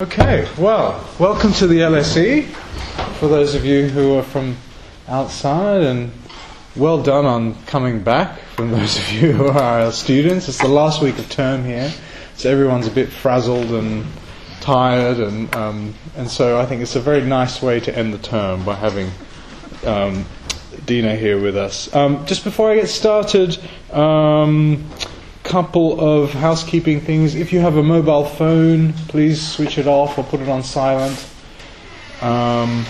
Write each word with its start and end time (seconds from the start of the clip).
Okay, 0.00 0.48
well, 0.56 1.06
welcome 1.18 1.52
to 1.52 1.66
the 1.66 1.80
LSE. 1.80 2.46
For 3.18 3.28
those 3.28 3.54
of 3.54 3.66
you 3.66 3.86
who 3.86 4.14
are 4.14 4.22
from 4.22 4.56
outside, 5.06 5.82
and 5.82 6.10
well 6.74 7.02
done 7.02 7.26
on 7.26 7.62
coming 7.66 8.02
back. 8.02 8.40
From 8.56 8.70
those 8.70 8.96
of 8.96 9.12
you 9.12 9.32
who 9.32 9.48
are 9.48 9.82
our 9.82 9.92
students, 9.92 10.48
it's 10.48 10.56
the 10.56 10.68
last 10.68 11.02
week 11.02 11.18
of 11.18 11.28
term 11.28 11.66
here, 11.66 11.92
so 12.34 12.50
everyone's 12.50 12.86
a 12.86 12.90
bit 12.90 13.10
frazzled 13.10 13.72
and 13.72 14.06
tired, 14.62 15.18
and 15.18 15.54
um, 15.54 15.94
and 16.16 16.30
so 16.30 16.58
I 16.58 16.64
think 16.64 16.80
it's 16.80 16.96
a 16.96 17.00
very 17.00 17.20
nice 17.20 17.60
way 17.60 17.78
to 17.80 17.94
end 17.94 18.14
the 18.14 18.18
term 18.26 18.64
by 18.64 18.76
having 18.76 19.10
um, 19.84 20.24
Dina 20.86 21.14
here 21.14 21.38
with 21.38 21.58
us. 21.58 21.94
Um, 21.94 22.24
just 22.24 22.42
before 22.42 22.70
I 22.70 22.76
get 22.76 22.88
started. 22.88 23.58
Couple 25.50 25.98
of 26.00 26.32
housekeeping 26.32 27.00
things. 27.00 27.34
If 27.34 27.52
you 27.52 27.58
have 27.58 27.76
a 27.76 27.82
mobile 27.82 28.24
phone, 28.24 28.92
please 29.08 29.44
switch 29.44 29.78
it 29.78 29.88
off 29.88 30.16
or 30.16 30.22
put 30.22 30.38
it 30.38 30.48
on 30.48 30.62
silent. 30.62 31.28
Um, 32.22 32.86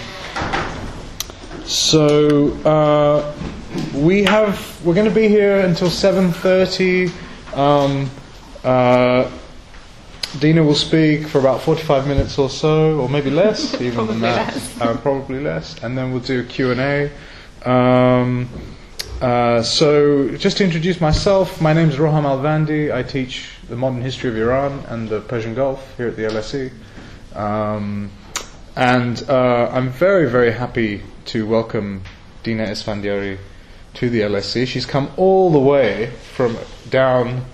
so 1.65 2.51
uh, 2.67 3.35
we 3.95 4.25
have 4.25 4.79
we're 4.85 4.93
going 4.93 5.09
to 5.09 5.15
be 5.15 5.27
here 5.27 5.61
until 5.61 5.89
7:30. 5.89 7.11
Um, 7.57 8.11
uh, 8.63 9.31
Dina 10.39 10.63
will 10.63 10.75
speak 10.75 11.29
for 11.29 11.39
about 11.39 11.63
45 11.63 12.07
minutes 12.07 12.37
or 12.37 12.51
so, 12.51 13.01
or 13.01 13.09
maybe 13.09 13.31
less, 13.31 13.81
even 13.81 14.07
than 14.07 14.21
that. 14.21 14.53
less. 14.53 14.81
Uh, 14.83 14.99
probably 14.99 15.41
less, 15.41 15.83
and 15.83 15.97
then 15.97 16.11
we'll 16.11 16.21
do 16.21 16.41
a 16.41 16.45
Q 16.45 16.73
and 16.73 16.81
A. 16.81 17.11
Um, 17.71 18.51
uh, 19.21 19.63
so, 19.63 20.35
just 20.37 20.57
to 20.57 20.65
introduce 20.65 21.01
myself, 21.01 21.61
my 21.61 21.73
name 21.73 21.91
is 21.91 21.97
Roham 21.97 22.25
Alvandi. 22.25 22.95
I 22.95 23.03
teach 23.03 23.51
the 23.69 23.77
modern 23.77 24.01
history 24.01 24.31
of 24.31 24.37
Iran 24.37 24.83
and 24.89 25.09
the 25.09 25.21
Persian 25.21 25.55
Gulf 25.55 25.97
here 25.99 26.09
at 26.09 26.17
the 26.17 26.23
LSE. 26.23 26.73
Um, 27.37 28.11
and 28.77 29.23
uh, 29.29 29.71
I'm 29.73 29.91
very, 29.91 30.29
very 30.29 30.53
happy 30.53 31.03
to 31.27 31.47
welcome 31.47 32.03
Dina 32.43 32.65
Esfandiary 32.65 33.39
to 33.95 34.09
the 34.09 34.21
LSE. 34.21 34.67
She's 34.67 34.87
come 34.87 35.11
all 35.19 35.51
the 35.51 35.59
way 35.59 36.13
from 36.35 36.57
down 36.89 37.45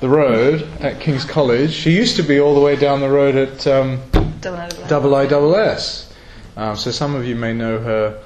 the 0.00 0.08
road 0.08 0.62
at 0.80 1.00
King's 1.00 1.26
College. 1.26 1.72
She 1.72 1.90
used 1.90 2.16
to 2.16 2.22
be 2.22 2.40
all 2.40 2.54
the 2.54 2.60
way 2.60 2.76
down 2.76 3.00
the 3.00 3.10
road 3.10 3.36
at 3.36 3.66
um, 3.66 4.00
Double 4.40 5.14
I 5.14 5.26
Double 5.26 5.54
S. 5.54 6.14
Um, 6.56 6.76
so 6.76 6.90
some 6.90 7.14
of 7.14 7.26
you 7.26 7.36
may 7.36 7.52
know 7.52 7.78
her 7.78 8.22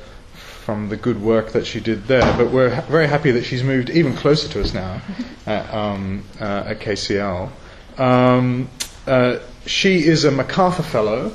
from 0.64 0.88
the 0.88 0.96
good 0.96 1.20
work 1.20 1.52
that 1.52 1.66
she 1.66 1.78
did 1.78 2.06
there, 2.06 2.36
but 2.38 2.50
we're 2.50 2.74
ha- 2.74 2.80
very 2.88 3.06
happy 3.06 3.30
that 3.30 3.44
she's 3.44 3.62
moved 3.62 3.90
even 3.90 4.14
closer 4.16 4.48
to 4.48 4.62
us 4.62 4.72
now 4.72 4.98
at, 5.46 5.72
um, 5.74 6.24
uh, 6.40 6.64
at 6.68 6.80
KCL. 6.80 7.50
Um, 7.98 8.70
uh, 9.06 9.40
she 9.66 10.06
is 10.06 10.24
a 10.24 10.30
MacArthur 10.30 10.82
Fellow 10.82 11.32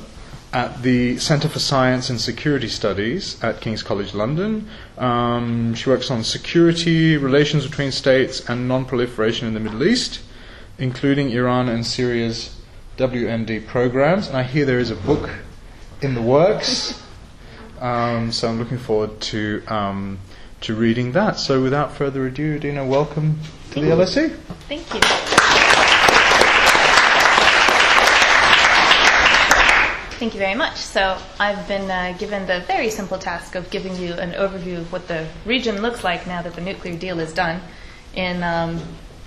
at 0.52 0.82
the 0.82 1.16
Centre 1.18 1.48
for 1.48 1.60
Science 1.60 2.10
and 2.10 2.20
Security 2.20 2.68
Studies 2.68 3.42
at 3.42 3.60
King's 3.60 3.84
College 3.84 4.14
London. 4.14 4.68
Um, 4.98 5.74
she 5.74 5.88
works 5.88 6.10
on 6.10 6.24
security, 6.24 7.16
relations 7.16 7.66
between 7.66 7.92
states, 7.92 8.40
and 8.48 8.66
non 8.66 8.84
proliferation 8.84 9.46
in 9.46 9.54
the 9.54 9.60
Middle 9.60 9.84
East, 9.84 10.20
including 10.78 11.30
Iran 11.30 11.68
and 11.68 11.86
Syria's 11.86 12.56
WMD 12.96 13.64
programs. 13.66 14.26
And 14.26 14.36
I 14.36 14.42
hear 14.42 14.64
there 14.64 14.80
is 14.80 14.90
a 14.90 14.96
book 14.96 15.30
in 16.02 16.14
the 16.14 16.22
works. 16.22 16.99
Um, 17.80 18.30
so 18.32 18.48
I'm 18.48 18.58
looking 18.58 18.78
forward 18.78 19.20
to 19.22 19.62
um, 19.66 20.18
to 20.62 20.74
reading 20.74 21.12
that. 21.12 21.38
So 21.38 21.62
without 21.62 21.92
further 21.94 22.26
ado, 22.26 22.58
Dina, 22.58 22.84
welcome 22.84 23.38
to 23.72 23.80
the 23.80 23.86
LSE. 23.86 24.34
Thank 24.68 24.92
you. 24.94 25.00
Thank 30.18 30.34
you 30.34 30.40
very 30.40 30.54
much. 30.54 30.76
So 30.76 31.16
I've 31.38 31.66
been 31.66 31.90
uh, 31.90 32.14
given 32.18 32.46
the 32.46 32.60
very 32.66 32.90
simple 32.90 33.16
task 33.16 33.54
of 33.54 33.70
giving 33.70 33.96
you 33.96 34.12
an 34.12 34.32
overview 34.32 34.76
of 34.80 34.92
what 34.92 35.08
the 35.08 35.26
region 35.46 35.80
looks 35.80 36.04
like 36.04 36.26
now 36.26 36.42
that 36.42 36.52
the 36.54 36.60
nuclear 36.60 36.94
deal 36.94 37.18
is 37.20 37.32
done 37.32 37.62
in, 38.14 38.42
um, 38.42 38.82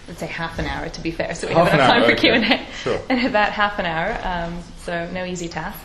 let's 0.08 0.20
say, 0.20 0.28
half 0.28 0.60
an 0.60 0.68
hour, 0.68 0.90
to 0.90 1.02
be 1.02 1.10
fair. 1.10 1.34
So 1.34 1.48
we 1.48 1.56
Half 1.56 1.70
have 1.70 1.80
enough 1.80 1.90
an 1.90 1.96
hour, 1.96 2.00
time 2.02 2.10
for 2.10 2.28
okay. 2.38 2.68
Q&A 2.68 2.74
Sure. 2.84 3.02
in 3.10 3.26
about 3.26 3.52
half 3.54 3.80
an 3.80 3.88
hour. 3.88 4.20
Um, 4.24 4.62
so 4.84 5.10
no 5.10 5.26
easy 5.26 5.48
task. 5.48 5.80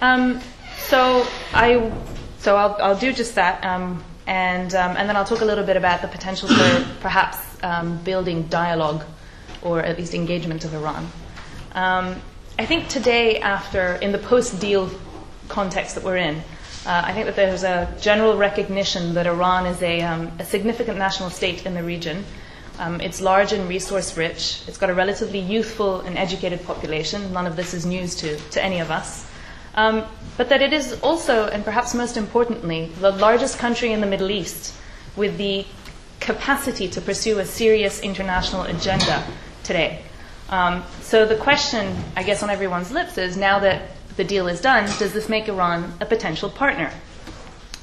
Um, 0.00 0.40
so 0.88 1.26
I, 1.52 1.92
so 2.38 2.56
I'll, 2.56 2.76
I'll 2.80 2.98
do 2.98 3.12
just 3.12 3.34
that, 3.34 3.64
um, 3.64 4.02
and 4.26 4.74
um, 4.74 4.96
and 4.96 5.08
then 5.08 5.16
I'll 5.16 5.24
talk 5.24 5.40
a 5.40 5.44
little 5.44 5.64
bit 5.64 5.76
about 5.76 6.02
the 6.02 6.08
potential 6.08 6.48
for 6.48 6.86
perhaps 7.00 7.38
um, 7.62 7.98
building 7.98 8.44
dialogue, 8.44 9.04
or 9.62 9.80
at 9.80 9.98
least 9.98 10.14
engagement 10.14 10.64
of 10.64 10.74
Iran. 10.74 11.10
Um, 11.74 12.20
I 12.58 12.66
think 12.66 12.88
today, 12.88 13.40
after 13.40 13.94
in 13.94 14.12
the 14.12 14.18
post-deal 14.18 14.90
context 15.48 15.94
that 15.94 16.04
we're 16.04 16.16
in, 16.16 16.42
uh, 16.86 17.02
I 17.04 17.12
think 17.12 17.26
that 17.26 17.36
there's 17.36 17.62
a 17.62 17.94
general 18.00 18.36
recognition 18.36 19.14
that 19.14 19.26
Iran 19.26 19.66
is 19.66 19.82
a, 19.82 20.00
um, 20.02 20.32
a 20.38 20.44
significant 20.44 20.98
national 20.98 21.30
state 21.30 21.66
in 21.66 21.74
the 21.74 21.82
region. 21.82 22.24
Um, 22.78 23.00
it's 23.00 23.20
large 23.20 23.52
and 23.52 23.68
resource 23.68 24.16
rich. 24.16 24.62
It's 24.66 24.78
got 24.78 24.88
a 24.88 24.94
relatively 24.94 25.38
youthful 25.38 26.00
and 26.00 26.16
educated 26.16 26.64
population. 26.64 27.32
None 27.32 27.46
of 27.46 27.54
this 27.54 27.74
is 27.74 27.84
news 27.84 28.14
to, 28.16 28.38
to 28.38 28.64
any 28.64 28.80
of 28.80 28.90
us. 28.90 29.29
Um, 29.80 30.04
but 30.36 30.50
that 30.50 30.60
it 30.60 30.74
is 30.74 31.00
also, 31.00 31.46
and 31.48 31.64
perhaps 31.64 31.94
most 31.94 32.18
importantly, 32.18 32.90
the 33.00 33.12
largest 33.12 33.58
country 33.58 33.92
in 33.92 34.00
the 34.02 34.06
Middle 34.06 34.30
East 34.30 34.74
with 35.16 35.38
the 35.38 35.64
capacity 36.20 36.86
to 36.88 37.00
pursue 37.00 37.38
a 37.38 37.46
serious 37.46 38.00
international 38.00 38.62
agenda 38.64 39.24
today. 39.64 40.02
Um, 40.50 40.82
so 41.00 41.24
the 41.24 41.36
question, 41.36 41.96
I 42.14 42.22
guess, 42.24 42.42
on 42.42 42.50
everyone's 42.50 42.92
lips 42.92 43.16
is 43.16 43.38
now 43.38 43.58
that 43.60 43.90
the 44.18 44.24
deal 44.24 44.48
is 44.48 44.60
done, 44.60 44.84
does 44.98 45.14
this 45.14 45.30
make 45.30 45.48
Iran 45.48 45.94
a 46.00 46.04
potential 46.04 46.50
partner? 46.50 46.92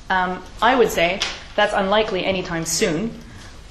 Um, 0.10 0.44
I 0.62 0.76
would 0.76 0.92
say 0.92 1.20
that's 1.56 1.74
unlikely 1.74 2.26
anytime 2.26 2.66
soon. 2.66 3.20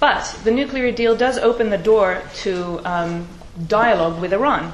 But 0.01 0.25
the 0.43 0.51
nuclear 0.51 0.91
deal 0.91 1.15
does 1.15 1.39
open 1.39 1.71
the 1.71 1.79
door 1.79 2.23
to 2.43 2.81
um, 2.85 3.29
dialogue 3.69 4.21
with 4.21 4.33
Iran. 4.33 4.73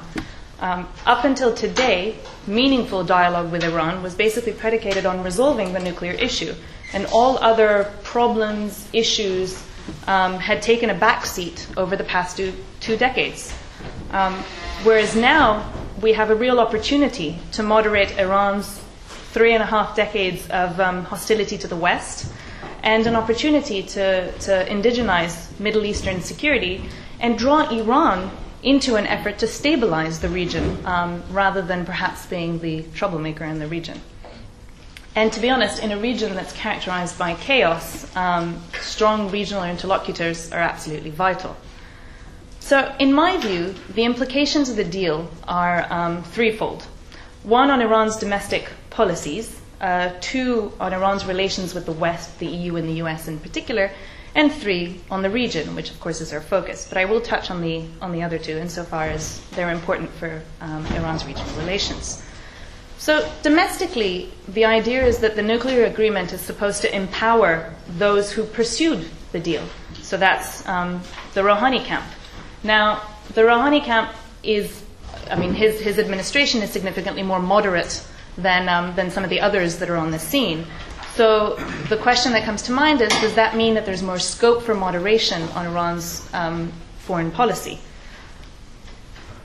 Um, 0.63 0.87
up 1.07 1.25
until 1.25 1.53
today, 1.53 2.17
meaningful 2.47 3.03
dialogue 3.03 3.51
with 3.51 3.65
Iran 3.65 4.01
was 4.01 4.15
basically 4.15 4.53
predicated 4.53 5.05
on 5.05 5.25
resolving 5.25 5.73
the 5.73 5.81
nuclear 5.81 6.13
issue, 6.13 6.55
and 6.93 7.05
all 7.07 7.37
other 7.39 7.93
problems, 8.05 8.89
issues 8.93 9.61
um, 10.07 10.35
had 10.35 10.63
taken 10.63 10.89
a 10.89 10.95
backseat 10.95 11.67
over 11.77 11.97
the 11.97 12.05
past 12.05 12.37
two, 12.37 12.53
two 12.79 12.97
decades. 12.97 13.53
Um, 14.13 14.35
whereas 14.85 15.17
now 15.17 15.69
we 16.01 16.13
have 16.13 16.31
a 16.31 16.35
real 16.37 16.61
opportunity 16.61 17.41
to 17.53 17.65
moderate 17.65 18.17
Iran's 18.17 18.81
three 19.33 19.55
and 19.55 19.65
a 19.65 19.67
half 19.67 19.97
decades 19.97 20.49
of 20.51 20.79
um, 20.79 21.03
hostility 21.03 21.59
to 21.59 21.67
the 21.67 21.77
West 21.77 22.33
and 22.85 23.09
an 23.09 23.17
opportunity 23.17 23.83
to, 23.83 24.31
to 24.31 24.65
indigenize 24.69 25.59
Middle 25.59 25.85
Eastern 25.85 26.21
security 26.21 26.85
and 27.19 27.37
draw 27.37 27.69
Iran 27.69 28.31
into 28.63 28.97
an 28.97 29.07
effort 29.07 29.39
to 29.39 29.47
stabilize 29.47 30.21
the 30.21 30.29
region 30.29 30.85
um, 30.87 31.23
rather 31.31 31.63
than 31.63 31.85
perhaps 31.85 32.27
being 32.27 32.59
the 32.61 32.83
troublemaker 32.95 33.45
in 33.45 33.59
the 33.59 33.67
region. 33.67 34.01
And 35.15 35.31
to 35.33 35.41
be 35.41 35.51
honest, 35.51 35.83
in 35.83 35.91
a 35.91 35.99
region 35.99 36.35
that's 36.35 36.53
characterized 36.55 37.19
by 37.19 37.35
chaos, 37.35 38.15
um, 38.17 38.63
strong 38.81 39.31
regional 39.31 39.65
interlocutors 39.65 40.51
are 40.53 40.61
absolutely 40.61 41.11
vital. 41.11 41.57
So, 42.61 42.95
in 42.99 43.13
my 43.13 43.37
view, 43.39 43.75
the 43.95 44.05
implications 44.05 44.71
of 44.71 44.77
the 44.77 44.85
deal 44.85 45.29
are 45.47 45.87
um, 45.93 46.23
threefold. 46.23 46.87
One 47.43 47.71
on 47.71 47.83
Iran's 47.83 48.17
domestic 48.17 48.71
policies, 48.89 49.61
uh, 49.81 50.13
two 50.21 50.73
on 50.79 50.93
Iran's 50.93 51.27
relations 51.27 51.75
with 51.75 51.87
the 51.87 51.93
West, 51.93 52.39
the 52.39 52.47
EU, 52.47 52.77
and 52.77 52.89
the 52.89 53.03
US 53.03 53.27
in 53.29 53.39
particular, 53.41 53.91
and 54.35 54.53
three 54.53 55.01
on 55.11 55.23
the 55.23 55.31
region, 55.31 55.75
which 55.75 55.91
of 55.91 56.01
course 56.01 56.21
is 56.21 56.33
our 56.33 56.41
focus. 56.41 56.87
But 56.89 56.99
I 56.99 57.05
will 57.05 57.21
touch 57.21 57.51
on 57.51 57.61
the 57.61 57.85
on 58.01 58.13
the 58.13 58.23
other 58.23 58.39
two 58.39 58.57
insofar 58.57 59.05
as 59.05 59.41
they're 59.51 59.71
important 59.71 60.11
for 60.11 60.43
um, 60.61 60.87
Iran's 60.87 61.25
regional 61.25 61.55
relations. 61.59 62.23
So, 63.03 63.29
domestically, 63.43 64.31
the 64.47 64.65
idea 64.65 65.05
is 65.05 65.19
that 65.19 65.35
the 65.35 65.43
nuclear 65.43 65.87
agreement 65.87 66.33
is 66.33 66.41
supposed 66.41 66.83
to 66.83 66.95
empower 66.95 67.75
those 67.99 68.31
who 68.31 68.45
pursued 68.45 69.05
the 69.33 69.41
deal. 69.41 69.65
So 70.03 70.17
that's 70.17 70.65
um, 70.69 71.03
the 71.35 71.41
Rouhani 71.41 71.85
camp. 71.85 72.05
Now, 72.63 73.03
the 73.35 73.43
Rouhani 73.43 73.83
camp 73.83 74.15
is, 74.45 74.85
I 75.29 75.35
mean, 75.35 75.53
his, 75.53 75.81
his 75.81 75.99
administration 75.99 76.63
is 76.63 76.71
significantly 76.71 77.25
more 77.25 77.41
moderate 77.41 78.07
than, 78.39 78.69
um, 78.69 78.95
than 78.95 79.11
some 79.11 79.25
of 79.25 79.31
the 79.31 79.41
others 79.41 79.79
that 79.79 79.91
are 79.91 79.97
on 79.97 80.13
the 80.13 80.19
scene. 80.21 80.65
So 81.15 81.57
the 81.91 81.99
question 81.99 82.33
that 82.33 82.45
comes 82.45 82.63
to 82.63 82.73
mind 82.73 83.03
is 83.03 83.11
does 83.21 83.35
that 83.35 83.55
mean 83.55 83.75
that 83.75 83.85
there's 83.85 84.03
more 84.03 84.19
scope 84.19 84.63
for 84.63 84.75
moderation 84.75 85.43
on 85.51 85.67
Iran's 85.67 86.27
um, 86.33 86.73
foreign 87.01 87.31
policy? 87.31 87.79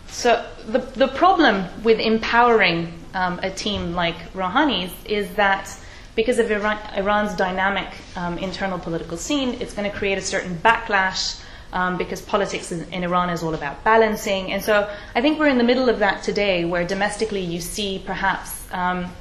So 0.08 0.50
the, 0.66 0.80
the 0.80 1.10
problem 1.10 1.66
with 1.84 2.00
empowering 2.00 2.94
um, 3.14 3.40
a 3.44 3.52
team 3.52 3.94
like 3.94 4.16
Rouhani's 4.34 4.94
is 5.06 5.30
that 5.36 5.78
because 6.16 6.40
of 6.40 6.50
Iran, 6.50 6.80
Iran's 6.96 7.36
dynamic 7.36 7.88
um, 8.16 8.38
internal 8.38 8.80
political 8.80 9.18
scene, 9.18 9.62
it's 9.62 9.74
going 9.74 9.90
to 9.90 9.96
create 9.96 10.18
a 10.18 10.22
certain 10.22 10.56
backlash 10.56 11.40
um, 11.74 11.98
because 11.98 12.22
politics 12.22 12.72
in, 12.72 12.92
in, 12.92 13.04
Iran 13.04 13.30
is 13.30 13.44
all 13.44 13.54
about 13.54 13.84
balancing. 13.84 14.52
And 14.54 14.64
so 14.64 14.90
I 15.14 15.22
think 15.22 15.38
we're 15.38 15.50
in 15.50 15.58
the 15.58 15.64
middle 15.64 15.90
of 15.90 16.00
that 16.00 16.24
today, 16.24 16.66
where 16.66 16.86
domestically 16.88 17.42
you 17.42 17.60
see 17.60 18.02
perhaps 18.06 18.66
um, 18.72 19.12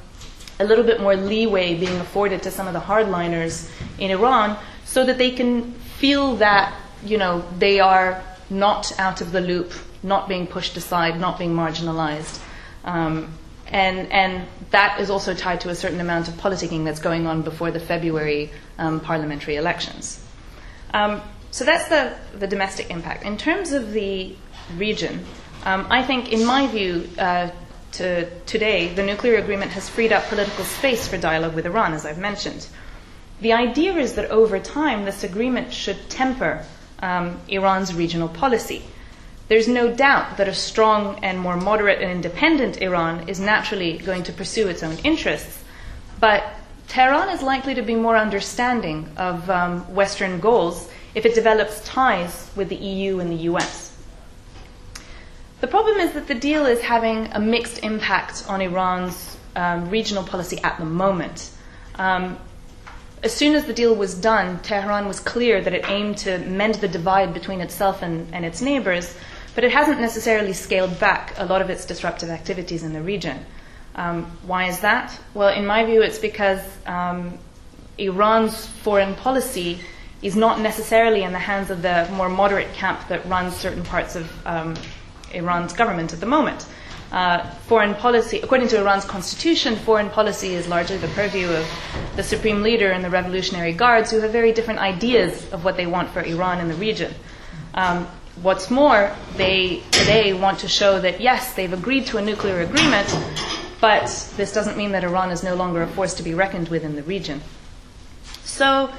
a 0.59 0.65
little 0.65 0.83
bit 0.83 0.99
more 0.99 1.15
leeway 1.15 1.75
being 1.75 1.97
afforded 1.99 2.43
to 2.43 2.51
some 2.51 2.67
of 2.67 2.73
the 2.73 2.79
hardliners 2.79 3.69
in 3.99 4.11
Iran 4.11 4.57
so 4.85 5.05
that 5.05 5.17
they 5.17 5.31
can 5.31 5.73
feel 5.73 6.37
that, 6.37 6.73
you 7.03 7.17
know, 7.17 7.43
they 7.57 7.79
are 7.79 8.23
not 8.49 8.97
out 8.99 9.21
of 9.21 9.31
the 9.31 9.41
loop, 9.41 9.73
not 10.03 10.27
being 10.27 10.47
pushed 10.47 10.77
aside, 10.77 11.19
not 11.19 11.37
being 11.37 11.53
marginalized. 11.53 12.41
Um, 12.83 13.33
and, 13.67 14.11
and 14.11 14.47
that 14.71 14.99
is 14.99 15.09
also 15.09 15.33
tied 15.33 15.61
to 15.61 15.69
a 15.69 15.75
certain 15.75 15.99
amount 15.99 16.27
of 16.29 16.35
politicking 16.35 16.85
that's 16.85 16.99
going 16.99 17.27
on 17.27 17.41
before 17.41 17.71
the 17.71 17.79
February 17.79 18.51
um, 18.77 18.99
parliamentary 18.99 19.57
elections. 19.57 20.23
Um, 20.93 21.21
so 21.51 21.65
that's 21.65 21.89
the, 21.89 22.15
the 22.37 22.47
domestic 22.47 22.89
impact. 22.89 23.23
In 23.23 23.37
terms 23.37 23.73
of 23.73 23.91
the 23.91 24.35
region, 24.77 25.25
um, 25.65 25.87
I 25.89 26.03
think, 26.03 26.31
in 26.31 26.45
my 26.45 26.67
view, 26.67 27.09
uh, 27.17 27.49
to 27.97 28.29
today, 28.45 28.93
the 28.93 29.03
nuclear 29.03 29.37
agreement 29.37 29.71
has 29.71 29.89
freed 29.89 30.11
up 30.11 30.25
political 30.27 30.63
space 30.63 31.07
for 31.07 31.17
dialogue 31.17 31.55
with 31.55 31.65
Iran, 31.65 31.93
as 31.93 32.05
I've 32.05 32.17
mentioned. 32.17 32.67
The 33.41 33.53
idea 33.53 33.93
is 33.95 34.15
that 34.15 34.31
over 34.31 34.59
time, 34.59 35.05
this 35.05 35.23
agreement 35.23 35.73
should 35.73 36.09
temper 36.09 36.65
um, 36.99 37.39
Iran's 37.47 37.93
regional 37.93 38.29
policy. 38.29 38.83
There's 39.47 39.67
no 39.67 39.93
doubt 39.93 40.37
that 40.37 40.47
a 40.47 40.53
strong 40.53 41.19
and 41.23 41.39
more 41.39 41.55
moderate 41.55 42.01
and 42.01 42.11
independent 42.11 42.81
Iran 42.81 43.29
is 43.29 43.39
naturally 43.39 43.97
going 43.97 44.23
to 44.23 44.33
pursue 44.33 44.67
its 44.67 44.83
own 44.83 44.97
interests, 45.03 45.63
but 46.19 46.43
Tehran 46.87 47.29
is 47.29 47.41
likely 47.41 47.75
to 47.75 47.81
be 47.81 47.95
more 47.95 48.17
understanding 48.17 49.09
of 49.17 49.49
um, 49.49 49.81
Western 49.93 50.39
goals 50.39 50.89
if 51.15 51.25
it 51.25 51.35
develops 51.35 51.81
ties 51.85 52.49
with 52.55 52.69
the 52.69 52.75
EU 52.75 53.19
and 53.19 53.31
the 53.31 53.43
US. 53.51 53.86
The 55.59 55.67
problem 55.67 55.97
is 55.97 56.13
that 56.13 56.27
the 56.27 56.35
deal 56.35 56.67
is 56.67 56.81
having 56.81 57.27
a 57.33 57.39
mixed 57.39 57.83
impact 57.83 58.45
on 58.47 58.61
Iran's 58.61 59.37
um, 59.55 59.89
regional 59.89 60.23
policy 60.23 60.59
at 60.63 60.77
the 60.77 60.85
moment. 60.85 61.49
Um, 61.95 62.37
as 63.23 63.33
soon 63.33 63.55
as 63.55 63.65
the 63.65 63.73
deal 63.73 63.95
was 63.95 64.13
done, 64.13 64.59
Tehran 64.59 65.07
was 65.07 65.19
clear 65.19 65.59
that 65.59 65.73
it 65.73 65.89
aimed 65.89 66.19
to 66.19 66.37
mend 66.37 66.75
the 66.75 66.87
divide 66.87 67.33
between 67.33 67.61
itself 67.61 68.03
and, 68.03 68.31
and 68.35 68.45
its 68.45 68.61
neighbors, 68.61 69.17
but 69.55 69.63
it 69.63 69.71
hasn't 69.71 69.99
necessarily 69.99 70.53
scaled 70.53 70.99
back 70.99 71.33
a 71.37 71.45
lot 71.45 71.63
of 71.63 71.71
its 71.71 71.85
disruptive 71.85 72.29
activities 72.29 72.83
in 72.83 72.93
the 72.93 73.01
region. 73.01 73.43
Um, 73.95 74.25
why 74.45 74.65
is 74.65 74.81
that? 74.81 75.19
Well, 75.33 75.49
in 75.49 75.65
my 75.65 75.83
view, 75.85 76.03
it's 76.03 76.19
because 76.19 76.61
um, 76.85 77.39
Iran's 77.97 78.67
foreign 78.67 79.15
policy 79.15 79.79
is 80.21 80.35
not 80.35 80.59
necessarily 80.59 81.23
in 81.23 81.31
the 81.31 81.39
hands 81.39 81.71
of 81.71 81.81
the 81.81 82.07
more 82.13 82.29
moderate 82.29 82.71
camp 82.73 83.07
that 83.07 83.25
runs 83.25 83.55
certain 83.55 83.83
parts 83.83 84.15
of 84.15 84.31
um, 84.45 84.75
Iran's 85.33 85.73
government 85.73 86.13
at 86.13 86.19
the 86.19 86.25
moment. 86.25 86.65
Uh, 87.11 87.49
foreign 87.67 87.95
policy, 87.95 88.39
according 88.39 88.67
to 88.67 88.77
Iran's 88.77 89.05
constitution, 89.05 89.77
foreign 89.77 90.09
policy 90.09 90.53
is 90.53 90.67
largely 90.67 90.97
the 90.97 91.07
purview 91.09 91.47
of 91.47 91.65
the 92.17 92.23
supreme 92.23 92.61
leader 92.61 92.91
and 92.91 93.03
the 93.03 93.09
Revolutionary 93.09 93.71
Guards, 93.71 94.11
who 94.11 94.19
have 94.19 94.31
very 94.31 94.51
different 94.51 94.79
ideas 94.81 95.49
of 95.53 95.63
what 95.63 95.77
they 95.77 95.87
want 95.87 96.09
for 96.09 96.21
Iran 96.21 96.59
in 96.59 96.67
the 96.67 96.73
region. 96.75 97.13
Um, 97.73 98.07
what's 98.41 98.69
more, 98.69 99.15
they 99.37 99.83
today 99.91 100.33
want 100.33 100.59
to 100.59 100.67
show 100.67 100.99
that 100.99 101.21
yes, 101.21 101.53
they've 101.53 101.71
agreed 101.71 102.07
to 102.07 102.17
a 102.17 102.21
nuclear 102.21 102.59
agreement, 102.59 103.07
but 103.79 104.07
this 104.35 104.51
doesn't 104.51 104.75
mean 104.75 104.91
that 104.91 105.05
Iran 105.05 105.31
is 105.31 105.43
no 105.43 105.55
longer 105.55 105.83
a 105.83 105.87
force 105.87 106.13
to 106.15 106.23
be 106.23 106.33
reckoned 106.33 106.67
with 106.67 106.83
in 106.83 106.97
the 106.97 107.03
region. 107.03 107.41
So, 108.43 108.91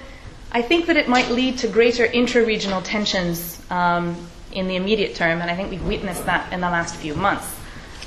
I 0.50 0.62
think 0.62 0.86
that 0.86 0.96
it 0.96 1.08
might 1.08 1.30
lead 1.30 1.58
to 1.58 1.68
greater 1.68 2.06
intra-regional 2.06 2.80
tensions 2.80 3.60
um, 3.70 4.16
in 4.52 4.68
the 4.68 4.76
immediate 4.76 5.14
term, 5.14 5.40
and 5.40 5.50
I 5.50 5.56
think 5.56 5.70
we've 5.70 5.86
witnessed 5.86 6.26
that 6.26 6.52
in 6.52 6.60
the 6.60 6.70
last 6.70 6.96
few 6.96 7.14
months. 7.14 7.54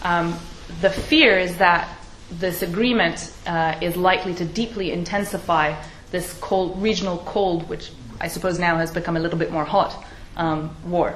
Um, 0.02 0.38
the 0.82 0.90
fear 0.90 1.38
is 1.38 1.58
that 1.58 1.88
this 2.32 2.62
agreement 2.62 3.34
uh, 3.46 3.78
is 3.82 3.98
likely 3.98 4.34
to 4.36 4.46
deeply 4.46 4.92
intensify 4.92 5.76
this 6.12 6.34
cold, 6.40 6.82
regional 6.82 7.18
cold, 7.20 7.68
which 7.70 7.92
I 8.20 8.28
suppose 8.28 8.60
now 8.60 8.78
has 8.78 8.92
become 8.92 9.18
a 9.18 9.20
little 9.20 9.40
bit 9.40 9.52
more 9.52 9.66
hot, 9.66 10.04
um, 10.38 10.76
war. 10.86 11.16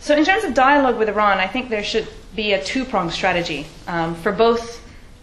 So, 0.00 0.16
in 0.16 0.24
terms 0.24 0.44
of 0.44 0.54
dialogue 0.54 0.98
with 0.98 1.08
Iran, 1.08 1.38
I 1.38 1.46
think 1.46 1.70
there 1.70 1.82
should 1.82 2.06
be 2.36 2.52
a 2.52 2.62
two 2.62 2.84
pronged 2.84 3.12
strategy 3.12 3.66
um, 3.86 4.14
for 4.16 4.32
both 4.32 4.82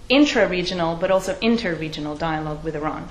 intra 0.09 0.47
regional 0.47 0.95
but 0.95 1.11
also 1.11 1.37
inter 1.41 1.75
regional 1.75 2.15
dialogue 2.15 2.63
with 2.63 2.75
Iran. 2.75 3.07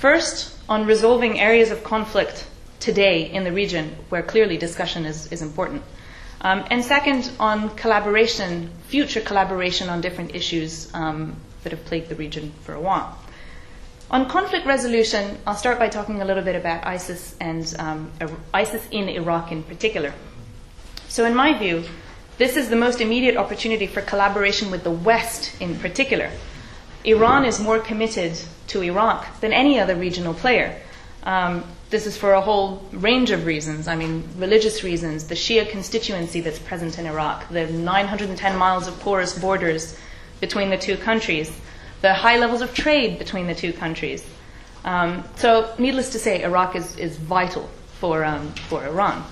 First, 0.00 0.56
on 0.68 0.86
resolving 0.86 1.38
areas 1.38 1.70
of 1.70 1.84
conflict 1.84 2.46
today 2.82 3.30
in 3.30 3.44
the 3.44 3.52
region 3.52 3.96
where 4.08 4.22
clearly 4.22 4.58
discussion 4.58 5.06
is, 5.06 5.30
is 5.30 5.40
important. 5.40 5.82
Um, 6.40 6.64
and 6.70 6.84
second, 6.84 7.30
on 7.38 7.70
collaboration, 7.76 8.70
future 8.88 9.20
collaboration 9.20 9.88
on 9.88 10.00
different 10.00 10.34
issues 10.34 10.92
um, 10.92 11.36
that 11.62 11.70
have 11.70 11.84
plagued 11.84 12.08
the 12.08 12.16
region 12.16 12.52
for 12.62 12.74
a 12.74 12.80
while. 12.80 13.16
On 14.10 14.28
conflict 14.28 14.66
resolution, 14.66 15.38
I'll 15.46 15.54
start 15.54 15.78
by 15.78 15.88
talking 15.88 16.20
a 16.20 16.24
little 16.24 16.42
bit 16.42 16.56
about 16.56 16.84
ISIS 16.84 17.36
and 17.40 17.72
um, 17.78 18.10
ISIS 18.52 18.86
in 18.90 19.08
Iraq 19.08 19.52
in 19.52 19.62
particular. 19.62 20.12
So, 21.08 21.24
in 21.24 21.34
my 21.34 21.56
view, 21.56 21.84
this 22.36 22.56
is 22.56 22.68
the 22.68 22.76
most 22.76 23.00
immediate 23.00 23.36
opportunity 23.36 23.86
for 23.86 24.02
collaboration 24.02 24.70
with 24.70 24.82
the 24.82 24.90
West 24.90 25.54
in 25.60 25.78
particular. 25.78 26.30
Iran 27.04 27.44
is 27.44 27.60
more 27.60 27.78
committed 27.78 28.38
to 28.68 28.82
Iraq 28.82 29.40
than 29.40 29.52
any 29.52 29.78
other 29.78 29.94
regional 29.94 30.34
player. 30.34 30.76
Um, 31.22 31.64
this 31.92 32.06
is 32.06 32.16
for 32.16 32.32
a 32.32 32.40
whole 32.40 32.82
range 32.90 33.30
of 33.30 33.44
reasons. 33.44 33.86
I 33.86 33.96
mean, 33.96 34.24
religious 34.38 34.82
reasons, 34.82 35.28
the 35.28 35.34
Shia 35.34 35.68
constituency 35.68 36.40
that's 36.40 36.58
present 36.58 36.98
in 36.98 37.06
Iraq, 37.06 37.48
the 37.50 37.66
910 37.66 38.56
miles 38.56 38.88
of 38.88 38.98
porous 39.00 39.38
borders 39.38 39.96
between 40.40 40.70
the 40.70 40.78
two 40.78 40.96
countries, 40.96 41.52
the 42.00 42.14
high 42.14 42.38
levels 42.38 42.62
of 42.62 42.74
trade 42.74 43.18
between 43.18 43.46
the 43.46 43.54
two 43.54 43.74
countries. 43.74 44.26
Um, 44.84 45.22
so, 45.36 45.72
needless 45.78 46.10
to 46.12 46.18
say, 46.18 46.42
Iraq 46.42 46.74
is, 46.76 46.96
is 46.96 47.16
vital 47.18 47.68
for, 48.00 48.24
um, 48.24 48.48
for 48.68 48.84
Iran. 48.84 49.22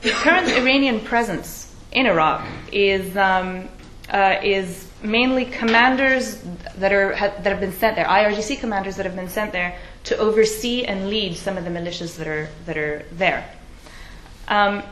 The 0.00 0.10
current 0.10 0.48
Iranian 0.48 1.00
presence 1.00 1.72
in 1.92 2.06
Iraq 2.06 2.48
is, 2.72 3.16
um, 3.18 3.68
uh, 4.08 4.36
is 4.42 4.88
mainly 5.02 5.44
commanders 5.44 6.40
that, 6.78 6.92
are, 6.92 7.12
that 7.12 7.44
have 7.44 7.60
been 7.60 7.72
sent 7.72 7.96
there, 7.96 8.06
IRGC 8.06 8.60
commanders 8.60 8.96
that 8.96 9.04
have 9.04 9.14
been 9.14 9.28
sent 9.28 9.52
there 9.52 9.76
to 10.04 10.16
oversee 10.18 10.84
and 10.84 11.08
lead 11.08 11.36
some 11.36 11.56
of 11.56 11.64
the 11.64 11.70
militias 11.70 12.16
that 12.16 12.26
are, 12.26 12.48
that 12.66 12.76
are 12.76 13.04
there. 13.12 13.48
Um, 14.48 14.82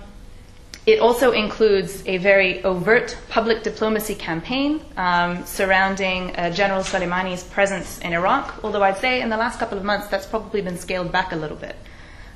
it 0.86 0.98
also 1.00 1.32
includes 1.32 2.02
a 2.06 2.16
very 2.16 2.64
overt 2.64 3.16
public 3.28 3.62
diplomacy 3.62 4.14
campaign 4.14 4.80
um, 4.96 5.44
surrounding 5.44 6.34
uh, 6.36 6.50
General 6.50 6.82
Soleimani's 6.82 7.44
presence 7.44 7.98
in 7.98 8.12
Iraq, 8.12 8.64
although 8.64 8.82
I'd 8.82 8.96
say 8.96 9.20
in 9.20 9.28
the 9.28 9.36
last 9.36 9.58
couple 9.58 9.76
of 9.76 9.84
months 9.84 10.08
that's 10.08 10.26
probably 10.26 10.62
been 10.62 10.78
scaled 10.78 11.12
back 11.12 11.32
a 11.32 11.36
little 11.36 11.56
bit. 11.56 11.76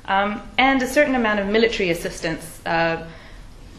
Um, 0.05 0.41
and 0.59 0.81
a 0.83 0.87
certain 0.87 1.15
amount 1.15 1.39
of 1.39 1.47
military 1.47 1.89
assistance, 1.89 2.61
uh, 2.65 3.07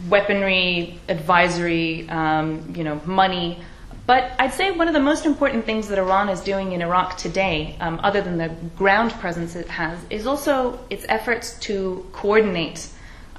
weaponry, 0.08 0.98
advisory, 1.08 2.08
um, 2.08 2.74
you 2.76 2.82
know, 2.82 3.00
money, 3.06 3.62
but 4.06 4.32
I'd 4.38 4.52
say 4.52 4.70
one 4.70 4.86
of 4.86 4.94
the 4.94 5.00
most 5.00 5.26
important 5.26 5.64
things 5.66 5.88
that 5.88 5.98
Iran 5.98 6.28
is 6.28 6.40
doing 6.40 6.72
in 6.72 6.80
Iraq 6.80 7.16
today, 7.16 7.76
um, 7.80 7.98
other 8.04 8.22
than 8.22 8.38
the 8.38 8.48
ground 8.76 9.10
presence 9.12 9.56
it 9.56 9.68
has, 9.68 9.98
is 10.10 10.26
also 10.26 10.78
its 10.90 11.04
efforts 11.08 11.58
to 11.60 12.06
coordinate 12.12 12.88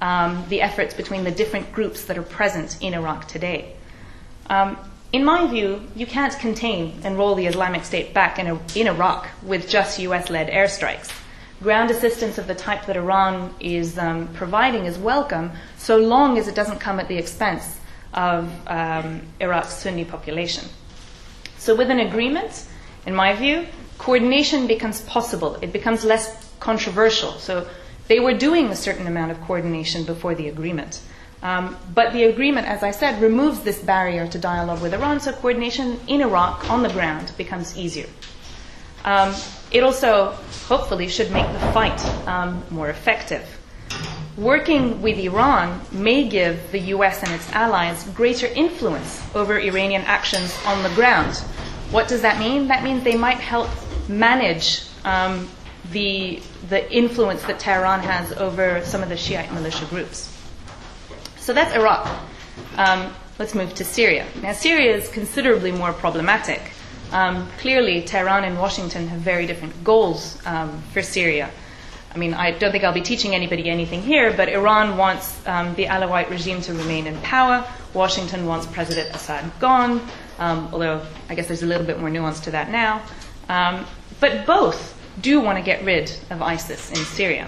um, 0.01 0.43
the 0.50 0.62
efforts 0.62 0.93
between 0.93 1.24
the 1.24 1.31
different 1.31 1.71
groups 1.71 2.05
that 2.05 2.17
are 2.17 2.24
present 2.24 2.77
in 2.81 2.93
Iraq 2.93 3.27
today. 3.27 3.75
Um, 4.50 4.77
in 5.13 5.24
my 5.24 5.47
view, 5.47 5.81
you 5.95 6.05
can't 6.05 6.38
contain 6.38 7.00
and 7.03 7.17
roll 7.17 7.36
the 7.36 7.47
Islamic 7.47 7.86
State 7.86 8.13
back 8.13 8.38
in, 8.38 8.59
in 8.75 8.88
Iraq 8.88 9.29
with 9.43 9.69
just 9.69 10.00
US 10.00 10.29
led 10.29 10.50
airstrikes. 10.50 11.12
Ground 11.63 11.89
assistance 11.91 12.38
of 12.38 12.45
the 12.45 12.53
type 12.53 12.86
that 12.88 12.97
Iran 12.97 13.55
is 13.62 13.97
um, 13.97 14.27
providing 14.33 14.86
is 14.86 14.97
welcome 14.97 15.51
so 15.77 15.97
long 15.97 16.38
as 16.38 16.50
it 16.50 16.55
doesn't 16.55 16.79
come 16.79 17.00
at 17.00 17.07
the 17.07 17.17
expense 17.17 17.79
of 18.17 18.50
um, 18.67 19.21
Iraq's 19.39 19.77
Sunni 19.77 20.03
population. 20.03 20.65
So, 21.59 21.75
with 21.75 21.89
an 21.91 22.00
agreement, 22.00 22.65
in 23.05 23.15
my 23.15 23.33
view, 23.33 23.67
coordination 24.00 24.67
becomes 24.67 25.01
possible. 25.01 25.55
It 25.62 25.71
becomes 25.71 26.03
less 26.03 26.51
controversial. 26.59 27.33
So, 27.33 27.67
they 28.07 28.19
were 28.19 28.33
doing 28.33 28.67
a 28.69 28.75
certain 28.75 29.05
amount 29.05 29.31
of 29.31 29.39
coordination 29.41 30.03
before 30.03 30.33
the 30.33 30.50
agreement. 30.50 31.00
Um, 31.43 31.77
but 31.93 32.13
the 32.13 32.24
agreement, 32.24 32.67
as 32.67 32.81
I 32.81 32.91
said, 32.91 33.21
removes 33.21 33.59
this 33.59 33.79
barrier 33.79 34.27
to 34.27 34.39
dialogue 34.39 34.81
with 34.81 34.93
Iran, 34.93 35.19
so 35.19 35.31
coordination 35.33 36.00
in 36.07 36.21
Iraq 36.21 36.69
on 36.71 36.81
the 36.81 36.89
ground 36.89 37.31
becomes 37.38 37.77
easier. 37.77 38.07
Um, 39.05 39.36
it 39.71 39.83
also, 39.83 40.31
hopefully, 40.67 41.07
should 41.07 41.31
make 41.31 41.45
the 41.53 41.59
fight 41.71 42.03
um, 42.27 42.63
more 42.71 42.89
effective 42.89 43.57
working 44.38 45.01
with 45.01 45.17
Iran 45.17 45.82
may 45.91 46.27
give 46.27 46.72
the 46.72 46.79
US 46.96 47.24
and 47.24 47.32
its 47.34 47.51
allies 47.51 48.03
greater 48.10 48.46
influence 48.48 49.24
over 49.36 49.60
Iranian 49.60 50.03
actions 50.03 50.56
on 50.65 50.84
the 50.84 50.89
ground. 50.89 51.36
What 51.89 52.08
does 52.08 52.22
that 52.22 52.39
mean? 52.39 52.67
That 52.67 52.84
means 52.84 53.03
they 53.03 53.17
might 53.17 53.39
help 53.39 53.70
manage 54.08 54.84
um, 55.03 55.50
the, 55.91 56.41
the 56.70 56.91
influence 56.94 57.44
that 57.44 57.60
Tehran 57.60 58.01
has 58.01 58.32
over 58.34 58.84
some 58.84 59.01
of 59.01 59.10
the 59.10 59.17
Shiite 59.17 59.51
militia 59.53 59.86
groups. 59.86 60.34
So 61.38 61.53
that's 61.53 61.74
Iraq. 61.75 62.08
Um, 62.75 63.13
let's 63.39 63.56
move 63.56 63.74
to 63.75 63.86
Syria. 63.86 64.27
Now, 64.41 64.51
Syria 64.51 64.96
is 64.96 65.10
considerably 65.10 65.72
more 65.72 65.94
problematic. 65.94 66.62
Um, 67.12 67.50
clearly, 67.60 68.01
Tehran 68.01 68.44
and 68.44 68.60
Washington 68.60 69.08
have 69.08 69.20
very 69.22 69.48
different 69.48 69.84
goals 69.84 70.38
um, 70.46 70.82
for 70.91 71.01
Syria. 71.01 71.50
I 72.14 72.18
mean, 72.18 72.34
I 72.34 72.52
don't 72.52 72.72
think 72.72 72.84
I'll 72.84 72.94
be 72.94 73.02
teaching 73.02 73.36
anybody 73.36 73.70
anything 73.70 74.02
here, 74.02 74.34
but 74.36 74.50
Iran 74.50 74.98
wants 74.98 75.46
um, 75.48 75.76
the 75.76 75.86
Alawite 75.86 76.30
regime 76.30 76.62
to 76.62 76.74
remain 76.74 77.06
in 77.08 77.18
power. 77.22 77.68
Washington 77.94 78.46
wants 78.46 78.66
President 78.68 79.16
Assad 79.16 79.52
gone, 79.60 80.02
um, 80.40 80.70
although 80.72 81.06
I 81.30 81.36
guess 81.36 81.48
there's 81.48 81.64
a 81.64 81.68
little 81.68 81.86
bit 81.86 82.00
more 82.00 82.10
nuance 82.10 82.40
to 82.42 82.52
that 82.52 82.70
now. 82.70 83.04
Um, 83.50 83.86
but 84.20 84.46
both 84.46 84.96
do 85.22 85.42
want 85.42 85.58
to 85.58 85.64
get 85.64 85.84
rid 85.84 86.12
of 86.30 86.42
ISIS 86.42 86.92
in 86.92 86.98
Syria. 86.98 87.48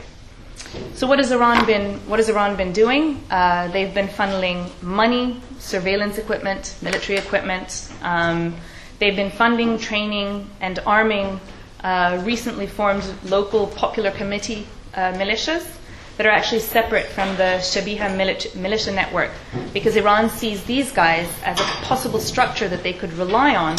So 0.94 1.08
what 1.08 1.20
has 1.20 1.32
Iran 1.32 1.66
been? 1.66 2.00
What 2.08 2.20
has 2.20 2.30
Iran 2.30 2.56
been 2.56 2.74
doing? 2.74 3.24
Uh, 3.32 3.70
they've 3.70 3.94
been 3.94 4.08
funneling 4.08 4.70
money, 4.84 5.42
surveillance 5.58 6.18
equipment, 6.18 6.76
military 6.82 7.18
equipment. 7.18 7.92
Um, 8.04 8.56
they've 9.00 9.16
been 9.16 9.32
funding, 9.32 9.80
training, 9.80 10.50
and 10.62 10.78
arming 10.86 11.40
uh, 11.84 12.22
recently 12.26 12.68
formed 12.68 13.04
local 13.26 13.68
popular 13.68 14.12
committee 14.12 14.68
uh, 14.94 15.14
militias 15.14 15.78
that 16.18 16.26
are 16.26 16.32
actually 16.32 16.60
separate 16.60 17.06
from 17.06 17.30
the 17.38 17.60
Shabiha 17.62 18.14
militia 18.56 18.92
network 18.92 19.32
because 19.74 19.96
Iran 19.96 20.30
sees 20.30 20.64
these 20.66 20.92
guys 20.92 21.30
as 21.46 21.58
a 21.60 21.64
possible 21.88 22.20
structure 22.20 22.68
that 22.68 22.84
they 22.84 22.92
could 22.92 23.14
rely 23.14 23.56
on 23.56 23.78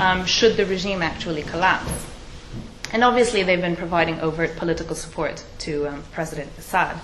um, 0.00 0.24
should 0.24 0.56
the 0.56 0.66
regime 0.66 1.02
actually 1.02 1.42
collapse. 1.42 2.06
And 2.92 3.02
obviously, 3.02 3.42
they've 3.42 3.60
been 3.60 3.74
providing 3.74 4.20
overt 4.20 4.56
political 4.56 4.94
support 4.94 5.44
to 5.60 5.88
um, 5.88 6.04
President 6.12 6.50
Assad. 6.58 6.96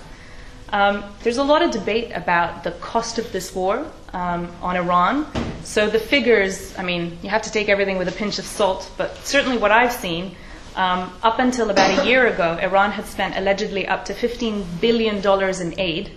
Um, 0.70 1.04
there's 1.23 1.37
a 1.37 1.44
lot 1.44 1.62
of 1.62 1.70
debate 1.70 2.11
about 2.14 2.64
the 2.64 2.73
cost 2.73 3.18
of 3.18 3.30
this 3.32 3.54
war 3.54 3.87
um, 4.12 4.50
on 4.62 4.76
Iran. 4.76 5.26
So 5.62 5.88
the 5.88 5.99
figures, 5.99 6.76
I 6.76 6.82
mean, 6.82 7.18
you 7.23 7.30
have 7.30 7.42
to 7.42 7.52
take 7.52 7.68
everything 7.68 7.99
with 7.99 8.08
a 8.08 8.12
pinch 8.12 8.38
of 8.38 8.44
salt, 8.44 8.90
but 8.96 9.16
certainly 9.25 9.58
what 9.58 9.70
I've 9.70 9.92
seen, 9.92 10.35
um, 10.75 11.12
up 11.23 11.38
until 11.38 11.70
about 11.70 11.99
a 11.99 12.06
year 12.06 12.26
ago, 12.26 12.58
Iran 12.61 12.90
had 12.90 13.06
spent 13.06 13.37
allegedly 13.37 13.87
up 13.87 14.04
to 14.06 14.14
$15 14.14 14.80
billion 14.80 15.16
in 15.61 15.80
aid, 15.80 16.11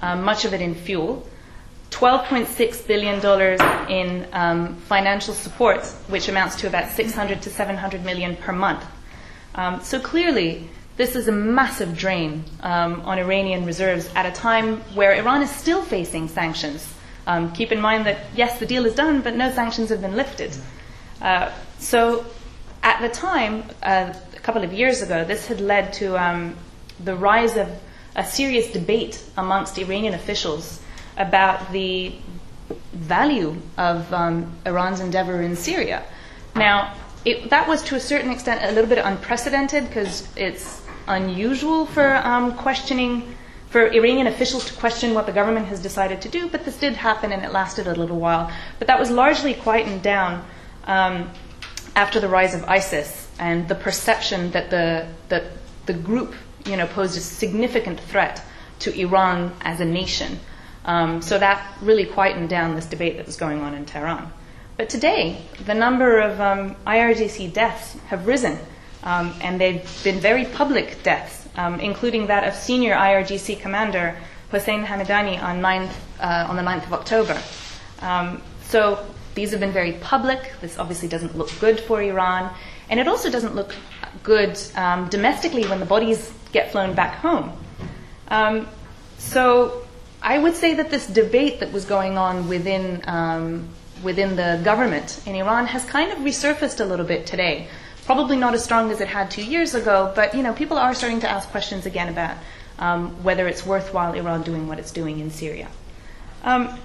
um, 0.00 0.22
much 0.22 0.44
of 0.44 0.54
it 0.54 0.60
in 0.60 0.74
fuel. 0.74 1.26
$12.6 1.90 2.86
billion 2.88 3.20
in 3.88 4.26
um, 4.32 4.74
financial 4.76 5.32
support, 5.32 5.84
which 6.08 6.28
amounts 6.28 6.56
to 6.56 6.66
about 6.66 6.90
600 6.90 7.40
to 7.42 7.50
700 7.50 8.04
million 8.04 8.36
per 8.36 8.52
month. 8.52 8.84
Um, 9.54 9.80
so 9.80 10.00
clearly, 10.00 10.68
this 10.96 11.16
is 11.16 11.26
a 11.28 11.32
massive 11.32 11.96
drain 11.96 12.44
um, 12.62 13.00
on 13.02 13.18
Iranian 13.18 13.64
reserves 13.64 14.08
at 14.14 14.26
a 14.26 14.32
time 14.32 14.78
where 14.94 15.12
Iran 15.14 15.42
is 15.42 15.50
still 15.50 15.82
facing 15.82 16.28
sanctions. 16.28 16.94
Um, 17.26 17.52
keep 17.52 17.72
in 17.72 17.80
mind 17.80 18.06
that, 18.06 18.18
yes, 18.36 18.58
the 18.58 18.66
deal 18.66 18.86
is 18.86 18.94
done, 18.94 19.22
but 19.22 19.34
no 19.34 19.50
sanctions 19.50 19.88
have 19.88 20.00
been 20.00 20.14
lifted. 20.14 20.52
Uh, 21.20 21.50
so 21.78 22.24
at 22.82 23.00
the 23.00 23.08
time, 23.08 23.64
uh, 23.82 24.12
a 24.36 24.40
couple 24.40 24.62
of 24.62 24.72
years 24.72 25.02
ago, 25.02 25.24
this 25.24 25.46
had 25.46 25.60
led 25.60 25.92
to 25.94 26.22
um, 26.22 26.56
the 27.02 27.16
rise 27.16 27.56
of 27.56 27.68
a 28.14 28.24
serious 28.24 28.70
debate 28.70 29.22
amongst 29.36 29.78
Iranian 29.78 30.14
officials 30.14 30.80
about 31.16 31.72
the 31.72 32.14
value 32.92 33.56
of 33.76 34.12
um, 34.12 34.52
Iran's 34.64 35.00
endeavor 35.00 35.42
in 35.42 35.56
Syria. 35.56 36.04
Now, 36.54 36.94
it, 37.24 37.50
that 37.50 37.66
was 37.66 37.82
to 37.84 37.96
a 37.96 38.00
certain 38.00 38.30
extent 38.30 38.62
a 38.62 38.72
little 38.72 38.88
bit 38.88 38.98
unprecedented 38.98 39.88
because 39.88 40.28
it's 40.36 40.83
unusual 41.06 41.86
for 41.86 42.16
um, 42.16 42.56
questioning, 42.56 43.34
for 43.68 43.86
Iranian 43.86 44.26
officials 44.26 44.64
to 44.66 44.74
question 44.74 45.14
what 45.14 45.26
the 45.26 45.32
government 45.32 45.66
has 45.66 45.80
decided 45.80 46.22
to 46.22 46.28
do, 46.28 46.48
but 46.48 46.64
this 46.64 46.78
did 46.78 46.94
happen 46.94 47.32
and 47.32 47.44
it 47.44 47.52
lasted 47.52 47.86
a 47.86 47.94
little 47.94 48.18
while. 48.18 48.50
But 48.78 48.88
that 48.88 48.98
was 48.98 49.10
largely 49.10 49.54
quietened 49.54 50.02
down 50.02 50.44
um, 50.84 51.30
after 51.96 52.20
the 52.20 52.28
rise 52.28 52.54
of 52.54 52.64
ISIS 52.64 53.28
and 53.38 53.68
the 53.68 53.74
perception 53.74 54.50
that 54.52 54.70
the, 54.70 55.06
that 55.28 55.44
the 55.86 55.94
group 55.94 56.34
you 56.66 56.76
know, 56.76 56.86
posed 56.86 57.16
a 57.16 57.20
significant 57.20 58.00
threat 58.00 58.42
to 58.80 58.98
Iran 58.98 59.54
as 59.60 59.80
a 59.80 59.84
nation. 59.84 60.38
Um, 60.84 61.22
so 61.22 61.38
that 61.38 61.78
really 61.80 62.04
quietened 62.04 62.48
down 62.48 62.74
this 62.74 62.86
debate 62.86 63.16
that 63.16 63.26
was 63.26 63.36
going 63.36 63.60
on 63.60 63.74
in 63.74 63.86
Tehran. 63.86 64.32
But 64.76 64.88
today, 64.88 65.40
the 65.64 65.74
number 65.74 66.18
of 66.18 66.40
um, 66.40 66.76
IRGC 66.86 67.52
deaths 67.52 67.96
have 68.08 68.26
risen, 68.26 68.58
um, 69.04 69.34
and 69.40 69.60
they've 69.60 69.88
been 70.02 70.18
very 70.18 70.46
public 70.46 71.02
deaths, 71.02 71.46
um, 71.56 71.78
including 71.78 72.26
that 72.26 72.48
of 72.48 72.54
senior 72.54 72.94
IRGC 72.94 73.60
commander 73.60 74.16
Hossein 74.50 74.84
Hamedani 74.84 75.42
on, 75.42 75.60
9th, 75.60 75.92
uh, 76.20 76.46
on 76.48 76.56
the 76.56 76.62
9th 76.62 76.86
of 76.86 76.92
October. 76.92 77.40
Um, 78.00 78.42
so 78.64 79.04
these 79.34 79.50
have 79.50 79.60
been 79.60 79.72
very 79.72 79.92
public. 79.92 80.52
This 80.60 80.78
obviously 80.78 81.08
doesn't 81.08 81.36
look 81.36 81.50
good 81.60 81.80
for 81.80 82.02
Iran, 82.02 82.52
and 82.88 82.98
it 82.98 83.06
also 83.06 83.30
doesn't 83.30 83.54
look 83.54 83.74
good 84.22 84.58
um, 84.74 85.08
domestically 85.08 85.64
when 85.66 85.80
the 85.80 85.86
bodies 85.86 86.32
get 86.52 86.72
flown 86.72 86.94
back 86.94 87.16
home. 87.16 87.52
Um, 88.28 88.68
so 89.18 89.86
I 90.22 90.38
would 90.38 90.54
say 90.54 90.74
that 90.74 90.90
this 90.90 91.06
debate 91.06 91.60
that 91.60 91.72
was 91.72 91.84
going 91.84 92.16
on 92.16 92.48
within 92.48 93.02
within 94.02 94.36
the 94.36 94.60
government 94.62 95.20
in 95.26 95.34
Iran 95.34 95.66
has 95.66 95.84
kind 95.86 96.12
of 96.12 96.18
resurfaced 96.18 96.80
a 96.80 96.84
little 96.84 97.06
bit 97.06 97.26
today. 97.26 97.68
Probably 98.06 98.36
not 98.36 98.54
as 98.54 98.62
strong 98.62 98.90
as 98.90 99.00
it 99.00 99.08
had 99.08 99.30
two 99.30 99.44
years 99.44 99.74
ago, 99.74 100.12
but 100.14 100.34
you 100.34 100.42
know, 100.42 100.52
people 100.52 100.78
are 100.78 100.94
starting 100.94 101.20
to 101.20 101.30
ask 101.30 101.48
questions 101.48 101.86
again 101.86 102.08
about 102.08 102.36
um, 102.78 103.22
whether 103.22 103.48
it's 103.48 103.64
worthwhile 103.64 104.12
Iran 104.14 104.42
doing 104.42 104.68
what 104.68 104.78
it's 104.78 104.90
doing 104.90 105.20
in 105.20 105.30
Syria. 105.30 105.68
Um, 106.42 106.78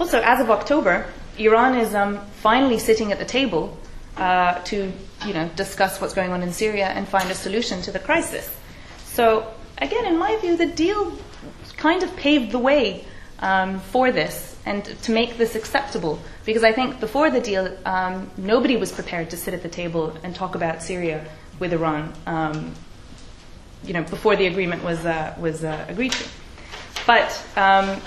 also, 0.00 0.20
as 0.20 0.40
of 0.40 0.50
October, 0.50 1.06
Iran 1.38 1.76
is 1.76 1.94
um, 1.94 2.24
finally 2.40 2.78
sitting 2.78 3.12
at 3.12 3.18
the 3.18 3.24
table 3.24 3.76
uh, 4.16 4.54
to 4.64 4.92
you 5.26 5.34
know, 5.34 5.48
discuss 5.56 6.00
what's 6.00 6.14
going 6.14 6.32
on 6.32 6.42
in 6.42 6.52
Syria 6.52 6.86
and 6.86 7.06
find 7.06 7.30
a 7.30 7.34
solution 7.34 7.82
to 7.82 7.92
the 7.92 7.98
crisis. 7.98 8.48
So, 9.04 9.52
again, 9.78 10.06
in 10.06 10.18
my 10.18 10.36
view, 10.38 10.56
the 10.56 10.66
deal 10.66 11.16
kind 11.76 12.02
of 12.02 12.14
paved 12.16 12.52
the 12.52 12.58
way 12.58 13.04
um, 13.40 13.80
for 13.80 14.12
this 14.12 14.51
and 14.64 14.84
to 14.84 15.12
make 15.12 15.36
this 15.38 15.54
acceptable. 15.54 16.18
Because 16.44 16.64
I 16.64 16.72
think 16.72 17.00
before 17.00 17.30
the 17.30 17.40
deal, 17.40 17.76
um, 17.84 18.30
nobody 18.36 18.76
was 18.76 18.92
prepared 18.92 19.30
to 19.30 19.36
sit 19.36 19.54
at 19.54 19.62
the 19.62 19.68
table 19.68 20.16
and 20.22 20.34
talk 20.34 20.54
about 20.54 20.82
Syria 20.82 21.26
with 21.58 21.72
Iran. 21.72 22.12
Um, 22.26 22.74
you 23.84 23.92
know, 23.92 24.02
before 24.02 24.36
the 24.36 24.46
agreement 24.46 24.84
was 24.84 25.04
uh, 25.04 25.34
was 25.40 25.64
uh, 25.64 25.84
agreed 25.88 26.12
to. 26.12 26.28
But 27.06 27.44
um, 27.56 28.00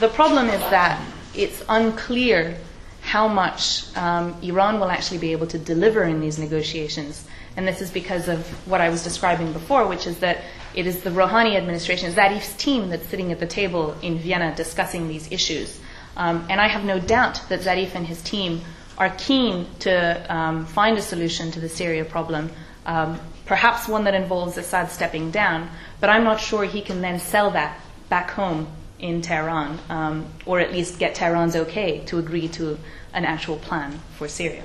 the 0.00 0.08
problem 0.08 0.48
is 0.48 0.60
that 0.70 1.00
it's 1.34 1.64
unclear 1.68 2.56
how 3.00 3.26
much 3.28 3.84
um, 3.96 4.36
Iran 4.42 4.78
will 4.78 4.90
actually 4.90 5.18
be 5.18 5.32
able 5.32 5.46
to 5.48 5.58
deliver 5.58 6.04
in 6.04 6.20
these 6.20 6.38
negotiations. 6.38 7.26
And 7.56 7.66
this 7.66 7.80
is 7.80 7.90
because 7.90 8.28
of 8.28 8.46
what 8.66 8.80
I 8.80 8.88
was 8.88 9.02
describing 9.02 9.52
before, 9.52 9.86
which 9.86 10.06
is 10.06 10.18
that 10.20 10.38
it 10.74 10.86
is 10.86 11.02
the 11.02 11.10
Rouhani 11.10 11.56
administration, 11.56 12.12
Zarif's 12.12 12.54
team, 12.56 12.88
that's 12.88 13.06
sitting 13.06 13.32
at 13.32 13.40
the 13.40 13.46
table 13.46 13.94
in 14.02 14.18
Vienna 14.18 14.54
discussing 14.54 15.08
these 15.08 15.30
issues. 15.30 15.78
Um, 16.16 16.46
and 16.50 16.60
I 16.60 16.68
have 16.68 16.84
no 16.84 16.98
doubt 16.98 17.40
that 17.48 17.60
Zarif 17.60 17.94
and 17.94 18.06
his 18.06 18.22
team 18.22 18.60
are 18.98 19.10
keen 19.10 19.66
to 19.80 20.34
um, 20.34 20.66
find 20.66 20.98
a 20.98 21.02
solution 21.02 21.50
to 21.52 21.60
the 21.60 21.68
Syria 21.68 22.04
problem, 22.04 22.50
um, 22.86 23.18
perhaps 23.46 23.88
one 23.88 24.04
that 24.04 24.14
involves 24.14 24.56
Assad 24.58 24.90
stepping 24.90 25.30
down, 25.30 25.68
but 26.00 26.10
I'm 26.10 26.24
not 26.24 26.40
sure 26.40 26.64
he 26.64 26.82
can 26.82 27.00
then 27.00 27.18
sell 27.18 27.50
that 27.52 27.78
back 28.08 28.30
home 28.30 28.66
in 28.98 29.20
Tehran, 29.22 29.78
um, 29.88 30.26
or 30.46 30.60
at 30.60 30.72
least 30.72 30.98
get 30.98 31.14
Tehran's 31.14 31.56
okay 31.56 32.00
to 32.06 32.18
agree 32.18 32.48
to 32.48 32.78
an 33.12 33.24
actual 33.24 33.56
plan 33.56 33.98
for 34.16 34.28
Syria. 34.28 34.62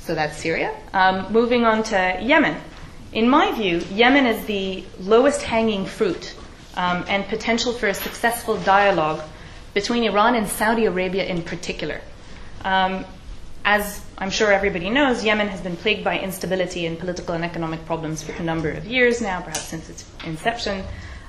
So 0.00 0.14
that's 0.14 0.36
Syria. 0.38 0.74
Um, 0.92 1.32
moving 1.32 1.64
on 1.64 1.82
to 1.84 2.18
Yemen. 2.20 2.60
In 3.12 3.28
my 3.28 3.52
view, 3.52 3.78
Yemen 3.92 4.26
is 4.26 4.44
the 4.46 4.84
lowest 5.00 5.42
hanging 5.42 5.86
fruit 5.86 6.34
um, 6.74 7.04
and 7.08 7.26
potential 7.26 7.72
for 7.72 7.86
a 7.88 7.94
successful 7.94 8.56
dialogue 8.58 9.22
between 9.78 10.02
Iran 10.02 10.34
and 10.34 10.48
Saudi 10.48 10.86
Arabia 10.86 11.24
in 11.24 11.40
particular. 11.40 12.00
Um, 12.64 13.04
as 13.64 14.04
I'm 14.18 14.28
sure 14.28 14.52
everybody 14.52 14.90
knows, 14.90 15.22
Yemen 15.22 15.46
has 15.46 15.60
been 15.60 15.76
plagued 15.76 16.02
by 16.02 16.18
instability 16.18 16.84
and 16.84 16.98
political 16.98 17.36
and 17.36 17.44
economic 17.44 17.86
problems 17.86 18.20
for 18.20 18.32
a 18.32 18.42
number 18.42 18.70
of 18.70 18.86
years 18.86 19.20
now, 19.20 19.40
perhaps 19.40 19.68
since 19.68 19.88
its 19.88 20.04
inception. 20.26 20.82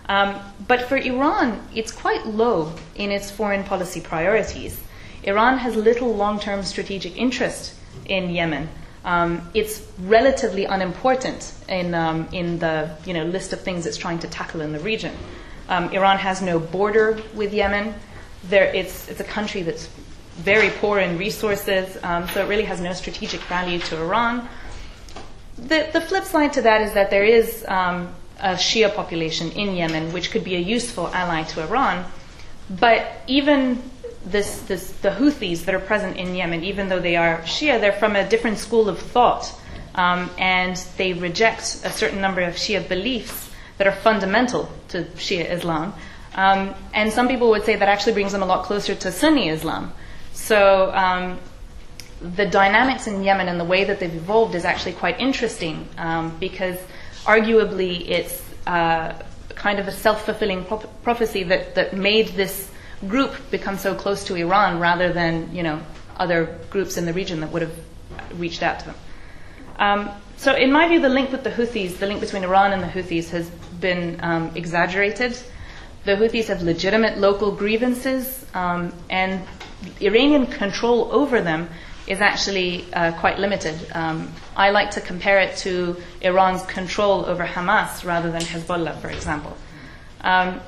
Um, 0.08 0.39
but 0.68 0.82
for 0.82 0.98
Iran, 0.98 1.62
it's 1.75 1.91
quite 1.91 2.25
low 2.25 2.74
in 2.96 3.12
its 3.12 3.29
foreign 3.29 3.63
policy 3.63 4.01
priorities. 4.01 4.82
Iran 5.22 5.60
has 5.60 5.75
little 5.75 6.12
long 6.15 6.39
term 6.39 6.63
strategic 6.63 7.18
interest 7.18 7.75
in 8.06 8.32
Yemen. 8.32 8.68
Um, 9.06 9.48
it's 9.53 9.86
relatively 10.00 10.65
unimportant 10.65 11.53
in, 11.68 11.94
um, 11.94 12.27
in 12.32 12.58
the 12.58 12.98
you 13.06 13.13
know, 13.13 13.25
list 13.25 13.53
of 13.53 13.62
things 13.62 13.86
it's 13.86 13.98
trying 14.06 14.18
to 14.25 14.27
tackle 14.27 14.62
in 14.62 14.72
the 14.72 14.79
region. 14.79 15.15
Um, 15.68 15.91
Iran 15.91 16.18
has 16.18 16.41
no 16.41 16.58
border 16.58 17.22
with 17.36 17.53
Yemen 17.53 17.94
there, 18.46 18.65
it's, 18.74 19.10
it's 19.10 19.19
a 19.19 19.25
country 19.25 19.62
that's 19.62 19.88
very 20.38 20.69
poor 20.69 21.00
in 21.00 21.17
resources, 21.17 21.98
um, 22.03 22.27
so 22.29 22.43
it 22.43 22.48
really 22.48 22.63
has 22.63 22.79
no 22.79 22.93
strategic 22.93 23.41
value 23.41 23.79
to 23.79 23.98
Iran. 24.01 24.48
the, 25.58 25.89
the 25.91 26.01
flip 26.01 26.24
side 26.24 26.53
to 26.53 26.62
that 26.62 26.81
is 26.81 26.93
that 26.93 27.10
there 27.10 27.25
is 27.25 27.65
um, 27.67 28.13
a 28.39 28.53
Shia 28.53 28.93
population 28.96 29.51
in 29.51 29.75
Yemen 29.75 30.13
which 30.13 30.31
could 30.31 30.43
be 30.43 30.55
a 30.55 30.60
useful 30.60 31.08
ally 31.10 31.43
to 31.43 31.62
Iran. 31.62 32.05
But 32.69 33.05
even 33.27 33.81
this, 34.25 34.62
this, 34.62 34.91
the 35.01 35.10
Houthis 35.10 35.65
that 35.65 35.75
are 35.75 35.79
present 35.79 36.17
in 36.17 36.36
Yemen, 36.36 36.63
even 36.63 36.89
though 36.89 37.00
they 37.00 37.15
are 37.15 37.39
Shia, 37.41 37.79
they're 37.79 37.91
from 37.93 38.15
a 38.15 38.27
different 38.27 38.58
school 38.60 38.89
of 38.89 39.00
thought. 39.00 39.53
Um, 39.96 40.29
and 40.38 40.77
they 40.98 41.13
reject 41.13 41.81
a 41.84 41.89
certain 41.89 42.22
number 42.22 42.41
of 42.41 42.55
Shia 42.55 42.88
beliefs 42.88 43.50
that 43.77 43.88
are 43.88 43.96
fundamental 43.96 44.69
to 44.89 45.03
Shia 45.15 45.50
Islam. 45.50 45.93
Um, 46.36 46.75
and 46.93 47.12
some 47.12 47.27
people 47.27 47.50
would 47.50 47.63
say 47.63 47.75
that 47.75 47.88
actually 47.89 48.13
brings 48.13 48.31
them 48.31 48.41
a 48.41 48.45
lot 48.45 48.65
closer 48.65 48.95
to 48.95 49.12
Sunni 49.12 49.50
Islam. 49.50 49.91
So 50.33 50.91
um, 50.93 51.39
the 52.21 52.45
dynamics 52.45 53.07
in 53.07 53.24
Yemen 53.24 53.48
and 53.48 53.59
the 53.59 53.65
way 53.65 53.83
that 53.83 54.00
they've 54.00 54.13
evolved 54.13 54.55
is 54.55 54.65
actually 54.65 54.93
quite 54.93 55.19
interesting 55.19 55.88
um, 55.98 56.36
because 56.39 56.77
arguably 57.24 58.07
it's 58.09 58.43
uh, 58.67 59.13
kind 59.55 59.79
of 59.79 59.88
a 59.88 59.91
self 59.91 60.25
fulfilling 60.25 60.65
pro- 60.65 60.77
prophecy 61.03 61.43
that, 61.43 61.75
that 61.75 61.93
made 61.93 62.27
this 62.29 62.69
group 63.07 63.33
become 63.51 63.77
so 63.77 63.95
close 63.95 64.25
to 64.25 64.36
Iran 64.36 64.79
rather 64.79 65.13
than 65.13 65.55
you 65.55 65.63
know 65.63 65.81
other 66.17 66.57
groups 66.69 66.98
in 66.98 67.05
the 67.05 67.13
region 67.13 67.39
that 67.39 67.51
would 67.51 67.62
have 67.62 67.75
reached 68.36 68.62
out 68.62 68.79
to 68.79 68.86
them. 68.88 68.95
Um, 69.77 70.09
so, 70.36 70.53
in 70.53 70.71
my 70.71 70.88
view, 70.88 71.00
the 71.00 71.09
link 71.09 71.31
with 71.31 71.43
the 71.43 71.50
Houthis, 71.50 71.98
the 71.98 72.07
link 72.07 72.19
between 72.19 72.43
Iran 72.43 72.74
and 72.74 72.81
the 72.83 72.88
Houthis, 72.88 73.29
has 73.29 73.50
been 73.79 74.19
um, 74.21 74.51
exaggerated. 74.55 75.38
The 76.06 76.15
Houthis 76.15 76.48
have 76.48 76.62
legitimate 76.62 77.18
local 77.18 77.51
grievances, 77.51 78.46
um, 78.53 78.94
and 79.10 79.41
Iranian 80.01 80.48
control 80.48 81.10
over 81.12 81.41
them 81.41 81.70
is 82.08 82.22
actually 82.22 82.86
uh, 82.94 83.12
quite 83.20 83.38
limited. 83.38 83.75
Um, 83.94 84.32
I 84.56 84.72
like 84.72 84.91
to 84.91 85.01
compare 85.01 85.39
it 85.39 85.58
to 85.58 85.98
Iran's 86.22 86.63
control 86.65 87.25
over 87.25 87.46
Hamas 87.46 88.03
rather 88.03 88.32
than 88.32 88.41
Hezbollah, 88.41 89.00
for 89.00 89.10
example. 89.10 89.56
Um, 90.22 90.60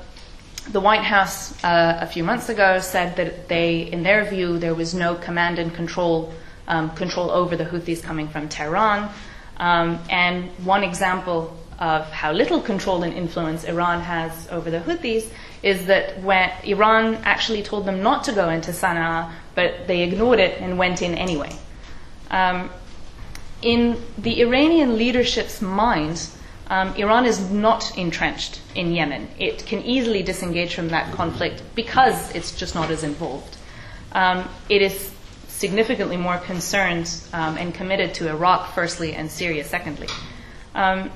the 0.70 0.80
White 0.80 1.02
House 1.02 1.52
uh, 1.64 1.98
a 2.00 2.06
few 2.06 2.22
months 2.22 2.48
ago 2.48 2.78
said 2.78 3.16
that 3.16 3.48
they, 3.48 3.80
in 3.80 4.04
their 4.04 4.24
view, 4.24 4.58
there 4.58 4.74
was 4.74 4.94
no 4.94 5.16
command 5.16 5.58
and 5.58 5.74
control 5.74 6.32
um, 6.68 6.90
control 6.94 7.30
over 7.30 7.56
the 7.56 7.64
Houthis 7.64 8.02
coming 8.02 8.28
from 8.28 8.48
Tehran. 8.48 9.10
Um, 9.56 9.98
and 10.08 10.48
one 10.64 10.84
example 10.84 11.56
of 11.82 12.08
how 12.12 12.30
little 12.30 12.60
control 12.60 13.02
and 13.02 13.12
influence 13.12 13.64
Iran 13.64 14.00
has 14.02 14.48
over 14.52 14.70
the 14.70 14.78
Houthis 14.78 15.28
is 15.64 15.86
that 15.86 16.22
when 16.22 16.48
Iran 16.62 17.16
actually 17.24 17.64
told 17.64 17.86
them 17.86 18.04
not 18.04 18.22
to 18.24 18.32
go 18.32 18.50
into 18.50 18.70
Sana'a, 18.70 19.32
but 19.56 19.88
they 19.88 20.02
ignored 20.04 20.38
it 20.38 20.60
and 20.60 20.78
went 20.78 21.02
in 21.02 21.16
anyway. 21.16 21.50
Um, 22.30 22.70
in 23.62 24.00
the 24.16 24.42
Iranian 24.42 24.96
leadership's 24.96 25.60
mind, 25.60 26.24
um, 26.68 26.94
Iran 26.94 27.26
is 27.26 27.50
not 27.50 27.98
entrenched 27.98 28.60
in 28.76 28.92
Yemen. 28.92 29.26
It 29.40 29.66
can 29.66 29.82
easily 29.82 30.22
disengage 30.22 30.76
from 30.76 30.88
that 30.90 31.12
conflict 31.12 31.64
because 31.74 32.32
it's 32.32 32.54
just 32.54 32.76
not 32.76 32.92
as 32.92 33.02
involved. 33.02 33.56
Um, 34.12 34.48
it 34.68 34.82
is 34.82 35.10
significantly 35.48 36.16
more 36.16 36.38
concerned 36.38 37.12
um, 37.32 37.58
and 37.58 37.74
committed 37.74 38.14
to 38.14 38.28
Iraq, 38.28 38.72
firstly, 38.72 39.14
and 39.14 39.28
Syria, 39.28 39.64
secondly. 39.64 40.06
Um, 40.76 41.10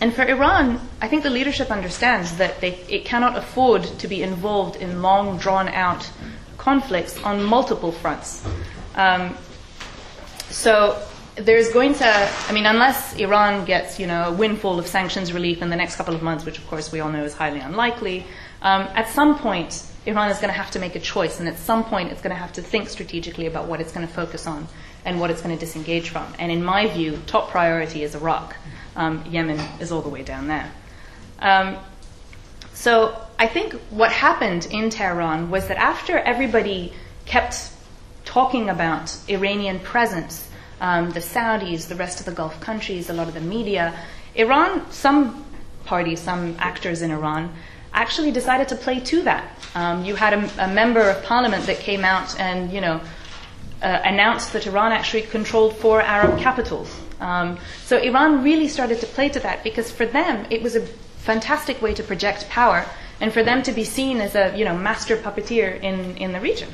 and 0.00 0.14
for 0.14 0.22
Iran, 0.22 0.80
I 1.00 1.08
think 1.08 1.22
the 1.22 1.30
leadership 1.30 1.70
understands 1.70 2.36
that 2.36 2.60
they, 2.60 2.74
it 2.88 3.04
cannot 3.04 3.36
afford 3.36 3.82
to 3.82 4.08
be 4.08 4.22
involved 4.22 4.76
in 4.76 5.02
long, 5.02 5.38
drawn 5.38 5.68
out 5.68 6.08
conflicts 6.56 7.20
on 7.22 7.42
multiple 7.42 7.92
fronts. 7.92 8.46
Um, 8.94 9.36
so 10.50 11.00
there's 11.36 11.70
going 11.72 11.94
to, 11.94 12.06
I 12.06 12.52
mean, 12.52 12.66
unless 12.66 13.16
Iran 13.16 13.64
gets, 13.64 13.98
you 13.98 14.06
know, 14.06 14.28
a 14.28 14.32
windfall 14.32 14.78
of 14.78 14.86
sanctions 14.86 15.32
relief 15.32 15.62
in 15.62 15.70
the 15.70 15.76
next 15.76 15.96
couple 15.96 16.14
of 16.14 16.22
months, 16.22 16.44
which 16.44 16.58
of 16.58 16.66
course 16.68 16.92
we 16.92 17.00
all 17.00 17.10
know 17.10 17.24
is 17.24 17.34
highly 17.34 17.60
unlikely, 17.60 18.24
um, 18.62 18.82
at 18.94 19.08
some 19.08 19.38
point 19.38 19.84
Iran 20.06 20.30
is 20.30 20.38
going 20.38 20.48
to 20.48 20.58
have 20.58 20.70
to 20.72 20.78
make 20.78 20.96
a 20.96 21.00
choice, 21.00 21.38
and 21.38 21.48
at 21.48 21.58
some 21.58 21.84
point 21.84 22.10
it's 22.10 22.22
going 22.22 22.34
to 22.34 22.40
have 22.40 22.52
to 22.54 22.62
think 22.62 22.88
strategically 22.88 23.46
about 23.46 23.68
what 23.68 23.80
it's 23.80 23.92
going 23.92 24.06
to 24.06 24.12
focus 24.12 24.46
on 24.46 24.66
and 25.04 25.20
what 25.20 25.30
it's 25.30 25.42
going 25.42 25.56
to 25.56 25.60
disengage 25.60 26.10
from. 26.10 26.26
And 26.38 26.50
in 26.50 26.64
my 26.64 26.88
view, 26.88 27.18
top 27.26 27.50
priority 27.50 28.02
is 28.02 28.14
Iraq. 28.14 28.56
Um, 28.98 29.24
Yemen 29.30 29.60
is 29.78 29.92
all 29.92 30.02
the 30.02 30.08
way 30.08 30.24
down 30.24 30.48
there. 30.48 30.68
Um, 31.38 31.76
so 32.74 33.16
I 33.38 33.46
think 33.46 33.74
what 33.90 34.10
happened 34.10 34.66
in 34.70 34.90
Tehran 34.90 35.50
was 35.50 35.68
that 35.68 35.76
after 35.76 36.18
everybody 36.18 36.92
kept 37.24 37.70
talking 38.24 38.68
about 38.68 39.16
Iranian 39.28 39.78
presence, 39.78 40.50
um, 40.80 41.10
the 41.12 41.20
Saudis, 41.20 41.86
the 41.86 41.94
rest 41.94 42.18
of 42.18 42.26
the 42.26 42.32
Gulf 42.32 42.60
countries, 42.60 43.08
a 43.08 43.12
lot 43.12 43.28
of 43.28 43.34
the 43.34 43.40
media, 43.40 43.94
Iran, 44.34 44.90
some 44.90 45.44
parties, 45.84 46.18
some 46.18 46.56
actors 46.58 47.00
in 47.00 47.12
Iran, 47.12 47.54
actually 47.92 48.32
decided 48.32 48.68
to 48.68 48.76
play 48.76 48.98
to 49.00 49.22
that. 49.22 49.44
Um, 49.76 50.04
you 50.04 50.16
had 50.16 50.34
a, 50.34 50.64
a, 50.64 50.68
member 50.68 51.08
of 51.08 51.22
parliament 51.24 51.66
that 51.66 51.78
came 51.78 52.04
out 52.04 52.38
and, 52.38 52.72
you 52.72 52.80
know, 52.80 53.00
uh, 53.80 54.00
announced 54.04 54.52
that 54.54 54.66
Iran 54.66 54.90
actually 54.90 55.22
controlled 55.22 55.76
four 55.76 56.02
Arab 56.02 56.38
capitals. 56.40 56.94
Um, 57.20 57.58
so 57.84 57.98
Iran 57.98 58.44
really 58.44 58.68
started 58.68 59.00
to 59.00 59.06
play 59.06 59.28
to 59.30 59.40
that 59.40 59.64
because 59.64 59.90
for 59.90 60.06
them 60.06 60.46
it 60.50 60.62
was 60.62 60.76
a 60.76 60.82
fantastic 60.82 61.82
way 61.82 61.94
to 61.94 62.02
project 62.02 62.48
power 62.48 62.86
and 63.20 63.32
for 63.32 63.42
them 63.42 63.62
to 63.64 63.72
be 63.72 63.84
seen 63.84 64.20
as 64.20 64.34
a 64.34 64.56
you 64.56 64.64
know 64.64 64.76
master 64.76 65.16
puppeteer 65.16 65.80
in, 65.82 66.16
in 66.16 66.32
the 66.32 66.40
region. 66.40 66.68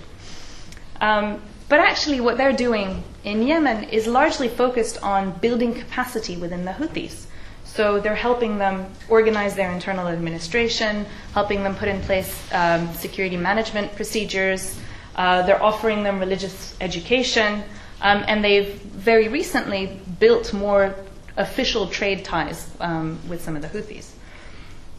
Um, 1.00 1.42
but 1.68 1.80
actually, 1.80 2.20
what 2.20 2.36
they're 2.36 2.52
doing 2.52 3.02
in 3.24 3.42
Yemen 3.42 3.84
is 3.84 4.06
largely 4.06 4.48
focused 4.48 5.02
on 5.02 5.32
building 5.38 5.72
capacity 5.74 6.36
within 6.36 6.64
the 6.64 6.72
Houthis. 6.72 7.26
So 7.64 7.98
they're 7.98 8.14
helping 8.14 8.58
them 8.58 8.86
organize 9.08 9.56
their 9.56 9.72
internal 9.72 10.06
administration, 10.08 11.06
helping 11.32 11.64
them 11.64 11.74
put 11.74 11.88
in 11.88 12.00
place 12.02 12.30
um, 12.52 12.92
security 12.94 13.36
management 13.36 13.96
procedures. 13.96 14.78
Uh, 15.16 15.42
they're 15.42 15.62
offering 15.62 16.02
them 16.02 16.20
religious 16.20 16.76
education, 16.80 17.64
um, 18.04 18.22
and 18.28 18.44
they've 18.44 18.74
very 18.82 19.28
recently 19.28 19.98
built 20.20 20.52
more 20.52 20.94
official 21.36 21.88
trade 21.88 22.24
ties 22.24 22.70
um, 22.78 23.18
with 23.28 23.42
some 23.42 23.56
of 23.56 23.62
the 23.62 23.68
Houthis. 23.68 24.12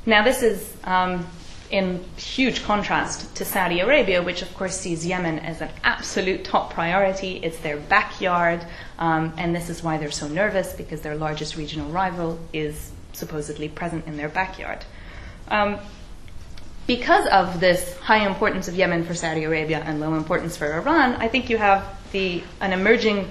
Now, 0.08 0.24
this 0.24 0.42
is 0.44 0.76
um, 0.84 1.26
in 1.70 2.04
huge 2.18 2.64
contrast 2.64 3.36
to 3.36 3.46
Saudi 3.46 3.80
Arabia, 3.80 4.24
which 4.24 4.42
of 4.42 4.54
course 4.56 4.78
sees 4.78 5.06
Yemen 5.06 5.40
as 5.40 5.62
an 5.62 5.70
absolute 5.84 6.44
top 6.44 6.74
priority. 6.74 7.38
It's 7.38 7.60
their 7.60 7.78
backyard, 7.78 8.66
um, 8.98 9.34
and 9.38 9.56
this 9.56 9.70
is 9.70 9.84
why 9.84 9.98
they're 9.98 10.12
so 10.12 10.28
nervous 10.28 10.74
because 10.74 11.02
their 11.02 11.16
largest 11.16 11.56
regional 11.56 11.90
rival 11.92 12.40
is 12.54 12.92
supposedly 13.14 13.70
present 13.70 14.08
in 14.08 14.18
their 14.18 14.30
backyard. 14.30 14.84
Um, 15.48 15.78
because 16.88 17.28
of 17.28 17.60
this 17.60 17.98
high 17.98 18.28
importance 18.28 18.68
of 18.68 18.76
Yemen 18.76 19.06
for 19.06 19.14
Saudi 19.16 19.44
Arabia 19.44 19.82
and 19.86 20.00
low 20.00 20.16
importance 20.16 20.58
for 20.58 20.72
Iran, 20.74 21.14
I 21.16 21.28
think 21.28 21.50
you 21.50 21.58
have 21.58 21.84
an 22.62 22.74
emerging, 22.74 23.28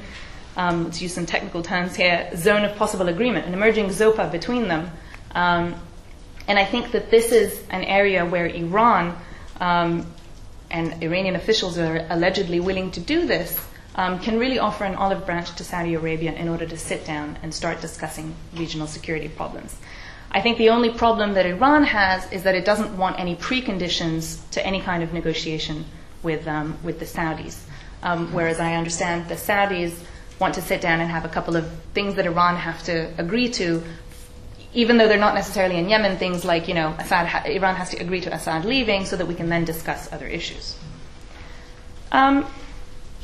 um, 0.56 0.90
to 0.90 1.02
use 1.02 1.14
some 1.14 1.26
technical 1.26 1.62
terms 1.62 1.96
here, 1.96 2.30
zone 2.36 2.64
of 2.64 2.76
possible 2.76 3.08
agreement, 3.08 3.46
an 3.46 3.54
emerging 3.54 3.86
ZOPA 3.86 4.30
between 4.30 4.68
them. 4.68 4.90
Um, 5.34 5.74
and 6.46 6.58
I 6.58 6.64
think 6.64 6.92
that 6.92 7.10
this 7.10 7.32
is 7.32 7.62
an 7.70 7.84
area 7.84 8.24
where 8.24 8.46
Iran 8.46 9.16
um, 9.60 10.06
and 10.70 11.02
Iranian 11.02 11.36
officials 11.36 11.78
are 11.78 12.06
allegedly 12.10 12.60
willing 12.60 12.90
to 12.92 13.00
do 13.00 13.26
this 13.26 13.58
um, 13.96 14.18
can 14.18 14.38
really 14.38 14.58
offer 14.58 14.84
an 14.84 14.94
olive 14.96 15.24
branch 15.24 15.54
to 15.56 15.64
Saudi 15.64 15.94
Arabia 15.94 16.32
in 16.32 16.48
order 16.48 16.66
to 16.66 16.76
sit 16.76 17.06
down 17.06 17.38
and 17.42 17.54
start 17.54 17.80
discussing 17.80 18.34
regional 18.54 18.86
security 18.86 19.28
problems. 19.28 19.76
I 20.30 20.40
think 20.40 20.58
the 20.58 20.70
only 20.70 20.90
problem 20.90 21.34
that 21.34 21.46
Iran 21.46 21.84
has 21.84 22.30
is 22.32 22.42
that 22.42 22.56
it 22.56 22.64
doesn't 22.64 22.96
want 22.96 23.20
any 23.20 23.36
preconditions 23.36 24.40
to 24.50 24.66
any 24.66 24.80
kind 24.80 25.02
of 25.02 25.12
negotiation 25.12 25.84
with, 26.24 26.48
um, 26.48 26.76
with 26.82 26.98
the 26.98 27.04
Saudis. 27.04 27.56
Um, 28.04 28.32
whereas 28.32 28.60
I 28.60 28.74
understand 28.74 29.28
the 29.28 29.34
Saudis 29.34 29.98
want 30.38 30.54
to 30.54 30.62
sit 30.62 30.80
down 30.80 31.00
and 31.00 31.10
have 31.10 31.24
a 31.24 31.28
couple 31.28 31.56
of 31.56 31.68
things 31.94 32.14
that 32.14 32.26
Iran 32.26 32.56
have 32.56 32.82
to 32.84 33.12
agree 33.18 33.48
to 33.50 33.82
even 34.74 34.98
though 34.98 35.06
they're 35.06 35.18
not 35.18 35.34
necessarily 35.34 35.78
in 35.78 35.88
Yemen, 35.88 36.18
things 36.18 36.44
like, 36.44 36.66
you 36.68 36.74
know, 36.74 36.94
Assad 36.98 37.26
ha- 37.26 37.44
Iran 37.46 37.76
has 37.76 37.90
to 37.90 37.96
agree 37.98 38.20
to 38.22 38.34
Assad 38.34 38.64
leaving 38.64 39.06
so 39.06 39.16
that 39.16 39.26
we 39.26 39.34
can 39.34 39.48
then 39.48 39.64
discuss 39.64 40.12
other 40.12 40.26
issues. 40.26 40.76
Um, 42.10 42.46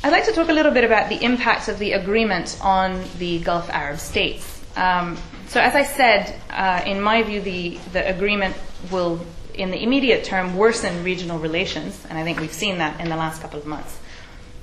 I'd 0.03 0.11
like 0.11 0.25
to 0.25 0.31
talk 0.31 0.49
a 0.49 0.53
little 0.53 0.71
bit 0.71 0.83
about 0.83 1.09
the 1.09 1.23
impact 1.23 1.67
of 1.67 1.77
the 1.77 1.91
agreement 1.91 2.57
on 2.61 3.03
the 3.19 3.39
Gulf 3.39 3.69
Arab 3.69 3.99
states. 3.99 4.63
Um, 4.75 5.17
so, 5.47 5.59
as 5.59 5.75
I 5.75 5.83
said, 5.83 6.33
uh, 6.49 6.81
in 6.85 7.01
my 7.01 7.21
view, 7.23 7.41
the, 7.41 7.77
the 7.91 8.09
agreement 8.09 8.55
will, 8.89 9.19
in 9.53 9.69
the 9.69 9.83
immediate 9.83 10.23
term, 10.23 10.55
worsen 10.55 11.03
regional 11.03 11.37
relations, 11.37 12.03
and 12.09 12.17
I 12.17 12.23
think 12.23 12.39
we've 12.39 12.53
seen 12.53 12.77
that 12.77 13.01
in 13.01 13.09
the 13.09 13.17
last 13.17 13.41
couple 13.41 13.59
of 13.59 13.65
months. 13.65 13.99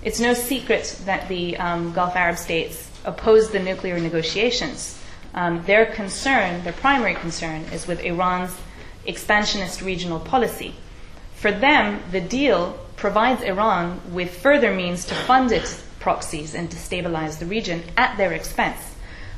It's 0.02 0.20
no 0.20 0.34
secret 0.34 1.00
that 1.04 1.28
the 1.28 1.56
um, 1.56 1.92
Gulf 1.92 2.14
Arab 2.16 2.37
states 2.37 2.90
opposed 3.04 3.52
the 3.52 3.58
nuclear 3.58 3.98
negotiations 3.98 4.98
um, 5.34 5.62
their 5.64 5.87
concern, 5.87 6.64
their 6.64 6.72
primary 6.72 7.14
concern, 7.14 7.62
is 7.72 7.87
with 7.87 8.00
Iran's 8.02 8.56
expansionist 9.06 9.82
regional 9.82 10.18
policy. 10.18 10.74
For 11.34 11.52
them, 11.52 12.02
the 12.11 12.20
deal 12.20 12.78
provides 12.96 13.42
Iran 13.42 14.00
with 14.12 14.38
further 14.38 14.74
means 14.74 15.04
to 15.06 15.14
fund 15.14 15.52
its 15.52 15.84
proxies 16.00 16.54
and 16.54 16.70
to 16.70 16.76
the 16.90 17.46
region 17.46 17.82
at 17.96 18.16
their 18.16 18.32
expense. 18.32 18.78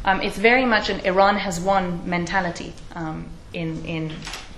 Um, 0.05 0.23
it's 0.23 0.39
very 0.39 0.65
much 0.65 0.89
an 0.89 1.01
Iran 1.01 1.37
has 1.37 1.61
won 1.61 2.09
mentality 2.09 2.73
um, 2.95 3.27
in, 3.53 3.85
in, 3.85 4.13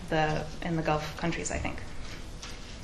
the, 0.08 0.44
in 0.62 0.76
the 0.76 0.82
Gulf 0.82 1.16
countries, 1.16 1.50
I 1.50 1.58
think. 1.58 1.78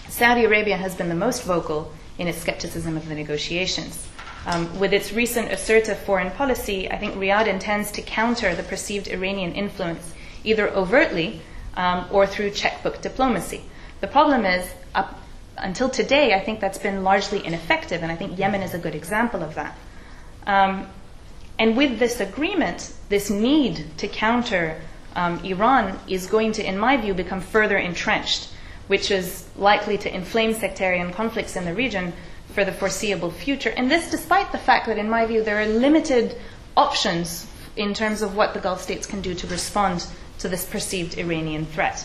Saudi 0.09 0.45
Arabia 0.45 0.77
has 0.77 0.97
been 0.97 1.09
the 1.09 1.15
most 1.15 1.45
vocal 1.45 1.93
in 2.19 2.29
its 2.29 2.39
skepticism 2.39 2.97
of 2.97 3.09
the 3.09 3.15
negotiations. 3.15 4.07
Um, 4.47 4.79
with 4.79 4.93
its 4.93 5.13
recent 5.13 5.53
assertive 5.53 5.99
foreign 5.99 6.31
policy, 6.31 6.91
I 6.91 6.97
think 6.97 7.15
Riyadh 7.15 7.47
intends 7.47 7.91
to 7.93 8.03
counter 8.03 8.55
the 8.55 8.63
perceived 8.63 9.09
Iranian 9.09 9.53
influence 9.53 10.15
either 10.45 10.69
overtly 10.71 11.41
um, 11.77 12.07
or 12.11 12.27
through 12.27 12.51
checkbook 12.51 13.01
diplomacy. 13.03 13.63
The 14.01 14.07
problem 14.07 14.45
is, 14.45 14.71
up 14.95 15.21
until 15.57 15.89
today, 15.89 16.35
I 16.35 16.41
think 16.41 16.61
that's 16.61 16.79
been 16.79 17.03
largely 17.03 17.45
ineffective, 17.45 18.03
and 18.03 18.13
I 18.13 18.17
think 18.17 18.39
Yemen 18.39 18.63
is 18.63 18.75
a 18.75 18.79
good 18.79 18.95
example 18.95 19.43
of 19.43 19.55
that. 19.57 19.77
Um, 20.47 20.87
and 21.59 21.77
with 21.77 21.99
this 21.99 22.21
agreement, 22.21 22.93
this 23.09 23.31
need 23.31 23.85
to 23.99 24.09
counter 24.09 24.81
um, 25.17 25.45
Iran 25.45 25.99
is 26.07 26.27
going 26.27 26.53
to, 26.53 26.67
in 26.67 26.79
my 26.79 26.97
view, 26.97 27.13
become 27.15 27.41
further 27.41 27.77
entrenched, 27.77 28.49
which 28.89 29.11
is 29.11 29.47
likely 29.57 29.97
to 29.99 30.15
inflame 30.15 30.53
sectarian 30.53 31.13
conflicts 31.13 31.57
in 31.57 31.65
the 31.65 31.75
region 31.75 32.13
for 32.53 32.65
the 32.65 32.73
foreseeable 32.73 33.31
future. 33.31 33.71
And 33.71 33.91
this 33.91 34.11
despite 34.11 34.51
the 34.53 34.59
fact 34.59 34.87
that, 34.87 34.99
in 34.99 35.09
my 35.09 35.27
view, 35.27 35.45
there 35.45 35.61
are 35.61 35.67
limited 35.67 36.37
options 36.77 37.47
in 37.77 37.95
terms 37.95 38.23
of 38.23 38.35
what 38.35 38.55
the 38.55 38.61
Gulf 38.61 38.83
states 38.83 39.07
can 39.07 39.21
do 39.21 39.35
to 39.35 39.47
respond 39.47 40.07
to 40.39 40.49
this 40.49 40.65
perceived 40.65 41.19
Iranian 41.19 41.67
threat. 41.67 42.05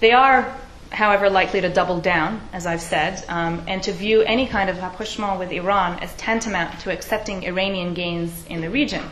They 0.00 0.12
are, 0.12 0.56
however, 0.90 1.30
likely 1.30 1.60
to 1.60 1.68
double 1.68 2.00
down, 2.00 2.40
as 2.52 2.66
I've 2.66 2.80
said, 2.80 3.24
um, 3.28 3.62
and 3.68 3.82
to 3.84 3.92
view 3.92 4.22
any 4.22 4.46
kind 4.46 4.68
of 4.68 4.78
rapprochement 4.78 5.38
with 5.38 5.52
Iran 5.52 6.00
as 6.00 6.12
tantamount 6.16 6.80
to 6.80 6.92
accepting 6.92 7.44
Iranian 7.44 7.94
gains 7.94 8.44
in 8.46 8.60
the 8.60 8.70
region. 8.70 9.04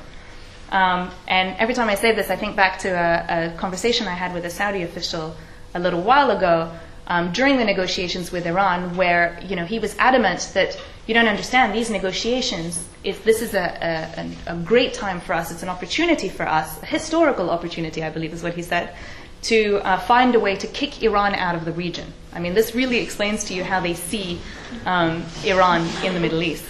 Um, 0.71 1.11
and 1.27 1.57
every 1.59 1.75
time 1.75 1.89
I 1.89 1.97
say 1.97 2.15
this, 2.15 2.31
I 2.31 2.37
think 2.37 2.55
back 2.57 2.79
to 2.81 2.91
a, 2.91 3.55
a, 3.55 3.57
conversation 3.57 4.07
I 4.07 4.15
had 4.15 4.33
with 4.35 4.45
a 4.45 4.51
Saudi 4.51 4.83
official 4.83 5.37
a 5.75 5.81
little 5.81 6.03
while 6.03 6.31
ago 6.31 6.73
um, 7.07 7.33
during 7.33 7.57
the 7.57 7.65
negotiations 7.65 8.31
with 8.31 8.47
Iran, 8.47 8.97
where 8.97 9.39
you 9.45 9.57
know 9.57 9.65
he 9.65 9.79
was 9.79 9.97
adamant 9.99 10.51
that 10.55 10.81
you 11.07 11.15
don't 11.15 11.27
understand 11.27 11.75
these 11.75 11.91
negotiations. 11.91 12.87
If 13.03 13.25
this 13.25 13.43
is 13.43 13.55
a, 13.55 14.31
a, 14.47 14.53
a 14.53 14.57
great 14.57 14.95
time 14.95 15.21
for 15.21 15.33
us, 15.33 15.51
it's 15.51 15.63
an 15.63 15.69
opportunity 15.69 16.29
for 16.29 16.47
us, 16.47 16.83
a 16.83 16.87
historical 16.87 17.51
opportunity, 17.51 18.05
I 18.05 18.11
believe, 18.11 18.33
is 18.33 18.43
what 18.43 18.55
he 18.55 18.63
said, 18.63 18.95
to 19.43 19.79
uh, 19.79 19.99
find 19.99 20.35
a 20.35 20.41
way 20.41 20.55
to 20.57 20.67
kick 20.67 21.03
Iran 21.03 21.35
out 21.35 21.55
of 21.55 21.65
the 21.65 21.73
region. 21.73 22.13
I 22.33 22.39
mean, 22.39 22.55
this 22.55 22.75
really 22.75 22.99
explains 22.99 23.45
to 23.45 23.55
you 23.55 23.65
how 23.65 23.81
they 23.81 23.95
see 23.95 24.39
um, 24.87 25.25
Iran 25.45 25.81
in 26.05 26.15
the 26.15 26.21
Middle 26.21 26.43
East. 26.43 26.65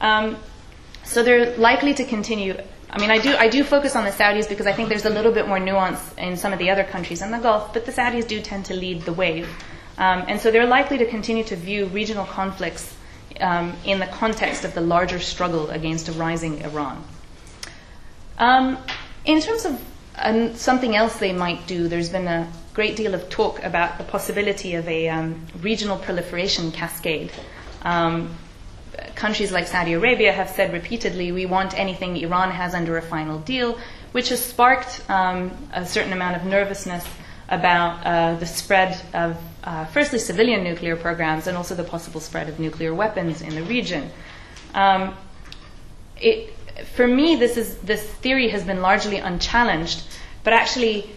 Um, 0.00 0.36
so 1.04 1.22
they're 1.22 1.56
likely 1.56 1.94
to 1.94 2.04
continue 2.04 2.54
I 2.90 2.98
mean, 2.98 3.10
I 3.10 3.18
do, 3.18 3.36
I 3.36 3.48
do 3.48 3.64
focus 3.64 3.94
on 3.96 4.04
the 4.04 4.10
Saudis 4.10 4.48
because 4.48 4.66
I 4.66 4.72
think 4.72 4.88
there's 4.88 5.04
a 5.04 5.10
little 5.10 5.32
bit 5.32 5.46
more 5.46 5.58
nuance 5.58 6.00
in 6.16 6.36
some 6.36 6.52
of 6.52 6.58
the 6.58 6.70
other 6.70 6.84
countries 6.84 7.20
in 7.20 7.30
the 7.30 7.38
Gulf, 7.38 7.74
but 7.74 7.84
the 7.84 7.92
Saudis 7.92 8.26
do 8.26 8.40
tend 8.40 8.64
to 8.66 8.74
lead 8.74 9.02
the 9.02 9.12
wave. 9.12 9.48
Um, 9.98 10.24
and 10.28 10.40
so 10.40 10.50
they're 10.50 10.66
likely 10.66 10.96
to 10.98 11.06
continue 11.06 11.44
to 11.44 11.56
view 11.56 11.86
regional 11.86 12.24
conflicts 12.24 12.96
um, 13.40 13.74
in 13.84 13.98
the 13.98 14.06
context 14.06 14.64
of 14.64 14.74
the 14.74 14.80
larger 14.80 15.18
struggle 15.18 15.68
against 15.70 16.08
a 16.08 16.12
rising 16.12 16.62
Iran. 16.62 17.04
Um, 18.38 18.78
in 19.24 19.40
terms 19.40 19.64
of 19.66 19.80
um, 20.16 20.54
something 20.54 20.96
else 20.96 21.18
they 21.18 21.32
might 21.32 21.66
do, 21.66 21.88
there's 21.88 22.08
been 22.10 22.26
a 22.26 22.50
great 22.72 22.96
deal 22.96 23.14
of 23.14 23.28
talk 23.28 23.62
about 23.64 23.98
the 23.98 24.04
possibility 24.04 24.74
of 24.74 24.88
a 24.88 25.08
um, 25.08 25.46
regional 25.60 25.98
proliferation 25.98 26.72
cascade. 26.72 27.32
Countries 29.14 29.52
like 29.52 29.66
Saudi 29.66 29.92
Arabia 29.94 30.32
have 30.32 30.48
said 30.48 30.72
repeatedly, 30.72 31.32
we 31.32 31.46
want 31.46 31.78
anything 31.78 32.16
Iran 32.16 32.50
has 32.50 32.74
under 32.74 32.96
a 32.96 33.02
final 33.02 33.38
deal, 33.38 33.78
which 34.12 34.28
has 34.30 34.44
sparked 34.44 35.02
um, 35.10 35.50
a 35.72 35.84
certain 35.84 36.12
amount 36.12 36.36
of 36.36 36.44
nervousness 36.44 37.06
about 37.48 38.04
uh, 38.04 38.34
the 38.38 38.46
spread 38.46 39.00
of, 39.14 39.36
uh, 39.64 39.84
firstly, 39.86 40.18
civilian 40.18 40.62
nuclear 40.62 40.96
programs 40.96 41.46
and 41.46 41.56
also 41.56 41.74
the 41.74 41.84
possible 41.84 42.20
spread 42.20 42.48
of 42.48 42.60
nuclear 42.60 42.94
weapons 42.94 43.42
in 43.42 43.54
the 43.54 43.62
region. 43.62 44.10
Um, 44.74 45.16
it, 46.20 46.54
for 46.94 47.06
me, 47.06 47.36
this, 47.36 47.56
is, 47.56 47.78
this 47.78 48.02
theory 48.02 48.48
has 48.48 48.64
been 48.64 48.82
largely 48.82 49.16
unchallenged, 49.16 50.02
but 50.44 50.52
actually, 50.52 51.10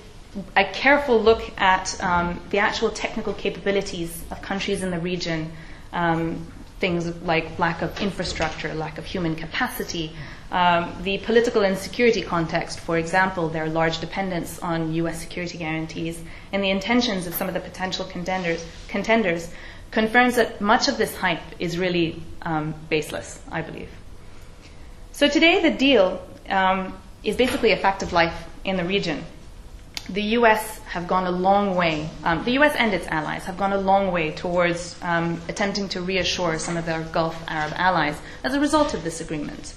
a 0.55 0.63
careful 0.63 1.21
look 1.21 1.51
at 1.57 2.01
um, 2.01 2.39
the 2.51 2.59
actual 2.59 2.89
technical 2.89 3.33
capabilities 3.33 4.23
of 4.31 4.41
countries 4.41 4.81
in 4.81 4.89
the 4.89 4.99
region 4.99 5.51
um, 5.91 6.47
things 6.81 7.07
like 7.21 7.57
lack 7.59 7.81
of 7.81 8.01
infrastructure, 8.01 8.73
lack 8.73 8.97
of 8.97 9.05
human 9.05 9.35
capacity, 9.35 10.11
um, 10.51 10.93
the 11.03 11.19
political 11.19 11.63
insecurity 11.63 12.21
context, 12.21 12.81
for 12.81 12.97
example, 12.97 13.47
their 13.47 13.69
large 13.69 13.99
dependence 14.01 14.59
on 14.59 14.93
U.S. 14.95 15.21
security 15.21 15.57
guarantees, 15.57 16.21
and 16.51 16.61
the 16.61 16.69
intentions 16.69 17.27
of 17.27 17.33
some 17.33 17.47
of 17.47 17.53
the 17.53 17.61
potential 17.61 18.03
contenders, 18.03 18.65
contenders 18.89 19.49
confirms 19.91 20.35
that 20.35 20.59
much 20.59 20.89
of 20.89 20.97
this 20.97 21.15
hype 21.15 21.43
is 21.59 21.77
really 21.77 22.21
um, 22.41 22.73
baseless, 22.89 23.39
I 23.49 23.61
believe. 23.61 23.89
So 25.13 25.29
today, 25.29 25.61
the 25.61 25.71
deal 25.71 26.21
um, 26.49 26.97
is 27.23 27.37
basically 27.37 27.71
a 27.71 27.77
fact 27.77 28.03
of 28.03 28.11
life 28.11 28.49
in 28.65 28.75
the 28.75 28.83
region 28.83 29.23
the 30.13 30.21
US 30.37 30.79
have 30.79 31.07
gone 31.07 31.25
a 31.25 31.31
long 31.31 31.75
way, 31.75 32.09
um, 32.23 32.43
the 32.43 32.51
US 32.59 32.75
and 32.75 32.93
its 32.93 33.07
allies 33.07 33.45
have 33.45 33.57
gone 33.57 33.71
a 33.71 33.77
long 33.77 34.11
way 34.11 34.31
towards 34.31 34.97
um, 35.01 35.41
attempting 35.47 35.87
to 35.89 36.01
reassure 36.01 36.59
some 36.59 36.75
of 36.75 36.85
their 36.85 37.01
Gulf 37.01 37.41
Arab 37.47 37.73
allies 37.77 38.17
as 38.43 38.53
a 38.53 38.59
result 38.59 38.93
of 38.93 39.03
this 39.03 39.21
agreement. 39.21 39.73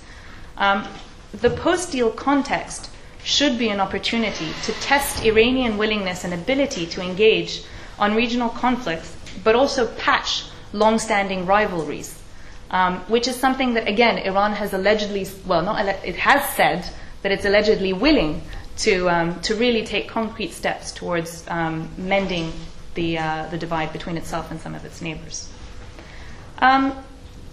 Um, 0.57 0.87
the 1.33 1.51
post 1.51 1.93
deal 1.93 2.11
context 2.11 2.91
should 3.23 3.59
be 3.59 3.69
an 3.69 3.81
opportunity 3.81 4.53
to 4.65 4.73
test 4.75 5.25
Iranian 5.25 5.79
willingness 5.79 6.25
and 6.25 6.35
ability 6.35 6.87
to 6.87 7.01
engage 7.01 7.65
on 7.99 8.15
regional 8.15 8.51
conflicts, 8.51 9.17
but 9.43 9.55
also 9.55 9.87
patch 9.87 10.45
long 10.73 10.99
standing 10.99 11.47
rivalries, 11.47 12.21
um, 12.71 12.99
which 13.09 13.29
is 13.29 13.37
something 13.37 13.75
that, 13.75 13.89
again, 13.89 14.19
Iran 14.19 14.53
has 14.53 14.75
allegedly, 14.75 15.27
well, 15.47 15.63
not, 15.63 15.87
it 16.05 16.17
has 16.17 16.45
said 16.55 16.89
that 17.23 17.33
it's 17.33 17.45
allegedly 17.45 17.93
willing 17.93 18.43
to, 18.79 19.09
um, 19.09 19.41
to 19.43 19.55
really 19.55 19.85
take 19.85 20.09
concrete 20.09 20.53
steps 20.53 20.93
towards 20.93 21.47
um, 21.49 21.89
mending 21.97 22.53
the, 22.95 23.19
uh, 23.19 23.47
the 23.51 23.59
divide 23.59 23.93
between 23.93 24.17
itself 24.17 24.51
and 24.51 24.61
some 24.61 24.75
of 24.75 24.85
its 24.85 25.01
neighbors. 25.01 25.51
Um, 26.59 26.97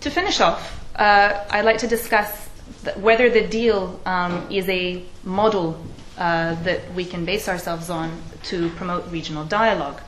to 0.02 0.10
finish 0.10 0.40
off, 0.40 0.80
uh, 0.96 1.46
I'd 1.50 1.66
like 1.66 1.80
to 1.80 1.88
discuss 1.88 2.48
whether 2.96 3.30
the 3.30 3.48
deal 3.48 4.00
um, 4.06 4.48
is 4.50 4.68
a 4.70 5.04
model 5.24 5.84
uh, 6.18 6.56
that 6.64 6.94
we 6.94 7.06
can 7.06 7.26
base 7.26 7.48
ourselves 7.48 7.90
on 7.90 8.22
to 8.44 8.70
promote 8.72 9.10
regional 9.12 9.46
dialogue. 9.46 10.02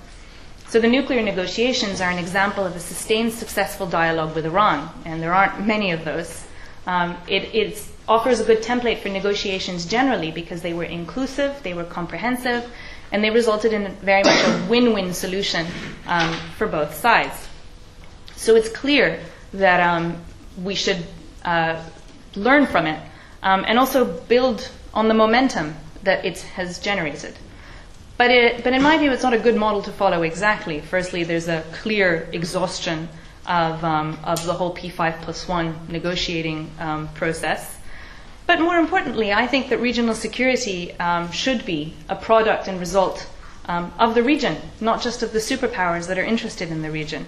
So, 0.70 0.80
the 0.80 0.88
nuclear 0.88 1.22
negotiations 1.22 2.02
are 2.02 2.10
an 2.10 2.18
example 2.18 2.66
of 2.66 2.76
a 2.76 2.80
sustained 2.80 3.34
successful 3.34 3.86
dialogue 3.86 4.34
with 4.34 4.46
Iran, 4.46 4.90
and 5.06 5.22
there 5.22 5.34
aren't 5.34 5.66
many 5.66 5.92
of 5.92 6.04
those. 6.04 6.43
Um, 6.86 7.18
it, 7.28 7.90
offers 8.08 8.42
a 8.42 8.44
good 8.44 8.62
template 8.62 9.00
for 9.00 9.10
negotiations 9.10 9.86
generally 9.86 10.30
because 10.30 10.62
they 10.62 10.74
were 10.74 10.84
inclusive, 10.84 11.58
they 11.64 11.74
were 11.74 11.86
comprehensive, 11.86 12.70
and 13.14 13.24
they 13.24 13.30
resulted 13.30 13.72
in 13.72 13.88
very 13.98 14.24
much 14.24 14.44
a 14.44 14.66
win 14.70 14.94
win 14.94 15.14
solution 15.14 15.66
um, 16.08 16.34
for 16.58 16.68
both 16.68 16.94
sides. 16.94 17.48
So 18.36 18.56
it's 18.56 18.70
clear 18.70 19.22
that 19.54 19.80
um, 19.80 20.18
we 20.62 20.76
should 20.76 21.06
uh, 21.46 21.82
learn 22.36 22.66
from 22.66 22.88
it 22.88 23.00
um, 23.42 23.64
and 23.68 23.80
also 23.80 24.04
build 24.04 24.70
on 24.94 25.08
the 25.08 25.14
momentum 25.14 25.76
that 26.04 26.26
it 26.26 26.40
has 26.42 26.80
generated. 26.80 27.36
But, 28.18 28.32
it, 28.32 28.64
but 28.64 28.74
in 28.74 28.82
my 28.82 28.98
view, 28.98 29.12
it's 29.12 29.24
not 29.24 29.34
a 29.34 29.40
good 29.40 29.56
model 29.56 29.82
to 29.84 29.92
follow 29.92 30.24
exactly. 30.24 30.82
Firstly, 30.82 31.24
there's 31.24 31.48
a 31.48 31.64
clear 31.72 32.28
exhaustion 32.32 33.10
of, 33.46 33.84
um, 33.84 34.18
of 34.24 34.46
the 34.46 34.54
whole 34.54 34.74
P5 34.76 35.22
plus 35.22 35.48
1 35.48 35.88
negotiating 35.90 36.70
um, 36.80 37.08
process. 37.10 37.80
But 38.46 38.60
more 38.60 38.78
importantly, 38.78 39.32
I 39.32 39.48
think 39.48 39.70
that 39.70 39.80
regional 39.80 40.16
security 40.16 40.92
um, 41.00 41.32
should 41.32 41.66
be 41.66 41.94
a 42.10 42.16
product 42.16 42.68
and 42.68 42.80
result 42.80 43.28
um, 43.66 43.94
of 43.98 44.16
the 44.16 44.24
region, 44.24 44.58
not 44.82 45.02
just 45.02 45.24
of 45.24 45.32
the 45.32 45.40
superpowers 45.40 46.08
that 46.08 46.18
are 46.18 46.24
interested 46.24 46.70
in 46.70 46.82
the 46.82 46.92
region. 46.92 47.26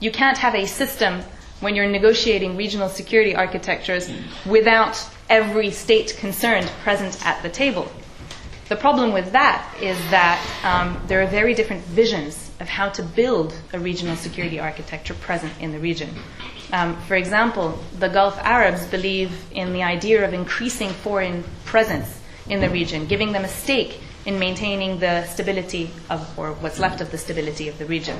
You 0.00 0.10
can't 0.10 0.38
have 0.38 0.54
a 0.54 0.66
system 0.66 1.22
when 1.60 1.74
you're 1.74 1.88
negotiating 1.88 2.56
regional 2.56 2.88
security 2.88 3.34
architectures 3.34 4.10
without 4.44 5.02
every 5.28 5.70
state 5.70 6.16
concerned 6.18 6.66
present 6.82 7.24
at 7.26 7.42
the 7.42 7.48
table. 7.48 7.90
The 8.68 8.76
problem 8.76 9.12
with 9.12 9.32
that 9.32 9.74
is 9.80 9.96
that 10.10 10.42
um, 10.64 11.00
there 11.06 11.22
are 11.22 11.26
very 11.26 11.54
different 11.54 11.82
visions 11.84 12.45
of 12.60 12.68
how 12.68 12.88
to 12.90 13.02
build 13.02 13.54
a 13.72 13.78
regional 13.78 14.16
security 14.16 14.58
architecture 14.58 15.14
present 15.14 15.52
in 15.60 15.72
the 15.72 15.78
region. 15.78 16.10
Um, 16.72 16.96
for 17.02 17.14
example, 17.14 17.78
the 17.98 18.08
Gulf 18.08 18.38
Arabs 18.38 18.86
believe 18.86 19.30
in 19.52 19.72
the 19.72 19.82
idea 19.82 20.26
of 20.26 20.34
increasing 20.34 20.90
foreign 20.90 21.44
presence 21.64 22.20
in 22.48 22.60
the 22.60 22.70
region, 22.70 23.06
giving 23.06 23.32
them 23.32 23.44
a 23.44 23.48
stake 23.48 24.00
in 24.24 24.38
maintaining 24.38 24.98
the 24.98 25.24
stability 25.26 25.90
of, 26.10 26.38
or 26.38 26.52
what's 26.54 26.78
left 26.78 27.00
of 27.00 27.10
the 27.10 27.18
stability 27.18 27.68
of 27.68 27.78
the 27.78 27.86
region. 27.86 28.18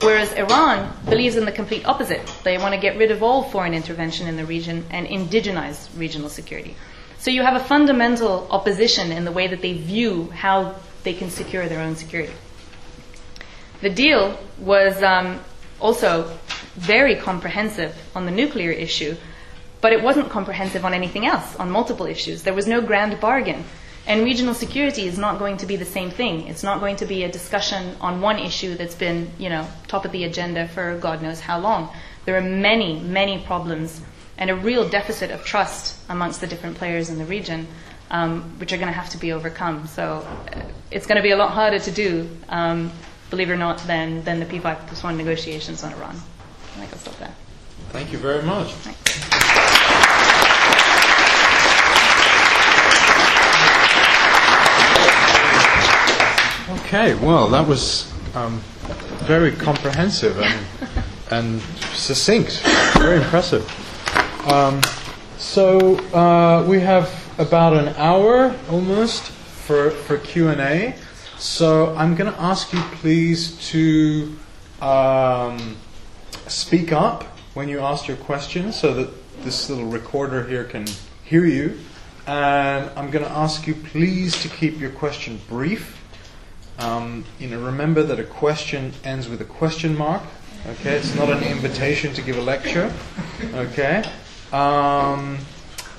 Whereas 0.00 0.32
Iran 0.34 0.92
believes 1.06 1.36
in 1.36 1.46
the 1.46 1.52
complete 1.52 1.86
opposite. 1.86 2.20
They 2.44 2.58
want 2.58 2.74
to 2.74 2.80
get 2.80 2.98
rid 2.98 3.10
of 3.10 3.22
all 3.22 3.44
foreign 3.44 3.72
intervention 3.72 4.26
in 4.26 4.36
the 4.36 4.44
region 4.44 4.84
and 4.90 5.06
indigenize 5.06 5.88
regional 5.98 6.28
security. 6.28 6.76
So 7.18 7.30
you 7.30 7.42
have 7.42 7.56
a 7.56 7.64
fundamental 7.64 8.46
opposition 8.50 9.10
in 9.10 9.24
the 9.24 9.32
way 9.32 9.46
that 9.46 9.62
they 9.62 9.72
view 9.72 10.30
how 10.30 10.74
they 11.02 11.14
can 11.14 11.30
secure 11.30 11.66
their 11.66 11.80
own 11.80 11.96
security. 11.96 12.34
The 13.86 13.94
deal 13.94 14.36
was 14.58 15.00
um, 15.00 15.38
also 15.80 16.36
very 16.74 17.14
comprehensive 17.14 17.94
on 18.16 18.26
the 18.26 18.32
nuclear 18.32 18.72
issue, 18.72 19.14
but 19.80 19.92
it 19.92 20.02
wasn't 20.02 20.28
comprehensive 20.28 20.84
on 20.84 20.92
anything 20.92 21.24
else, 21.24 21.54
on 21.54 21.70
multiple 21.70 22.04
issues. 22.04 22.42
There 22.42 22.52
was 22.52 22.66
no 22.66 22.80
grand 22.80 23.20
bargain. 23.20 23.62
And 24.04 24.24
regional 24.24 24.54
security 24.54 25.06
is 25.06 25.18
not 25.18 25.38
going 25.38 25.58
to 25.58 25.66
be 25.66 25.76
the 25.76 25.84
same 25.84 26.10
thing. 26.10 26.48
It's 26.48 26.64
not 26.64 26.80
going 26.80 26.96
to 26.96 27.06
be 27.06 27.22
a 27.22 27.30
discussion 27.30 27.94
on 28.00 28.20
one 28.20 28.40
issue 28.40 28.74
that's 28.74 28.96
been, 28.96 29.30
you 29.38 29.50
know, 29.50 29.68
top 29.86 30.04
of 30.04 30.10
the 30.10 30.24
agenda 30.24 30.66
for 30.66 30.98
God 30.98 31.22
knows 31.22 31.38
how 31.38 31.60
long. 31.60 31.88
There 32.24 32.36
are 32.36 32.40
many, 32.40 32.98
many 32.98 33.38
problems 33.38 34.00
and 34.36 34.50
a 34.50 34.56
real 34.56 34.88
deficit 34.88 35.30
of 35.30 35.44
trust 35.44 35.96
amongst 36.08 36.40
the 36.40 36.48
different 36.48 36.76
players 36.76 37.08
in 37.08 37.18
the 37.18 37.24
region, 37.24 37.68
um, 38.10 38.58
which 38.58 38.72
are 38.72 38.78
going 38.78 38.88
to 38.88 38.98
have 38.98 39.10
to 39.10 39.18
be 39.18 39.30
overcome. 39.30 39.86
So 39.86 40.26
uh, 40.52 40.62
it's 40.90 41.06
going 41.06 41.18
to 41.18 41.22
be 41.22 41.30
a 41.30 41.36
lot 41.36 41.52
harder 41.52 41.78
to 41.78 41.90
do, 41.92 42.28
um, 42.48 42.90
believe 43.30 43.50
it 43.50 43.52
or 43.52 43.56
not, 43.56 43.78
than, 43.86 44.22
than 44.24 44.40
the 44.40 44.46
P5 44.46 44.86
plus 44.86 45.02
1 45.02 45.16
negotiations 45.16 45.82
on 45.84 45.92
Iran. 45.94 46.16
I 46.16 46.78
think 46.80 46.92
I'll 46.92 46.98
stop 46.98 47.18
there. 47.18 47.34
Thank 47.90 48.12
you 48.12 48.18
very 48.18 48.42
much. 48.42 48.72
Thanks. 48.72 49.06
Okay, 56.86 57.14
well, 57.14 57.48
that 57.48 57.66
was 57.66 58.12
um, 58.34 58.60
very 59.24 59.50
comprehensive 59.50 60.38
and, 60.38 60.66
and 61.30 61.60
succinct. 61.94 62.60
Very 62.98 63.16
impressive. 63.16 63.64
Um, 64.48 64.80
so 65.36 65.96
uh, 66.14 66.64
we 66.68 66.80
have 66.80 67.10
about 67.38 67.72
an 67.74 67.88
hour 67.96 68.54
almost 68.70 69.24
for, 69.30 69.90
for 69.90 70.18
Q&A. 70.18 70.94
So 71.38 71.94
I'm 71.96 72.14
going 72.14 72.32
to 72.32 72.40
ask 72.40 72.72
you 72.72 72.80
please 72.92 73.58
to 73.68 74.34
um, 74.80 75.76
speak 76.46 76.92
up 76.92 77.24
when 77.52 77.68
you 77.68 77.80
ask 77.80 78.08
your 78.08 78.16
question 78.16 78.72
so 78.72 78.94
that 78.94 79.10
this 79.44 79.68
little 79.68 79.84
recorder 79.84 80.46
here 80.46 80.64
can 80.64 80.86
hear 81.24 81.44
you. 81.44 81.78
And 82.26 82.90
I'm 82.96 83.10
going 83.10 83.24
to 83.24 83.30
ask 83.30 83.66
you 83.66 83.74
please 83.74 84.40
to 84.42 84.48
keep 84.48 84.80
your 84.80 84.90
question 84.90 85.38
brief. 85.46 86.02
Um, 86.78 87.24
you 87.38 87.48
know, 87.48 87.60
remember 87.60 88.02
that 88.02 88.18
a 88.18 88.24
question 88.24 88.94
ends 89.04 89.28
with 89.28 89.42
a 89.42 89.44
question 89.46 89.96
mark. 89.96 90.22
Okay, 90.66 90.96
it's 90.96 91.14
not 91.14 91.28
an 91.30 91.42
invitation 91.44 92.14
to 92.14 92.22
give 92.22 92.38
a 92.38 92.40
lecture. 92.40 92.92
Okay, 93.54 94.02
um, 94.52 95.38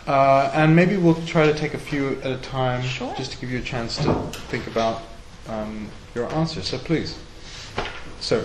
uh, 0.07 0.51
and 0.53 0.75
maybe 0.75 0.97
we'll 0.97 1.25
try 1.25 1.45
to 1.45 1.53
take 1.53 1.73
a 1.73 1.77
few 1.77 2.19
at 2.21 2.31
a 2.31 2.37
time, 2.37 2.81
Sure. 2.83 3.13
just 3.15 3.31
to 3.33 3.37
give 3.37 3.49
you 3.49 3.59
a 3.59 3.63
chance 3.63 3.97
to 3.97 4.13
think 4.49 4.67
about 4.67 5.03
um, 5.49 5.89
your 6.15 6.31
answer. 6.33 6.61
So 6.61 6.77
please, 6.77 7.17
sir. 8.19 8.41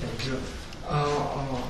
Thank 0.00 0.26
you. 0.26 0.38
Uh, 0.86 1.62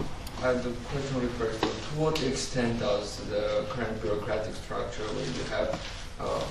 uh, 0.42 0.52
the 0.54 0.70
question 0.70 1.20
refers 1.20 1.58
to 1.60 1.74
to 1.94 2.00
what 2.00 2.22
extent 2.22 2.80
does 2.80 3.18
the 3.30 3.64
current 3.70 4.00
bureaucratic 4.02 4.54
structure 4.54 5.04
where 5.14 5.26
you 5.26 5.44
have 5.50 5.70
uh, 6.18 6.42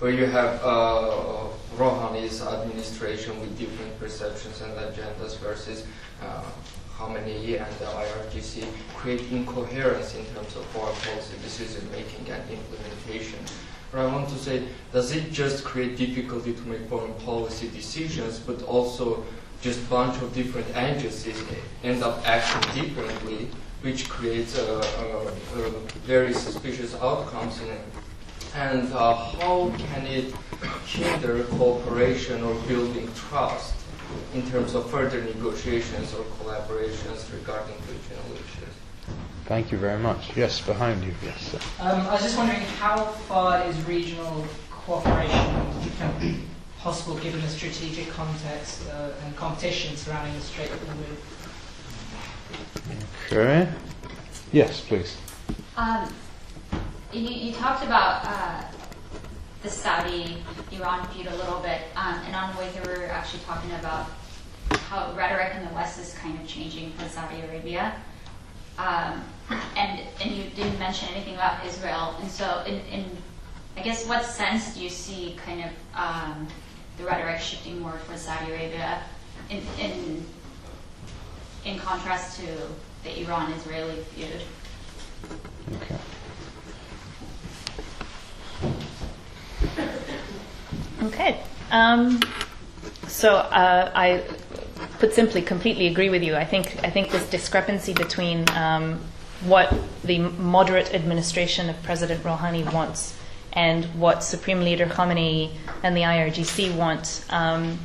where 0.00 0.10
you 0.10 0.26
have 0.26 0.60
uh, 0.64 1.46
Rouhani's 1.76 2.42
administration 2.42 3.38
with 3.40 3.56
different 3.58 3.98
perceptions 4.00 4.60
and 4.60 4.72
agendas 4.72 5.38
versus 5.38 5.86
uh, 6.22 6.42
Khamenei 6.96 7.60
and 7.62 7.72
the 7.78 7.86
IRGC 7.86 8.66
create 8.96 9.22
incoherence 9.30 10.14
in 10.14 10.24
terms 10.34 10.56
of 10.56 10.64
foreign 10.66 10.96
policy 10.96 11.36
decision 11.42 11.88
making 11.92 12.28
and 12.28 12.42
implementation. 12.50 13.38
But 13.90 14.00
I 14.02 14.06
want 14.06 14.28
to 14.28 14.36
say, 14.36 14.62
does 14.92 15.10
it 15.12 15.32
just 15.32 15.64
create 15.64 15.96
difficulty 15.96 16.52
to 16.52 16.62
make 16.62 16.88
foreign 16.88 17.14
policy 17.14 17.68
decisions, 17.68 18.38
but 18.38 18.62
also 18.62 19.24
just 19.62 19.88
bunch 19.90 20.20
of 20.22 20.32
different 20.32 20.66
agencies 20.76 21.42
end 21.82 22.02
up 22.02 22.26
acting 22.26 22.82
differently, 22.82 23.48
which 23.82 24.08
creates 24.08 24.58
uh, 24.58 24.78
uh, 24.98 25.58
uh, 25.60 25.70
very 26.06 26.32
suspicious 26.32 26.94
outcomes. 26.96 27.60
And 28.54 28.92
uh, 28.92 29.14
how 29.14 29.72
can 29.76 30.06
it 30.06 30.34
hinder 30.86 31.44
cooperation 31.44 32.42
or 32.42 32.54
building 32.66 33.08
trust 33.14 33.74
in 34.34 34.48
terms 34.50 34.74
of 34.74 34.90
further 34.90 35.22
negotiations 35.22 36.14
or 36.14 36.24
collaborations 36.38 37.32
regarding 37.32 37.76
regional 37.86 38.32
issues? 38.34 38.69
Thank 39.50 39.72
you 39.72 39.78
very 39.78 39.98
much. 39.98 40.36
Yes, 40.36 40.60
behind 40.60 41.02
you. 41.02 41.12
Yes, 41.24 41.40
sir. 41.40 41.58
Um, 41.80 42.02
I 42.02 42.12
was 42.12 42.22
just 42.22 42.36
wondering 42.38 42.60
how 42.78 43.06
far 43.26 43.64
is 43.64 43.76
regional 43.82 44.46
cooperation 44.70 45.66
possible 46.78 47.16
given 47.18 47.40
the 47.40 47.48
strategic 47.48 48.10
context 48.10 48.88
uh, 48.90 49.10
and 49.24 49.34
competition 49.34 49.96
surrounding 49.96 50.34
the 50.34 50.40
Strait 50.40 50.70
of 50.70 50.78
Hormuz? 50.86 51.18
Okay. 53.26 53.68
Yes, 54.52 54.82
please. 54.82 55.16
Um, 55.76 56.14
you, 57.12 57.22
you 57.22 57.52
talked 57.52 57.84
about 57.84 58.24
uh, 58.24 58.62
the 59.64 59.68
Saudi-Iran 59.68 61.08
feud 61.08 61.26
a 61.26 61.34
little 61.34 61.58
bit, 61.58 61.80
um, 61.96 62.20
and 62.24 62.36
on 62.36 62.54
the 62.54 62.60
way 62.60 62.68
here 62.68 62.82
we 62.86 63.00
were 63.00 63.06
actually 63.06 63.40
talking 63.40 63.72
about 63.72 64.06
how 64.86 65.12
rhetoric 65.16 65.56
in 65.56 65.66
the 65.66 65.74
West 65.74 65.98
is 65.98 66.14
kind 66.14 66.40
of 66.40 66.46
changing 66.46 66.92
for 66.92 67.08
Saudi 67.08 67.40
Arabia. 67.40 68.00
Um, 68.80 69.22
and 69.76 70.00
and 70.22 70.30
you 70.30 70.44
didn't 70.50 70.78
mention 70.78 71.08
anything 71.14 71.34
about 71.34 71.64
Israel, 71.66 72.16
and 72.20 72.30
so 72.30 72.62
in, 72.66 72.80
in 72.92 73.04
I 73.76 73.82
guess 73.82 74.06
what 74.06 74.24
sense 74.24 74.74
do 74.74 74.82
you 74.82 74.88
see 74.88 75.36
kind 75.44 75.64
of 75.64 75.70
um, 75.94 76.46
the 76.96 77.04
rhetoric 77.04 77.40
shifting 77.40 77.80
more 77.80 77.98
towards 78.06 78.22
Saudi 78.22 78.52
Arabia 78.52 79.02
in 79.50 79.60
in 79.78 80.24
in 81.64 81.78
contrast 81.78 82.40
to 82.40 82.46
the 83.04 83.20
Iran-Israeli 83.22 83.96
feud? 84.14 84.42
Okay. 85.82 85.96
Okay. 91.02 91.40
Um, 91.70 92.20
so 93.08 93.36
uh, 93.36 93.90
I, 93.94 94.22
put 94.98 95.14
simply, 95.14 95.42
completely 95.42 95.86
agree 95.86 96.10
with 96.10 96.22
you. 96.22 96.36
I 96.36 96.44
think 96.44 96.78
I 96.84 96.90
think 96.90 97.10
this 97.10 97.28
discrepancy 97.28 97.92
between 97.94 98.48
um, 98.50 99.00
what 99.42 99.72
the 100.04 100.18
moderate 100.18 100.94
administration 100.94 101.70
of 101.70 101.82
President 101.82 102.22
Rouhani 102.22 102.70
wants 102.72 103.16
and 103.52 103.84
what 103.98 104.22
Supreme 104.22 104.60
Leader 104.60 104.86
Khamenei 104.86 105.50
and 105.82 105.96
the 105.96 106.02
IRGC 106.02 106.74
want, 106.76 107.24
um, 107.30 107.78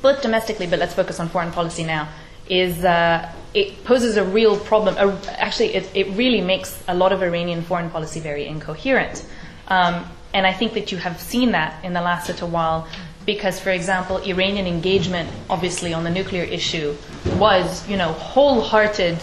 both 0.00 0.22
domestically, 0.22 0.66
but 0.66 0.78
let's 0.78 0.94
focus 0.94 1.18
on 1.18 1.28
foreign 1.28 1.50
policy 1.50 1.84
now, 1.84 2.08
is 2.48 2.84
uh, 2.84 3.32
it 3.54 3.84
poses 3.84 4.16
a 4.16 4.24
real 4.24 4.58
problem. 4.58 4.94
Uh, 4.98 5.16
actually, 5.28 5.74
it, 5.74 5.90
it 5.94 6.08
really 6.16 6.40
makes 6.40 6.82
a 6.88 6.94
lot 6.94 7.12
of 7.12 7.22
Iranian 7.22 7.62
foreign 7.62 7.90
policy 7.90 8.20
very 8.20 8.46
incoherent. 8.46 9.26
Um, 9.68 10.04
and 10.34 10.46
I 10.46 10.52
think 10.52 10.72
that 10.74 10.92
you 10.92 10.98
have 10.98 11.20
seen 11.20 11.52
that 11.52 11.84
in 11.84 11.92
the 11.92 12.00
last 12.00 12.28
little 12.28 12.48
while 12.48 12.88
because, 13.24 13.60
for 13.60 13.70
example, 13.70 14.18
Iranian 14.18 14.66
engagement, 14.66 15.30
obviously, 15.48 15.94
on 15.94 16.04
the 16.04 16.10
nuclear 16.10 16.44
issue 16.44 16.96
was, 17.36 17.88
you 17.88 17.96
know, 17.96 18.12
wholehearted 18.12 19.18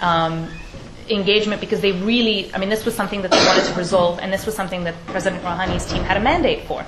um, 0.00 0.48
engagement 1.08 1.60
because 1.60 1.80
they 1.80 1.92
really, 1.92 2.52
I 2.52 2.58
mean, 2.58 2.68
this 2.68 2.84
was 2.84 2.94
something 2.94 3.22
that 3.22 3.30
they 3.30 3.44
wanted 3.44 3.64
to 3.66 3.74
resolve, 3.74 4.18
and 4.18 4.32
this 4.32 4.46
was 4.46 4.54
something 4.54 4.84
that 4.84 4.94
President 5.06 5.42
Rouhani's 5.42 5.86
team 5.86 6.02
had 6.02 6.16
a 6.16 6.20
mandate 6.20 6.66
for. 6.66 6.84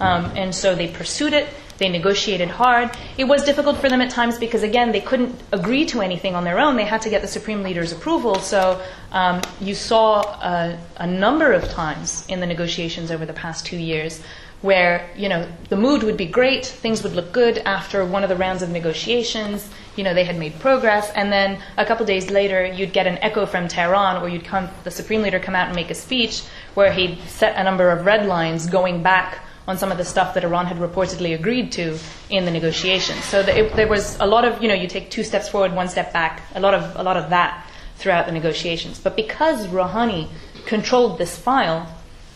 Um, 0.00 0.26
and 0.36 0.54
so 0.54 0.74
they 0.74 0.88
pursued 0.88 1.32
it. 1.32 1.48
They 1.78 1.88
negotiated 1.88 2.48
hard. 2.48 2.90
It 3.16 3.24
was 3.24 3.44
difficult 3.44 3.78
for 3.78 3.88
them 3.88 4.00
at 4.00 4.10
times 4.10 4.36
because, 4.38 4.64
again, 4.64 4.90
they 4.90 5.00
couldn't 5.00 5.40
agree 5.52 5.84
to 5.86 6.00
anything 6.00 6.34
on 6.34 6.42
their 6.42 6.58
own. 6.58 6.76
They 6.76 6.84
had 6.84 7.02
to 7.02 7.10
get 7.10 7.22
the 7.22 7.28
supreme 7.28 7.62
leader's 7.62 7.92
approval. 7.92 8.36
So 8.36 8.82
um, 9.12 9.42
you 9.60 9.74
saw 9.76 10.22
a, 10.22 10.78
a 10.96 11.06
number 11.06 11.52
of 11.52 11.68
times 11.68 12.26
in 12.28 12.40
the 12.40 12.46
negotiations 12.46 13.12
over 13.12 13.24
the 13.24 13.32
past 13.32 13.64
two 13.64 13.76
years 13.76 14.20
where 14.60 15.08
you 15.16 15.28
know 15.28 15.46
the 15.68 15.76
mood 15.76 16.02
would 16.02 16.16
be 16.16 16.26
great, 16.26 16.66
things 16.66 17.02
would 17.02 17.14
look 17.14 17.32
good 17.32 17.58
after 17.58 18.04
one 18.04 18.22
of 18.22 18.28
the 18.28 18.36
rounds 18.36 18.62
of 18.62 18.70
negotiations. 18.70 19.68
You 19.96 20.04
know 20.04 20.14
they 20.14 20.24
had 20.24 20.38
made 20.38 20.58
progress, 20.58 21.10
and 21.14 21.32
then 21.32 21.60
a 21.76 21.84
couple 21.84 22.04
days 22.06 22.30
later, 22.30 22.64
you'd 22.64 22.92
get 22.92 23.06
an 23.06 23.18
echo 23.18 23.46
from 23.46 23.68
Tehran, 23.68 24.22
or 24.22 24.28
you'd 24.28 24.44
come 24.44 24.68
the 24.84 24.90
supreme 24.90 25.22
leader 25.22 25.38
come 25.38 25.54
out 25.54 25.66
and 25.66 25.76
make 25.76 25.90
a 25.90 25.94
speech 25.94 26.42
where 26.74 26.92
he'd 26.92 27.20
set 27.22 27.56
a 27.56 27.64
number 27.64 27.90
of 27.90 28.04
red 28.04 28.26
lines 28.26 28.66
going 28.66 29.02
back 29.02 29.40
on 29.68 29.76
some 29.76 29.92
of 29.92 29.98
the 29.98 30.04
stuff 30.04 30.34
that 30.34 30.44
Iran 30.44 30.64
had 30.66 30.78
reportedly 30.78 31.34
agreed 31.34 31.70
to 31.72 31.98
in 32.30 32.46
the 32.46 32.50
negotiations. 32.50 33.22
So 33.24 33.42
the, 33.42 33.66
it, 33.66 33.76
there 33.76 33.86
was 33.86 34.16
a 34.18 34.26
lot 34.26 34.44
of 34.44 34.62
you 34.62 34.68
know 34.68 34.74
you 34.74 34.88
take 34.88 35.10
two 35.10 35.22
steps 35.22 35.48
forward, 35.48 35.72
one 35.72 35.88
step 35.88 36.12
back, 36.12 36.42
a 36.54 36.60
lot 36.60 36.74
of 36.74 36.96
a 36.96 37.02
lot 37.02 37.16
of 37.16 37.30
that 37.30 37.64
throughout 37.96 38.26
the 38.26 38.32
negotiations. 38.32 38.98
But 38.98 39.14
because 39.14 39.66
Rouhani 39.68 40.28
controlled 40.66 41.18
this 41.18 41.36
file 41.36 41.86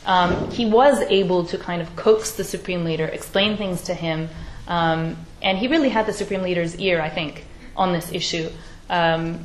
um, 0.07 0.51
he 0.51 0.67
was 0.67 1.01
able 1.03 1.45
to 1.47 1.59
kind 1.59 1.81
of 1.81 1.95
coax 1.97 2.33
the 2.33 2.45
supreme 2.45 2.85
leader, 2.85 3.07
explain 3.07 3.57
things 3.57 3.83
to 3.83 3.95
him, 3.95 4.29
um, 4.69 5.17
and 5.43 5.59
he 5.59 5.69
really 5.69 5.89
had 5.89 6.07
the 6.07 6.13
supreme 6.13 6.43
leader's 6.43 6.77
ear, 6.77 7.01
I 7.01 7.09
think, 7.09 7.45
on 7.77 7.93
this 7.93 8.13
issue, 8.13 8.51
um, 8.91 9.45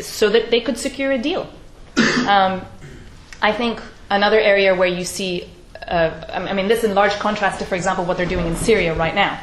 so 0.00 0.28
that 0.30 0.50
they 0.50 0.60
could 0.60 0.78
secure 0.78 1.12
a 1.12 1.18
deal. 1.18 1.48
Um, 2.26 2.62
I 3.40 3.52
think 3.52 3.80
another 4.10 4.38
area 4.38 4.74
where 4.74 4.88
you 4.88 5.04
see, 5.04 5.48
uh, 5.86 6.24
I 6.28 6.52
mean, 6.52 6.68
this 6.68 6.84
in 6.84 6.94
large 6.94 7.12
contrast 7.12 7.60
to, 7.60 7.66
for 7.66 7.74
example, 7.74 8.04
what 8.04 8.16
they're 8.16 8.26
doing 8.26 8.46
in 8.46 8.56
Syria 8.56 8.94
right 8.94 9.14
now. 9.14 9.40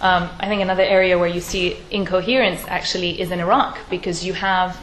Um, 0.00 0.28
I 0.40 0.48
think 0.48 0.62
another 0.62 0.82
area 0.82 1.16
where 1.16 1.28
you 1.28 1.40
see 1.40 1.76
incoherence 1.90 2.64
actually 2.66 3.20
is 3.20 3.30
in 3.30 3.38
Iraq 3.38 3.78
because 3.88 4.24
you 4.24 4.32
have, 4.32 4.76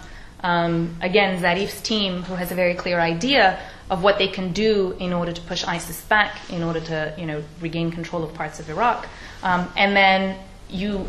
um, 0.43 0.95
again, 1.01 1.41
Zarif's 1.41 1.81
team 1.81 2.23
who 2.23 2.35
has 2.35 2.51
a 2.51 2.55
very 2.55 2.73
clear 2.73 2.99
idea 2.99 3.59
of 3.89 4.03
what 4.03 4.17
they 4.17 4.27
can 4.27 4.51
do 4.53 4.95
in 4.99 5.13
order 5.13 5.31
to 5.31 5.41
push 5.41 5.63
ISIS 5.63 6.01
back, 6.01 6.37
in 6.49 6.63
order 6.63 6.79
to, 6.79 7.13
you 7.17 7.25
know, 7.25 7.43
regain 7.59 7.91
control 7.91 8.23
of 8.23 8.33
parts 8.33 8.59
of 8.59 8.69
Iraq. 8.69 9.07
Um, 9.41 9.71
and 9.75 9.95
then 9.95 10.37
you, 10.69 10.99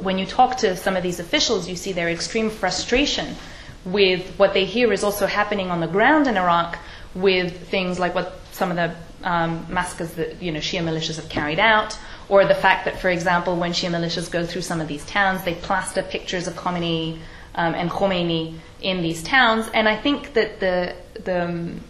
when 0.00 0.18
you 0.18 0.26
talk 0.26 0.56
to 0.58 0.76
some 0.76 0.96
of 0.96 1.02
these 1.02 1.20
officials, 1.20 1.68
you 1.68 1.76
see 1.76 1.92
their 1.92 2.08
extreme 2.08 2.48
frustration 2.48 3.36
with 3.84 4.26
what 4.38 4.54
they 4.54 4.64
hear 4.64 4.92
is 4.92 5.04
also 5.04 5.26
happening 5.26 5.70
on 5.70 5.80
the 5.80 5.86
ground 5.86 6.26
in 6.26 6.36
Iraq 6.36 6.78
with 7.14 7.68
things 7.68 7.98
like 7.98 8.14
what 8.14 8.38
some 8.52 8.70
of 8.70 8.76
the 8.76 8.94
um, 9.28 9.66
massacres 9.68 10.12
that 10.14 10.42
you 10.42 10.52
know 10.52 10.60
Shia 10.60 10.82
militias 10.82 11.16
have 11.16 11.28
carried 11.28 11.58
out, 11.58 11.98
or 12.28 12.44
the 12.44 12.54
fact 12.54 12.84
that, 12.86 13.00
for 13.00 13.08
example, 13.08 13.56
when 13.56 13.72
Shia 13.72 13.90
militias 13.90 14.30
go 14.30 14.44
through 14.46 14.62
some 14.62 14.80
of 14.80 14.88
these 14.88 15.04
towns, 15.06 15.44
they 15.44 15.54
plaster 15.54 16.02
pictures 16.02 16.46
of 16.46 16.54
Khamenei 16.54 17.18
um, 17.54 17.74
and 17.74 17.90
Khomeini 17.90 18.54
in 18.80 19.02
these 19.02 19.22
towns. 19.22 19.68
And 19.74 19.88
I 19.88 19.96
think 19.96 20.34
that 20.34 20.60
the 20.60 20.94
the 21.22 21.44
um, 21.44 21.80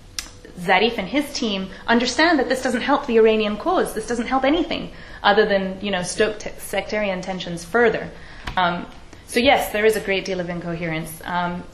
Zarif 0.59 0.99
and 0.99 1.09
his 1.09 1.33
team 1.33 1.69
understand 1.87 2.39
that 2.39 2.49
this 2.49 2.63
doesn't 2.63 2.83
help 2.83 3.07
the 3.07 3.17
Iranian 3.19 3.57
cause. 3.57 3.95
This 3.95 4.07
doesn't 4.07 4.27
help 4.27 4.45
anything 4.45 4.93
other 5.23 5.47
than 5.47 5.81
you 5.81 5.91
know 5.91 6.03
stoke 6.03 6.39
t- 6.39 6.51
sectarian 6.59 7.21
tensions 7.21 7.65
further. 7.65 8.11
Um, 8.57 8.87
so 9.27 9.41
yes, 9.41 9.73
there 9.73 9.87
is 9.87 9.97
a 9.97 10.01
great 10.01 10.25
deal 10.25 10.41
of 10.41 10.51
incoherence. 10.51 11.23
Um, 11.25 11.65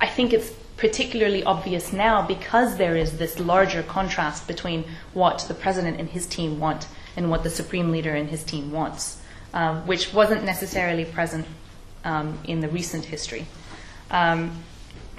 I 0.00 0.06
think 0.06 0.32
it's 0.32 0.52
particularly 0.76 1.42
obvious 1.42 1.92
now 1.92 2.26
because 2.26 2.76
there 2.76 2.96
is 2.96 3.16
this 3.16 3.38
larger 3.40 3.82
contrast 3.82 4.46
between 4.46 4.84
what 5.14 5.46
the 5.48 5.54
president 5.54 5.98
and 5.98 6.10
his 6.10 6.26
team 6.26 6.60
want 6.60 6.86
and 7.16 7.30
what 7.30 7.42
the 7.42 7.50
supreme 7.50 7.90
leader 7.90 8.14
and 8.14 8.28
his 8.28 8.44
team 8.44 8.70
wants, 8.70 9.18
um, 9.54 9.86
which 9.86 10.12
wasn't 10.12 10.44
necessarily 10.44 11.06
present 11.06 11.46
um, 12.04 12.38
in 12.44 12.60
the 12.60 12.68
recent 12.68 13.06
history. 13.06 13.46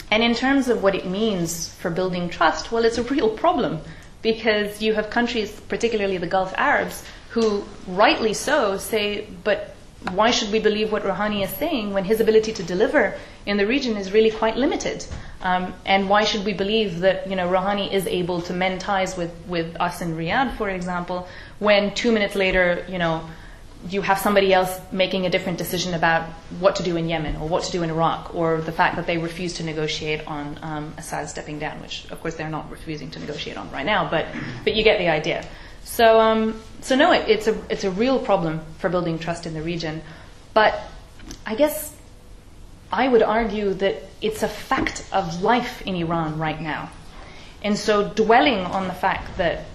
And 0.10 0.24
in 0.24 0.34
terms 0.34 0.70
of 0.70 0.84
what 0.84 0.96
it 0.96 1.06
means 1.06 1.70
for 1.70 1.90
building 1.90 2.30
trust, 2.30 2.72
well, 2.72 2.86
it's 2.86 2.98
a 2.98 3.04
real 3.04 3.30
problem 3.30 3.82
because 4.22 4.82
you 4.82 4.94
have 4.94 5.10
countries, 5.10 5.52
particularly 5.68 6.18
the 6.18 6.28
Gulf 6.28 6.54
Arabs, 6.58 7.04
who 7.30 7.64
rightly 7.88 8.34
so 8.34 8.78
say, 8.78 9.28
but 9.44 9.76
why 10.12 10.32
should 10.32 10.52
we 10.52 10.60
believe 10.60 10.92
what 10.92 11.04
Rouhani 11.04 11.44
is 11.44 11.50
saying 11.50 11.94
when 11.94 12.06
his 12.06 12.20
ability 12.20 12.54
to 12.54 12.64
deliver 12.64 13.16
in 13.46 13.58
the 13.58 13.68
region 13.68 13.98
is 13.98 14.12
really 14.12 14.32
quite 14.32 14.56
limited? 14.56 15.06
Um, 15.42 15.74
and 15.86 16.10
why 16.10 16.24
should 16.24 16.46
we 16.46 16.54
believe 16.54 17.00
that 17.02 17.30
you 17.30 17.36
know 17.36 17.48
Rouhani 17.48 17.92
is 17.92 18.08
able 18.08 18.42
to 18.44 18.54
mend 18.54 18.82
ties 18.82 19.18
with, 19.18 19.32
with 19.48 19.76
us 19.80 20.02
in 20.02 20.16
Riyadh, 20.16 20.56
for 20.58 20.70
example, 20.70 21.28
when 21.60 21.94
two 21.94 22.12
minutes 22.12 22.36
later, 22.36 22.86
you 22.88 22.98
know, 22.98 23.28
you 23.90 24.02
have 24.02 24.20
somebody 24.20 24.54
else 24.54 24.80
making 24.92 25.26
a 25.26 25.30
different 25.30 25.58
decision 25.58 25.94
about 25.94 26.28
what 26.60 26.76
to 26.78 26.84
do 26.84 26.98
in 26.98 27.08
Yemen 27.08 27.36
or 27.38 27.48
what 27.48 27.64
to 27.64 27.72
do 27.72 27.84
in 27.84 27.90
Iraq, 27.90 28.34
or 28.36 28.62
the 28.62 28.72
fact 28.72 28.96
that 28.96 29.08
they 29.08 29.18
refuse 29.18 29.54
to 29.56 29.64
negotiate 29.64 30.26
on 30.28 30.60
um, 30.62 30.94
Assad 30.98 31.30
stepping 31.30 31.60
down, 31.60 31.82
which 31.82 32.10
of 32.12 32.20
course 32.22 32.36
they're 32.36 32.50
not 32.50 32.70
refusing 32.72 33.12
to 33.12 33.20
negotiate 33.20 33.58
on 33.58 33.70
right 33.72 33.86
now, 33.86 34.10
but 34.10 34.26
but 34.64 34.76
you 34.76 34.84
get 34.84 35.00
the 35.00 35.10
idea. 35.10 35.46
So, 35.84 36.20
um, 36.20 36.62
so 36.82 36.96
no, 36.96 37.12
it, 37.12 37.30
it's 37.30 37.48
a 37.48 37.58
it's 37.70 37.84
a 37.84 37.92
real 37.92 38.20
problem 38.20 38.62
for 38.80 38.90
building 38.90 39.20
trust 39.20 39.46
in 39.46 39.54
the 39.54 39.62
region, 39.62 40.02
but 40.54 40.80
I 41.46 41.56
guess 41.56 41.96
I 42.92 43.08
would 43.08 43.24
argue 43.24 43.74
that 43.76 44.04
it's 44.22 44.44
a 44.44 44.50
fact 44.50 45.08
of 45.12 45.42
life 45.42 45.82
in 45.84 45.96
Iran 45.96 46.40
right 46.40 46.60
now, 46.60 46.90
and 47.64 47.78
so 47.78 48.10
dwelling 48.10 48.60
on 48.60 48.88
the 48.88 48.94
fact 48.94 49.38
that 49.38 49.66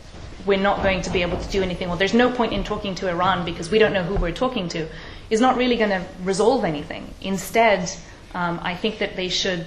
we're 0.46 0.61
not 0.61 0.83
going 0.83 1.02
to 1.02 1.11
be 1.11 1.22
able 1.22 1.38
to 1.38 1.48
do 1.50 1.62
anything, 1.62 1.88
or 1.88 1.96
there's 1.96 2.14
no 2.14 2.31
point 2.31 2.52
in 2.52 2.64
talking 2.64 2.94
to 2.96 3.09
Iran 3.09 3.44
because 3.44 3.70
we 3.70 3.78
don't 3.78 3.92
know 3.92 4.02
who 4.02 4.16
we're 4.16 4.33
talking 4.33 4.68
to, 4.70 4.88
is 5.31 5.40
not 5.40 5.57
really 5.57 5.76
going 5.76 5.90
to 5.90 6.05
resolve 6.22 6.64
anything. 6.64 7.12
Instead, 7.20 7.90
um, 8.35 8.61
I 8.62 8.74
think 8.74 8.98
that 8.98 9.16
they 9.16 9.28
should 9.28 9.66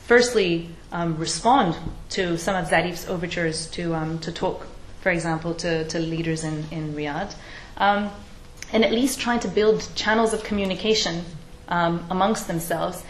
firstly 0.00 0.70
um, 0.92 1.16
respond 1.18 1.76
to 2.10 2.38
some 2.38 2.56
of 2.56 2.68
Zarif's 2.68 3.08
overtures 3.08 3.66
to 3.72 3.94
um, 3.94 4.18
to 4.20 4.32
talk 4.32 4.66
for 5.06 5.12
example, 5.12 5.54
to, 5.54 5.86
to 5.86 6.00
leaders 6.00 6.42
in, 6.42 6.64
in 6.72 6.92
Riyadh, 6.92 7.32
um, 7.76 8.10
and 8.72 8.84
at 8.84 8.90
least 8.90 9.20
try 9.20 9.38
to 9.38 9.46
build 9.46 9.88
channels 9.94 10.32
of 10.32 10.42
communication 10.42 11.24
um, 11.68 12.04
amongst 12.10 12.48
themselves, 12.48 13.04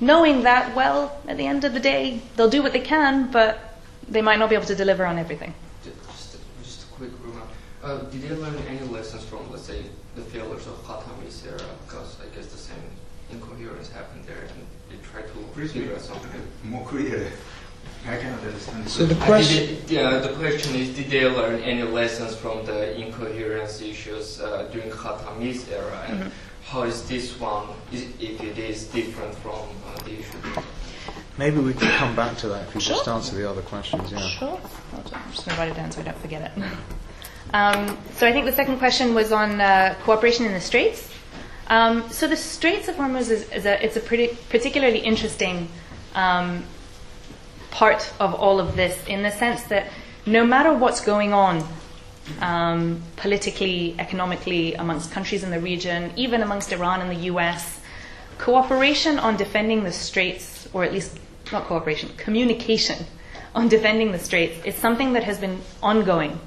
knowing 0.00 0.44
that, 0.44 0.74
well, 0.74 1.14
at 1.28 1.36
the 1.36 1.46
end 1.46 1.64
of 1.64 1.74
the 1.74 1.78
day, 1.78 2.22
they'll 2.36 2.48
do 2.48 2.62
what 2.62 2.72
they 2.72 2.80
can, 2.80 3.30
but 3.30 3.76
they 4.08 4.22
might 4.22 4.38
not 4.38 4.48
be 4.48 4.54
able 4.54 4.64
to 4.64 4.74
deliver 4.74 5.04
on 5.04 5.18
everything. 5.18 5.52
Just, 5.84 6.38
just 6.62 6.84
a 6.84 6.86
quick 6.94 7.10
remark. 7.22 7.48
Uh, 7.82 7.98
did 8.10 8.22
they 8.22 8.34
learn 8.36 8.54
any 8.68 8.80
lessons 8.88 9.24
from, 9.24 9.50
let's 9.50 9.64
say, 9.64 9.82
the 10.14 10.22
failures 10.22 10.66
of 10.66 10.74
Khatami's 10.86 11.44
era? 11.46 11.58
Because 11.86 12.16
I 12.20 12.34
guess 12.34 12.46
the 12.46 12.58
same 12.58 12.82
incoherence 13.32 13.90
happened 13.90 14.24
there, 14.24 14.36
and 14.38 14.66
they 14.88 14.96
tried 15.10 15.26
to 15.26 15.66
figure 15.68 15.94
out 15.94 16.00
something. 16.00 16.42
More 16.64 16.86
clearly. 16.86 17.26
I 18.06 18.16
cannot 18.18 18.38
understand. 18.44 18.88
So 18.88 19.06
the 19.06 19.16
Uh, 19.16 19.26
question. 19.26 19.66
did 19.66 19.88
they- 19.88 19.94
yeah, 19.96 20.18
the 20.18 20.32
question 20.34 20.76
is, 20.76 20.94
did 20.94 21.10
they 21.10 21.24
learn 21.26 21.60
any 21.62 21.82
lessons 21.82 22.36
from 22.36 22.64
the 22.66 22.96
incoherence 22.96 23.80
issues 23.80 24.40
uh, 24.40 24.68
during 24.72 24.90
Khatami's 24.90 25.68
era, 25.68 26.04
and 26.08 26.20
Mm-hmm. 26.20 26.30
how 26.70 26.82
is 26.84 27.02
this 27.08 27.38
one, 27.40 27.66
is, 27.90 28.02
if 28.20 28.40
it 28.42 28.58
is 28.58 28.84
different 28.84 29.34
from 29.42 29.58
uh, 29.88 29.98
the 30.04 30.12
issue? 30.20 30.38
Maybe 31.38 31.58
we 31.58 31.74
can 31.74 31.90
come 31.98 32.14
back 32.14 32.36
to 32.38 32.48
that 32.48 32.68
if 32.68 32.74
you 32.76 32.80
just 32.80 33.08
answer 33.08 33.34
the 33.34 33.48
other 33.50 33.62
questions. 33.62 34.12
Yeah. 34.12 34.20
Sure. 34.28 34.60
Hold 34.92 35.06
on, 35.14 35.20
I'm 35.24 35.32
just 35.32 35.44
going 35.46 35.56
to 35.56 35.60
write 35.62 35.70
it 35.72 35.76
down 35.76 35.90
so 35.90 36.00
I 36.00 36.04
don't 36.04 36.18
forget 36.18 36.42
it. 36.42 36.62
Um, 37.52 37.98
so 38.14 38.26
I 38.26 38.32
think 38.32 38.46
the 38.46 38.52
second 38.52 38.78
question 38.78 39.14
was 39.14 39.30
on 39.30 39.60
uh, 39.60 39.94
cooperation 40.02 40.46
in 40.46 40.52
the 40.52 40.60
Straits. 40.60 41.12
Um, 41.66 42.08
so 42.10 42.26
the 42.26 42.36
Straits 42.36 42.88
of 42.88 42.96
Hormuz 42.96 43.30
is, 43.30 43.50
is 43.52 43.66
a, 43.66 43.84
it's 43.84 43.96
a 43.96 44.00
pretty, 44.00 44.36
particularly 44.48 44.98
interesting 44.98 45.68
um, 46.14 46.64
part 47.70 48.12
of 48.20 48.34
all 48.34 48.58
of 48.58 48.76
this 48.76 49.04
in 49.06 49.22
the 49.22 49.30
sense 49.30 49.64
that 49.64 49.90
no 50.24 50.46
matter 50.46 50.72
what's 50.72 51.00
going 51.00 51.32
on 51.32 51.66
um, 52.40 53.02
politically, 53.16 53.96
economically, 53.98 54.74
amongst 54.74 55.10
countries 55.10 55.42
in 55.42 55.50
the 55.50 55.60
region, 55.60 56.12
even 56.16 56.42
amongst 56.42 56.72
Iran 56.72 57.00
and 57.00 57.10
the 57.10 57.24
US, 57.24 57.80
cooperation 58.38 59.18
on 59.18 59.36
defending 59.36 59.84
the 59.84 59.92
straits, 59.92 60.68
or 60.72 60.84
at 60.84 60.92
least 60.92 61.18
not 61.52 61.64
cooperation, 61.64 62.10
communication 62.16 63.04
on 63.54 63.68
defending 63.68 64.12
the 64.12 64.18
straits 64.18 64.64
is 64.64 64.74
something 64.74 65.12
that 65.12 65.24
has 65.24 65.38
been 65.38 65.60
ongoing, 65.82 66.38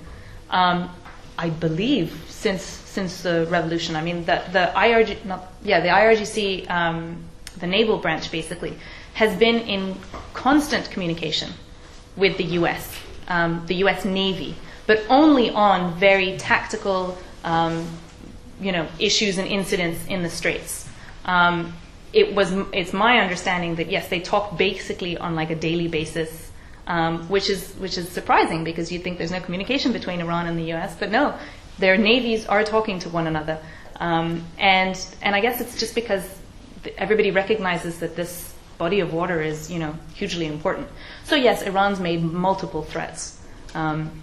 um, 0.49 0.89
I 1.37 1.49
believe, 1.49 2.25
since 2.29 2.63
since 2.63 3.23
the 3.23 3.45
revolution. 3.49 3.95
I 3.95 4.01
mean, 4.01 4.25
the 4.25 4.41
the 4.51 4.71
IRG, 4.75 5.25
not, 5.25 5.51
yeah, 5.63 5.81
the 5.81 5.89
IRGC, 5.89 6.69
um, 6.69 7.23
the 7.59 7.67
naval 7.67 7.97
branch, 7.97 8.31
basically, 8.31 8.73
has 9.13 9.37
been 9.37 9.59
in 9.67 9.97
constant 10.33 10.89
communication 10.91 11.51
with 12.15 12.37
the 12.37 12.45
U.S., 12.59 12.97
um, 13.27 13.65
the 13.67 13.75
U.S. 13.75 14.05
Navy, 14.05 14.55
but 14.87 15.03
only 15.09 15.49
on 15.49 15.93
very 15.99 16.37
tactical, 16.37 17.17
um, 17.43 17.85
you 18.61 18.71
know, 18.71 18.87
issues 18.99 19.37
and 19.37 19.47
incidents 19.47 20.05
in 20.07 20.23
the 20.23 20.29
straits. 20.29 20.87
Um, 21.25 21.73
it 22.13 22.33
was 22.33 22.53
it's 22.71 22.93
my 22.93 23.19
understanding 23.19 23.75
that 23.75 23.91
yes, 23.91 24.07
they 24.07 24.21
talk 24.21 24.57
basically 24.57 25.17
on 25.17 25.35
like 25.35 25.49
a 25.49 25.55
daily 25.55 25.89
basis, 25.89 26.44
um, 26.87 27.27
which 27.29 27.49
is 27.49 27.73
which 27.73 27.97
is 27.97 28.09
surprising 28.09 28.63
because 28.63 28.91
you'd 28.91 29.03
think 29.03 29.17
there's 29.17 29.31
no 29.31 29.39
communication 29.39 29.91
between 29.91 30.21
Iran 30.21 30.47
and 30.47 30.57
the 30.57 30.65
U.S. 30.75 30.95
But 30.97 31.11
no, 31.11 31.37
their 31.79 31.97
navies 31.97 32.45
are 32.45 32.63
talking 32.63 32.99
to 32.99 33.09
one 33.09 33.27
another, 33.27 33.59
um, 33.99 34.43
and 34.57 34.95
and 35.21 35.35
I 35.35 35.41
guess 35.41 35.61
it's 35.61 35.79
just 35.79 35.95
because 35.95 36.23
everybody 36.97 37.31
recognizes 37.31 37.99
that 37.99 38.15
this 38.15 38.53
body 38.77 38.99
of 38.99 39.13
water 39.13 39.41
is 39.41 39.71
you 39.71 39.79
know 39.79 39.95
hugely 40.13 40.45
important. 40.45 40.87
So 41.23 41.35
yes, 41.35 41.61
Iran's 41.61 41.99
made 41.99 42.23
multiple 42.23 42.83
threats. 42.83 43.39
Um, 43.73 44.21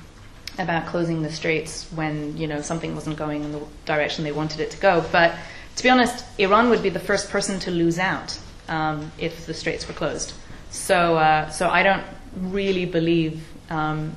about 0.59 0.87
closing 0.87 1.23
the 1.23 1.33
straits 1.33 1.91
when 1.93 2.37
you 2.37 2.47
know 2.47 2.61
something 2.61 2.95
wasn't 2.95 3.17
going 3.17 3.43
in 3.43 3.53
the 3.53 3.63
direction 3.87 4.25
they 4.25 4.33
wanted 4.33 4.61
it 4.61 4.71
to 4.71 4.79
go. 4.79 5.05
But 5.11 5.35
to 5.77 5.83
be 5.83 5.89
honest, 5.89 6.25
Iran 6.39 6.71
would 6.71 6.83
be 6.83 6.91
the 6.91 7.01
first 7.01 7.31
person 7.31 7.59
to 7.61 7.71
lose 7.71 7.99
out 7.99 8.39
um, 8.69 9.11
if 9.19 9.47
the 9.47 9.55
straits 9.55 9.89
were 9.89 9.95
closed. 9.95 10.35
So, 10.71 11.17
uh, 11.17 11.51
so 11.51 11.69
I 11.69 11.83
don't 11.83 12.05
really 12.37 12.87
believe 12.87 13.47
um, 13.71 14.15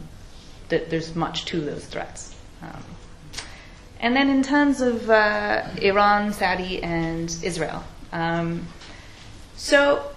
that 0.69 0.89
there's 0.89 1.15
much 1.15 1.45
to 1.45 1.61
those 1.61 1.85
threats. 1.85 2.35
Um, 2.61 2.83
and 3.99 4.15
then 4.15 4.29
in 4.29 4.43
terms 4.43 4.81
of 4.81 5.09
uh, 5.09 5.63
Iran, 5.81 6.33
Saudi, 6.33 6.81
and 6.83 7.35
Israel, 7.43 7.83
um, 8.11 8.67
so 9.55 10.11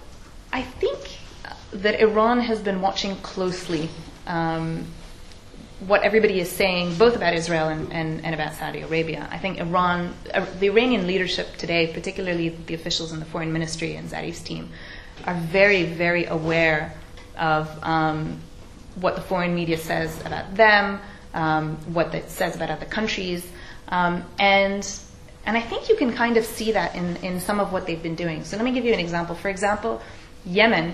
I 0.51 0.61
think 0.61 1.17
that 1.71 1.99
Iran 1.99 2.41
has 2.41 2.59
been 2.59 2.81
watching 2.81 3.15
closely 3.17 3.89
um, 4.27 4.85
what 5.87 6.03
everybody 6.03 6.39
is 6.39 6.51
saying, 6.51 6.95
both 6.95 7.15
about 7.15 7.33
Israel 7.33 7.69
and, 7.69 7.91
and, 7.93 8.25
and 8.25 8.35
about 8.35 8.53
Saudi 8.53 8.81
Arabia. 8.81 9.27
I 9.31 9.37
think 9.37 9.59
Iran, 9.59 10.13
uh, 10.33 10.45
the 10.59 10.67
Iranian 10.67 11.07
leadership 11.07 11.55
today, 11.57 11.87
particularly 11.87 12.49
the 12.49 12.73
officials 12.73 13.13
in 13.13 13.19
the 13.19 13.25
foreign 13.25 13.53
ministry 13.53 13.95
and 13.95 14.09
Zarif's 14.09 14.41
team, 14.41 14.69
are 15.25 15.35
very, 15.35 15.83
very 15.83 16.25
aware 16.25 16.93
of 17.39 17.69
um, 17.83 18.39
what 18.95 19.15
the 19.15 19.21
foreign 19.21 19.55
media 19.55 19.77
says 19.77 20.19
about 20.25 20.55
them, 20.55 20.99
um, 21.33 21.77
what 21.93 22.13
it 22.13 22.29
says 22.29 22.55
about 22.55 22.69
other 22.69 22.85
countries, 22.85 23.47
um, 23.87 24.23
and 24.39 24.87
and 25.45 25.57
I 25.57 25.61
think 25.61 25.89
you 25.89 25.95
can 25.95 26.13
kind 26.13 26.37
of 26.37 26.45
see 26.45 26.73
that 26.73 26.95
in, 26.95 27.15
in 27.17 27.39
some 27.39 27.59
of 27.59 27.71
what 27.71 27.87
they've 27.87 28.03
been 28.03 28.15
doing. 28.15 28.43
So 28.43 28.57
let 28.57 28.65
me 28.65 28.71
give 28.71 28.85
you 28.85 28.93
an 28.93 28.99
example. 28.99 29.35
For 29.35 29.49
example, 29.49 30.01
Yemen, 30.45 30.93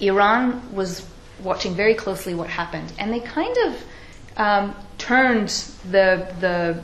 Iran 0.00 0.74
was 0.74 1.06
watching 1.42 1.74
very 1.74 1.94
closely 1.94 2.34
what 2.34 2.48
happened, 2.48 2.92
and 2.98 3.12
they 3.12 3.20
kind 3.20 3.56
of 3.66 3.84
um, 4.36 4.74
turned 4.98 5.48
the 5.90 6.32
the 6.40 6.82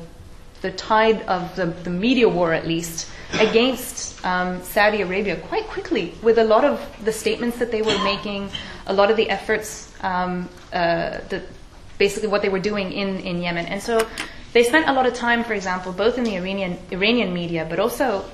the 0.60 0.72
tide 0.72 1.22
of 1.22 1.54
the, 1.56 1.66
the 1.66 1.90
media 1.90 2.28
war, 2.28 2.52
at 2.52 2.66
least, 2.66 3.08
against 3.34 4.24
um, 4.24 4.62
Saudi 4.62 5.02
Arabia 5.02 5.36
quite 5.36 5.66
quickly 5.66 6.14
with 6.22 6.38
a 6.38 6.44
lot 6.44 6.64
of 6.64 6.80
the 7.04 7.12
statements 7.12 7.58
that 7.58 7.70
they 7.70 7.82
were 7.82 7.98
making, 8.04 8.50
a 8.86 8.92
lot 8.92 9.10
of 9.10 9.16
the 9.16 9.28
efforts, 9.28 9.92
um, 10.02 10.48
uh, 10.72 11.18
the, 11.28 11.42
basically 11.98 12.28
what 12.28 12.42
they 12.42 12.48
were 12.48 12.58
doing 12.60 12.92
in, 12.92 13.20
in 13.20 13.42
Yemen. 13.42 13.66
And 13.66 13.82
so 13.82 14.06
they 14.52 14.64
spent 14.64 14.88
a 14.88 14.92
lot 14.92 15.06
of 15.06 15.14
time, 15.14 15.44
for 15.44 15.52
example, 15.52 15.92
both 15.92 16.16
in 16.16 16.24
the 16.24 16.36
Iranian, 16.36 16.78
Iranian 16.90 17.34
media, 17.34 17.66
but 17.68 17.78
also 17.78 18.24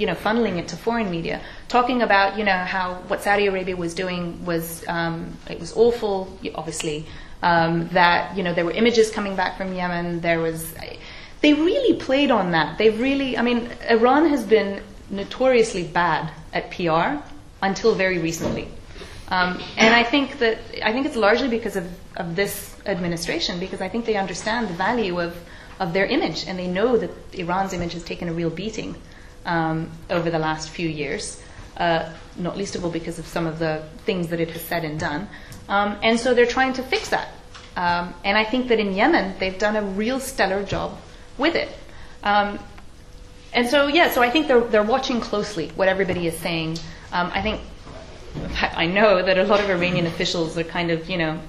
you 0.00 0.06
know, 0.06 0.14
funneling 0.14 0.56
it 0.56 0.68
to 0.68 0.76
foreign 0.76 1.10
media, 1.10 1.42
talking 1.68 2.00
about, 2.00 2.38
you 2.38 2.44
know, 2.44 2.56
how 2.56 2.94
what 3.08 3.22
Saudi 3.22 3.46
Arabia 3.46 3.76
was 3.76 3.94
doing 3.94 4.42
was, 4.46 4.82
um, 4.88 5.36
it 5.48 5.60
was 5.60 5.76
awful, 5.76 6.38
obviously, 6.54 7.06
um, 7.42 7.88
that, 7.88 8.34
you 8.36 8.42
know, 8.42 8.54
there 8.54 8.64
were 8.64 8.72
images 8.72 9.10
coming 9.10 9.36
back 9.36 9.58
from 9.58 9.74
Yemen, 9.74 10.20
there 10.20 10.40
was, 10.40 10.74
they 11.40 11.54
really 11.54 11.94
played 11.94 12.30
on 12.30 12.52
that. 12.52 12.78
They've 12.78 12.98
really, 12.98 13.36
I 13.36 13.42
mean, 13.42 13.70
Iran 13.88 14.28
has 14.28 14.44
been 14.44 14.82
notoriously 15.08 15.84
bad 15.84 16.30
at 16.52 16.70
PR 16.70 17.22
until 17.62 17.94
very 17.94 18.18
recently. 18.18 18.68
Um, 19.28 19.62
and 19.76 19.94
I 19.94 20.02
think 20.02 20.38
that 20.40 20.58
I 20.84 20.92
think 20.92 21.06
it's 21.06 21.16
largely 21.16 21.48
because 21.48 21.76
of, 21.76 21.88
of 22.16 22.34
this 22.34 22.74
administration, 22.84 23.60
because 23.60 23.80
I 23.80 23.88
think 23.88 24.04
they 24.04 24.16
understand 24.16 24.68
the 24.68 24.74
value 24.74 25.20
of, 25.20 25.36
of 25.78 25.92
their 25.92 26.06
image, 26.06 26.46
and 26.46 26.58
they 26.58 26.66
know 26.66 26.96
that 26.96 27.10
Iran's 27.32 27.72
image 27.72 27.92
has 27.92 28.02
taken 28.02 28.28
a 28.28 28.32
real 28.32 28.50
beating 28.50 28.96
um, 29.46 29.88
over 30.10 30.30
the 30.30 30.38
last 30.38 30.70
few 30.70 30.88
years, 30.88 31.40
uh, 31.76 32.12
not 32.36 32.58
least 32.58 32.74
of 32.74 32.84
all 32.84 32.90
because 32.90 33.20
of 33.20 33.26
some 33.26 33.46
of 33.46 33.60
the 33.60 33.84
things 34.04 34.28
that 34.28 34.40
it 34.40 34.50
has 34.50 34.62
said 34.62 34.84
and 34.84 34.98
done. 34.98 35.28
Um, 35.68 35.96
and 36.02 36.18
so 36.18 36.34
they're 36.34 36.44
trying 36.44 36.72
to 36.74 36.82
fix 36.82 37.10
that. 37.10 37.28
Um, 37.76 38.12
and 38.24 38.36
I 38.36 38.44
think 38.44 38.66
that 38.68 38.80
in 38.80 38.94
Yemen, 38.94 39.36
they've 39.38 39.56
done 39.56 39.76
a 39.76 39.82
real 39.82 40.18
stellar 40.18 40.64
job 40.64 40.98
with 41.40 41.56
it. 41.56 41.68
Um, 42.22 42.58
and 43.52 43.68
so, 43.68 43.88
yeah, 43.88 44.10
so 44.10 44.22
I 44.22 44.30
think 44.30 44.46
they're, 44.46 44.60
they're 44.60 44.82
watching 44.82 45.20
closely 45.20 45.68
what 45.70 45.88
everybody 45.88 46.26
is 46.26 46.36
saying. 46.38 46.78
Um, 47.12 47.30
I 47.34 47.42
think, 47.42 47.60
I 48.60 48.86
know 48.86 49.22
that 49.22 49.38
a 49.38 49.44
lot 49.44 49.60
of 49.60 49.68
Iranian 49.68 50.06
officials 50.06 50.56
are 50.56 50.64
kind 50.64 50.90
of, 50.92 51.10
you 51.10 51.16
know, 51.16 51.40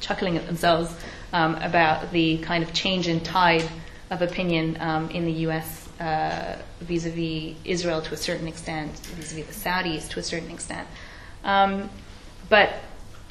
chuckling 0.00 0.36
at 0.36 0.46
themselves 0.46 0.92
um, 1.32 1.54
about 1.56 2.10
the 2.10 2.38
kind 2.38 2.64
of 2.64 2.72
change 2.72 3.06
in 3.06 3.20
tide 3.20 3.68
of 4.10 4.20
opinion 4.20 4.76
um, 4.80 5.10
in 5.10 5.24
the 5.24 5.32
U.S. 5.46 5.88
Uh, 6.00 6.58
vis-a-vis 6.80 7.56
Israel 7.64 8.02
to 8.02 8.14
a 8.14 8.16
certain 8.16 8.48
extent, 8.48 8.90
vis-a-vis 9.14 9.46
the 9.46 9.70
Saudis 9.70 10.08
to 10.10 10.18
a 10.18 10.22
certain 10.22 10.50
extent. 10.50 10.88
Um, 11.44 11.88
but 12.48 12.74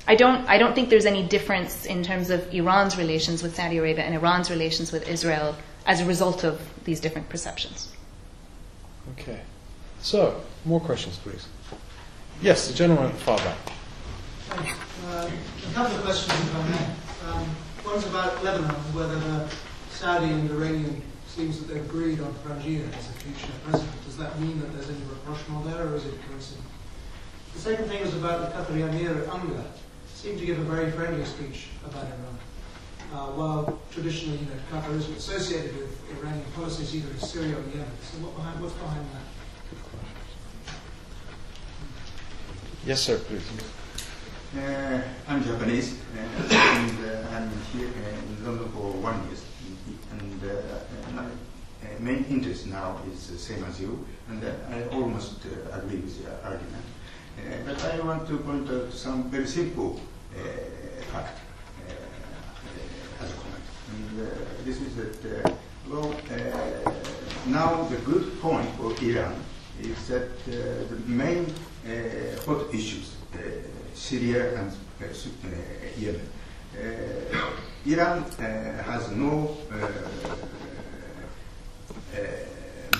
I 0.07 0.15
don't, 0.15 0.47
I 0.49 0.57
don't 0.57 0.73
think 0.73 0.89
there's 0.89 1.05
any 1.05 1.23
difference 1.23 1.85
in 1.85 2.03
terms 2.03 2.29
of 2.29 2.53
Iran's 2.53 2.97
relations 2.97 3.43
with 3.43 3.55
Saudi 3.55 3.77
Arabia 3.77 4.05
and 4.05 4.15
Iran's 4.15 4.49
relations 4.49 4.91
with 4.91 5.07
Israel 5.07 5.55
as 5.85 6.01
a 6.01 6.05
result 6.05 6.43
of 6.43 6.61
these 6.83 6.99
different 6.99 7.29
perceptions. 7.29 7.91
Okay. 9.13 9.39
So, 10.01 10.41
more 10.65 10.79
questions, 10.79 11.17
please. 11.17 11.47
Yes, 12.41 12.67
the 12.67 12.73
gentleman 12.73 13.11
far 13.13 13.37
back. 13.37 13.57
Uh, 14.51 15.29
a 15.29 15.73
couple 15.73 15.95
of 15.95 16.03
questions, 16.03 16.39
if 16.39 16.55
I 16.55 16.69
may. 16.69 17.31
Um, 17.31 17.55
one's 17.85 18.05
about 18.05 18.43
Lebanon, 18.43 18.75
whether 18.93 19.15
the 19.15 19.47
Saudi 19.91 20.31
and 20.31 20.49
Iranian 20.49 21.01
seems 21.27 21.59
that 21.59 21.73
they've 21.73 21.85
agreed 21.85 22.19
on 22.19 22.33
Frangieh 22.43 22.87
as 22.97 23.09
a 23.09 23.13
future 23.13 23.51
president. 23.63 24.05
Does 24.05 24.17
that 24.17 24.39
mean 24.39 24.59
that 24.59 24.73
there's 24.73 24.89
any 24.89 24.99
rapprochement 25.09 25.65
there, 25.65 25.87
or 25.87 25.95
is 25.95 26.05
it 26.05 26.13
coincidence? 26.27 26.67
The 27.53 27.59
second 27.59 27.87
thing 27.87 28.01
was 28.01 28.15
about 28.15 28.41
the 28.41 28.73
Qatari 28.73 28.89
Emir 28.89 29.29
Anga. 29.31 29.63
Seemed 30.13 30.39
to 30.39 30.45
give 30.45 30.59
a 30.59 30.63
very 30.63 30.91
friendly 30.91 31.25
speech 31.25 31.67
about 31.85 32.05
Iran. 32.05 32.37
Uh, 33.11 33.27
while 33.35 33.79
traditionally, 33.91 34.39
you 34.39 34.45
know, 34.45 34.55
Qatar 34.71 34.95
is 34.95 35.09
associated 35.09 35.75
with 35.75 35.91
Iranian 36.17 36.45
policies 36.55 36.95
either 36.95 37.11
in 37.11 37.19
Syria 37.19 37.57
or 37.57 37.63
Yemen. 37.67 37.91
So 38.01 38.23
what 38.23 38.37
behind, 38.37 38.61
what's 38.61 38.73
behind 38.75 39.05
that? 39.11 39.27
Yes, 42.85 43.01
sir, 43.01 43.19
please. 43.19 43.43
Uh, 44.57 45.01
I'm 45.27 45.43
Japanese, 45.43 45.99
uh, 46.15 46.55
and 46.55 46.97
uh, 47.05 47.35
I'm 47.35 47.51
here 47.73 47.87
uh, 47.87 48.31
in 48.31 48.45
London 48.45 48.69
for 48.71 48.91
one 49.03 49.19
year. 49.27 49.37
And 50.11 50.43
uh, 50.43 51.11
my 51.13 51.23
uh, 51.23 51.99
main 51.99 52.23
interest 52.29 52.67
now 52.67 52.97
is 53.11 53.27
the 53.27 53.37
same 53.37 53.63
as 53.65 53.81
you, 53.81 54.07
and 54.29 54.41
I 54.71 54.87
almost 54.95 55.43
agree 55.73 55.97
with 55.97 56.21
your 56.21 56.31
argument. 56.43 56.85
but 57.65 57.83
I 57.93 57.99
want 57.99 58.25
to 58.29 58.37
point 58.37 58.69
out 58.69 58.93
some 58.93 59.29
very 59.29 59.47
simple 59.47 59.99
fact 61.11 61.39
as 63.21 63.31
a 63.31 63.35
comment. 63.35 63.63
And 63.91 64.10
this 64.65 64.81
is 64.81 64.95
that, 64.95 65.53
well, 65.89 66.13
uh, 66.31 66.91
now 67.47 67.83
the 67.83 67.97
good 67.97 68.39
point 68.41 68.69
for 68.75 68.93
Iran 69.03 69.35
is 69.81 70.07
that 70.07 70.29
uh, 70.47 70.51
the 70.89 71.01
main 71.07 71.45
uh, 71.85 72.41
hot 72.45 72.73
issues 72.73 73.15
Syria 73.93 74.59
and 74.59 74.71
uh, 75.01 75.05
Yemen. 75.97 76.29
Uh, 76.73 77.51
Iran 77.85 78.23
uh, 78.23 78.83
has 78.83 79.11
no 79.11 79.57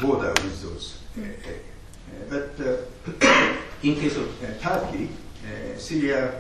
border 0.02 0.34
with 0.44 0.62
those. 0.64 0.98
but 2.30 2.60
in 3.84 3.96
case 3.96 4.18
of 4.18 4.30
Turkey, 4.62 5.10
Syria 5.78 6.34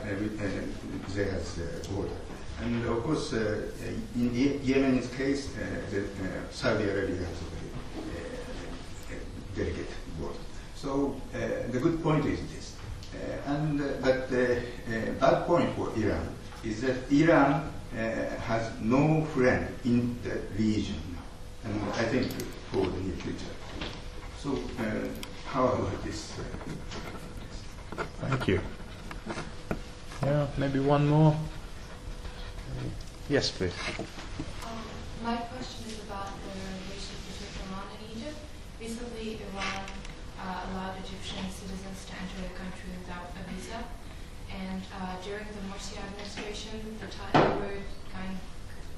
they 1.14 1.26
has 1.26 1.60
a 1.60 1.90
border. 1.90 2.16
And 2.62 2.86
of 2.86 3.04
course, 3.04 3.34
uh, 3.34 3.72
in 4.16 4.36
Yemen's 4.64 5.08
case, 5.16 5.50
uh, 5.58 5.62
the, 5.90 6.02
uh, 6.02 6.50
Saudi 6.52 6.84
Arabia 6.84 7.18
has 7.18 7.42
a 7.42 7.50
very 7.58 7.72
uh, 9.10 9.56
delicate 9.56 9.90
border. 10.20 10.38
So 10.76 11.16
uh, 11.34 11.38
the 11.72 11.80
good 11.80 12.04
point 12.04 12.26
is 12.26 12.40
this. 12.54 12.76
Uh, 13.14 13.52
and 13.52 13.80
but 14.02 14.30
the 14.30 14.62
bad 15.20 15.46
point 15.48 15.76
for 15.76 15.92
Iran 15.98 16.28
is 16.64 16.82
that 16.82 17.12
Iran 17.12 17.72
has 18.46 18.72
no 18.80 19.26
friend 19.34 19.68
in 19.84 20.18
the 20.24 20.40
region 20.58 21.02
now, 21.14 21.70
and 21.70 21.94
I 21.94 22.04
think 22.04 22.32
for 22.72 22.86
the 22.86 23.00
near 23.02 23.16
future. 23.18 23.56
So 24.40 24.58
how 25.48 25.68
about 25.68 26.04
this? 26.04 26.34
Thank 28.22 28.48
you. 28.48 28.62
Yeah, 30.24 30.48
maybe 30.58 30.80
one 30.80 31.10
more. 31.10 31.36
Yes, 33.32 33.48
please. 33.48 33.72
Um, 33.96 34.84
my 35.24 35.40
question 35.48 35.88
is 35.88 36.04
about 36.04 36.36
the 36.44 36.52
relations 36.52 37.16
between 37.32 37.64
Iran 37.64 37.88
and 37.96 38.04
Egypt. 38.12 38.36
Recently, 38.76 39.40
Iran 39.40 39.88
uh, 40.36 40.68
allowed 40.68 41.00
Egyptian 41.00 41.48
citizens 41.48 42.12
to 42.12 42.14
enter 42.20 42.44
the 42.44 42.52
country 42.60 42.92
without 42.92 43.32
a 43.32 43.44
visa. 43.48 43.88
And 44.52 44.84
uh, 45.00 45.16
during 45.24 45.48
the 45.48 45.64
Morsi 45.72 45.96
administration, 45.96 46.76
the 47.00 47.08
tie, 47.08 47.32
they 47.32 47.56
were 47.56 47.80
kind 48.12 48.36
of 48.36 48.44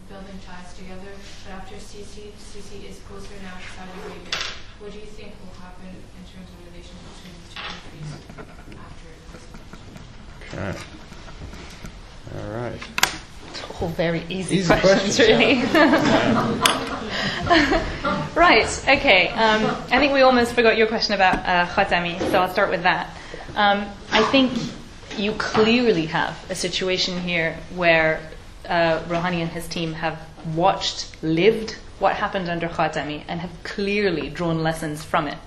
building 0.10 0.42
ties 0.42 0.74
together. 0.82 1.14
But 1.46 1.62
after 1.62 1.78
Sisi, 1.78 2.34
Sisi 2.34 2.90
is 2.90 3.06
closer 3.06 3.38
now 3.46 3.54
to 3.62 3.70
Saudi 3.78 3.94
Arabia. 4.02 4.34
What 4.82 4.90
do 4.90 4.98
you 4.98 5.14
think 5.14 5.38
will 5.46 5.62
happen 5.62 5.94
in 5.94 6.24
terms 6.26 6.50
of 6.50 6.58
relations 6.74 6.98
between 7.06 7.38
the 7.38 7.54
two 7.54 7.62
countries 7.70 8.10
after 8.82 9.14
Okay. 10.58 10.74
All 12.34 12.50
right. 12.50 12.82
All 12.82 13.23
very 13.90 14.24
easy, 14.30 14.58
Easy 14.58 14.68
questions, 14.68 15.18
questions, 15.18 15.20
really. 15.20 15.54
Yeah. 15.56 16.94
right, 18.36 18.84
okay. 18.88 19.30
Um, 19.30 19.66
I 19.92 20.00
think 20.00 20.14
we 20.14 20.22
almost 20.22 20.54
forgot 20.54 20.78
your 20.78 20.88
question 20.88 21.14
about 21.14 21.36
uh, 21.46 21.68
Khatami, 21.68 22.20
so 22.32 22.40
I'll 22.40 22.52
start 22.52 22.70
with 22.70 22.84
that. 22.84 23.16
Um, 23.56 23.86
I 24.12 24.24
think 24.32 24.52
you 25.18 25.34
clearly 25.34 26.08
have 26.08 26.38
a 26.50 26.56
situation 26.56 27.20
here 27.20 27.58
where 27.76 28.20
uh, 28.68 29.00
Rouhani 29.04 29.42
and 29.42 29.50
his 29.50 29.68
team 29.68 29.94
have 29.94 30.20
watched, 30.56 31.22
lived 31.24 31.76
what 32.00 32.16
happened 32.16 32.50
under 32.50 32.68
Khatami, 32.68 33.24
and 33.28 33.40
have 33.40 33.52
clearly 33.64 34.30
drawn 34.30 34.64
lessons 34.64 35.04
from 35.04 35.28
it. 35.28 35.38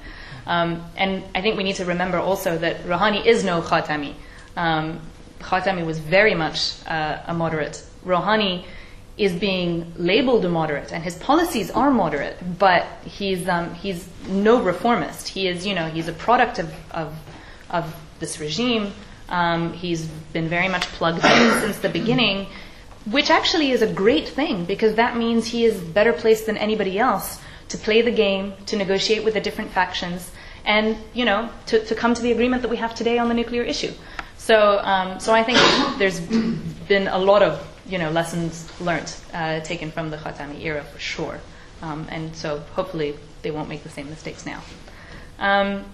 Um, 0.46 0.84
and 0.96 1.24
I 1.34 1.42
think 1.42 1.56
we 1.56 1.64
need 1.64 1.76
to 1.76 1.84
remember 1.84 2.18
also 2.18 2.56
that 2.58 2.84
Rouhani 2.84 3.24
is 3.26 3.44
no 3.44 3.60
Khatami. 3.60 4.14
Um, 4.56 5.00
Khatami 5.40 5.84
was 5.84 5.98
very 5.98 6.34
much 6.34 6.74
uh, 6.86 7.18
a 7.26 7.34
moderate. 7.34 7.82
Rouhani 8.06 8.64
is 9.16 9.32
being 9.32 9.92
labeled 9.96 10.44
a 10.44 10.48
moderate, 10.48 10.92
and 10.92 11.02
his 11.02 11.16
policies 11.16 11.70
are 11.70 11.90
moderate, 11.90 12.36
but 12.58 12.86
he's 13.04 13.48
um, 13.48 13.74
he's 13.74 14.08
no 14.28 14.60
reformist. 14.60 15.28
He 15.28 15.48
is, 15.48 15.66
you 15.66 15.74
know, 15.74 15.88
he's 15.88 16.08
a 16.08 16.12
product 16.12 16.58
of 16.58 16.72
of, 16.90 17.14
of 17.70 17.94
this 18.20 18.38
regime. 18.40 18.92
Um, 19.28 19.72
he's 19.72 20.06
been 20.32 20.48
very 20.48 20.68
much 20.68 20.86
plugged 20.98 21.24
in 21.24 21.60
since 21.60 21.78
the 21.78 21.88
beginning, 21.88 22.46
which 23.10 23.30
actually 23.30 23.70
is 23.70 23.82
a 23.82 23.92
great 23.92 24.28
thing 24.28 24.64
because 24.66 24.94
that 24.96 25.16
means 25.16 25.46
he 25.46 25.64
is 25.64 25.80
better 25.80 26.12
placed 26.12 26.46
than 26.46 26.56
anybody 26.56 26.98
else 26.98 27.40
to 27.68 27.78
play 27.78 28.02
the 28.02 28.12
game, 28.12 28.52
to 28.66 28.76
negotiate 28.76 29.24
with 29.24 29.34
the 29.34 29.40
different 29.40 29.70
factions, 29.70 30.30
and 30.66 30.96
you 31.14 31.24
know 31.24 31.48
to, 31.66 31.82
to 31.86 31.94
come 31.94 32.12
to 32.12 32.20
the 32.20 32.32
agreement 32.32 32.60
that 32.62 32.68
we 32.68 32.76
have 32.76 32.94
today 32.94 33.18
on 33.18 33.28
the 33.28 33.34
nuclear 33.34 33.62
issue. 33.62 33.92
So, 34.36 34.78
um, 34.80 35.18
so 35.20 35.32
I 35.32 35.42
think 35.42 35.58
there's 35.98 36.20
been 36.20 37.08
a 37.08 37.18
lot 37.18 37.42
of 37.42 37.75
you 37.88 37.98
know 37.98 38.10
lessons 38.10 38.68
learned 38.80 39.14
uh, 39.32 39.60
taken 39.60 39.90
from 39.90 40.10
the 40.10 40.16
Khatami 40.16 40.62
era 40.62 40.84
for 40.84 40.98
sure, 40.98 41.40
um, 41.82 42.06
and 42.10 42.34
so 42.34 42.58
hopefully 42.74 43.16
they 43.42 43.50
won't 43.50 43.68
make 43.68 43.82
the 43.82 43.90
same 43.90 44.08
mistakes 44.10 44.46
now. 44.46 44.62
Um, 45.38 45.84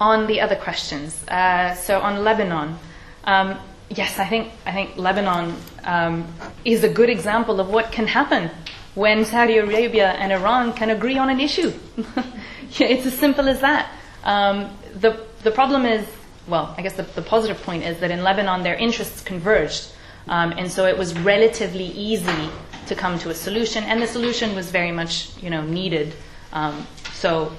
on 0.00 0.26
the 0.26 0.40
other 0.40 0.56
questions, 0.56 1.26
uh, 1.28 1.74
so 1.74 2.00
on 2.00 2.24
Lebanon, 2.24 2.78
um, 3.24 3.58
yes, 3.88 4.18
I 4.18 4.26
think 4.26 4.52
I 4.64 4.72
think 4.72 4.96
Lebanon 4.96 5.56
um, 5.84 6.26
is 6.64 6.84
a 6.84 6.88
good 6.88 7.10
example 7.10 7.60
of 7.60 7.68
what 7.68 7.92
can 7.92 8.06
happen 8.06 8.50
when 8.94 9.24
Saudi 9.24 9.58
Arabia 9.58 10.12
and 10.12 10.32
Iran 10.32 10.72
can 10.72 10.90
agree 10.90 11.18
on 11.18 11.30
an 11.30 11.40
issue. 11.40 11.72
it's 12.78 13.06
as 13.06 13.18
simple 13.18 13.48
as 13.48 13.60
that. 13.60 13.90
Um, 14.24 14.76
the 14.94 15.26
the 15.42 15.50
problem 15.50 15.86
is, 15.86 16.06
well, 16.46 16.74
I 16.76 16.82
guess 16.82 16.94
the, 16.94 17.02
the 17.02 17.22
positive 17.22 17.62
point 17.62 17.84
is 17.84 17.98
that 18.00 18.10
in 18.10 18.22
Lebanon 18.22 18.62
their 18.62 18.76
interests 18.76 19.22
converged, 19.22 19.92
um, 20.30 20.52
and 20.56 20.70
so 20.70 20.86
it 20.86 20.96
was 20.96 21.18
relatively 21.18 21.84
easy 21.84 22.48
to 22.86 22.94
come 22.94 23.18
to 23.18 23.30
a 23.30 23.34
solution, 23.34 23.84
and 23.84 24.00
the 24.00 24.06
solution 24.06 24.54
was 24.54 24.70
very 24.70 24.92
much 24.92 25.36
you 25.42 25.50
know 25.50 25.62
needed. 25.62 26.14
Um, 26.52 26.86
so 27.12 27.52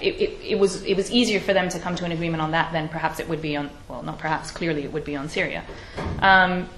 it, 0.00 0.14
it, 0.20 0.30
it, 0.42 0.58
was 0.58 0.82
it 0.82 0.96
was 0.96 1.10
easier 1.10 1.38
for 1.38 1.52
them 1.52 1.68
to 1.68 1.78
come 1.78 1.94
to 1.96 2.04
an 2.04 2.12
agreement 2.12 2.42
on 2.42 2.50
that 2.50 2.72
than 2.72 2.88
perhaps 2.88 3.20
it 3.20 3.28
would 3.28 3.40
be 3.42 3.56
on 3.56 3.70
well 3.88 4.02
not 4.02 4.18
perhaps 4.18 4.50
clearly 4.50 4.82
it 4.82 4.92
would 4.92 5.04
be 5.04 5.14
on 5.14 5.28
Syria, 5.28 5.64
um, 6.20 6.68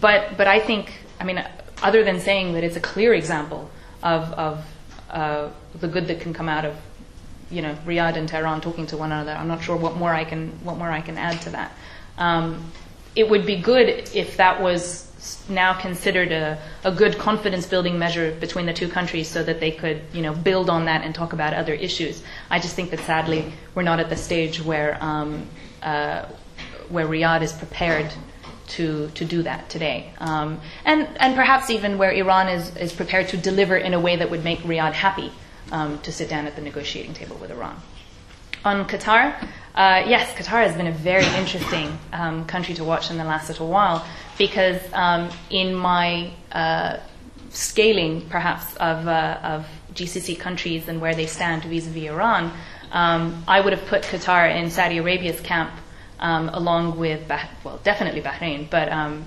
but 0.00 0.36
but 0.36 0.46
I 0.46 0.60
think 0.60 0.92
I 1.20 1.24
mean 1.24 1.44
other 1.82 2.04
than 2.04 2.20
saying 2.20 2.54
that 2.54 2.64
it's 2.64 2.76
a 2.76 2.80
clear 2.80 3.12
example 3.12 3.70
of 4.02 4.32
of 4.32 4.64
uh, 5.10 5.48
the 5.80 5.88
good 5.88 6.06
that 6.06 6.20
can 6.20 6.32
come 6.32 6.48
out 6.48 6.64
of 6.64 6.76
you 7.50 7.60
know 7.60 7.76
Riyadh 7.84 8.16
and 8.16 8.28
Tehran 8.28 8.60
talking 8.60 8.86
to 8.86 8.96
one 8.96 9.10
another. 9.10 9.32
I'm 9.32 9.48
not 9.48 9.62
sure 9.62 9.76
what 9.76 9.96
more 9.96 10.14
I 10.14 10.24
can 10.24 10.50
what 10.64 10.78
more 10.78 10.90
I 10.90 11.00
can 11.00 11.18
add 11.18 11.40
to 11.42 11.50
that. 11.50 11.72
Um, 12.18 12.72
it 13.14 13.28
would 13.28 13.46
be 13.46 13.56
good 13.56 13.88
if 14.14 14.36
that 14.36 14.60
was 14.60 15.08
now 15.48 15.72
considered 15.72 16.32
a, 16.32 16.58
a 16.84 16.92
good 16.92 17.16
confidence 17.18 17.66
building 17.66 17.98
measure 17.98 18.32
between 18.40 18.66
the 18.66 18.72
two 18.72 18.88
countries 18.88 19.28
so 19.28 19.42
that 19.42 19.60
they 19.60 19.70
could 19.70 20.02
you 20.12 20.22
know 20.22 20.34
build 20.34 20.68
on 20.68 20.86
that 20.86 21.04
and 21.04 21.14
talk 21.14 21.32
about 21.32 21.54
other 21.54 21.74
issues. 21.74 22.22
I 22.50 22.58
just 22.58 22.74
think 22.74 22.90
that 22.90 23.00
sadly 23.00 23.52
we're 23.74 23.82
not 23.82 24.00
at 24.00 24.08
the 24.08 24.16
stage 24.16 24.62
where 24.62 24.98
um, 25.00 25.46
uh, 25.82 26.26
where 26.88 27.06
Riyadh 27.06 27.42
is 27.42 27.52
prepared 27.52 28.12
to 28.68 29.10
to 29.10 29.24
do 29.24 29.42
that 29.42 29.68
today, 29.68 30.12
um, 30.18 30.60
and 30.84 31.08
and 31.18 31.34
perhaps 31.34 31.70
even 31.70 31.98
where 31.98 32.10
Iran 32.10 32.48
is 32.48 32.76
is 32.76 32.92
prepared 32.92 33.28
to 33.28 33.36
deliver 33.36 33.76
in 33.76 33.94
a 33.94 34.00
way 34.00 34.16
that 34.16 34.30
would 34.30 34.44
make 34.44 34.60
Riyadh 34.60 34.92
happy 34.92 35.30
um, 35.70 35.98
to 36.00 36.12
sit 36.12 36.28
down 36.28 36.46
at 36.46 36.56
the 36.56 36.62
negotiating 36.62 37.14
table 37.14 37.36
with 37.36 37.50
Iran. 37.50 37.80
On 38.64 38.86
Qatar, 38.86 39.34
uh, 39.74 40.04
yes, 40.06 40.32
Qatar 40.34 40.64
has 40.64 40.76
been 40.76 40.86
a 40.86 40.92
very 40.92 41.26
interesting 41.36 41.98
um, 42.12 42.44
country 42.44 42.74
to 42.74 42.84
watch 42.84 43.10
in 43.10 43.18
the 43.18 43.24
last 43.24 43.48
little 43.48 43.66
while 43.66 44.06
because 44.38 44.80
um, 44.92 45.30
in 45.50 45.74
my 45.74 46.30
uh, 46.52 46.98
scaling, 47.50 48.20
perhaps, 48.28 48.76
of, 48.76 49.08
uh, 49.08 49.40
of 49.42 49.66
GCC 49.94 50.38
countries 50.38 50.86
and 50.86 51.00
where 51.00 51.12
they 51.12 51.26
stand 51.26 51.64
vis-a-vis 51.64 52.04
Iran, 52.04 52.52
um, 52.92 53.42
I 53.48 53.60
would 53.60 53.72
have 53.72 53.84
put 53.86 54.02
Qatar 54.02 54.54
in 54.54 54.70
Saudi 54.70 54.98
Arabia's 54.98 55.40
camp 55.40 55.72
um, 56.20 56.48
along 56.50 56.96
with, 56.98 57.26
bah- 57.26 57.48
well, 57.64 57.80
definitely 57.82 58.20
Bahrain, 58.20 58.70
but 58.70 58.92
um, 58.92 59.24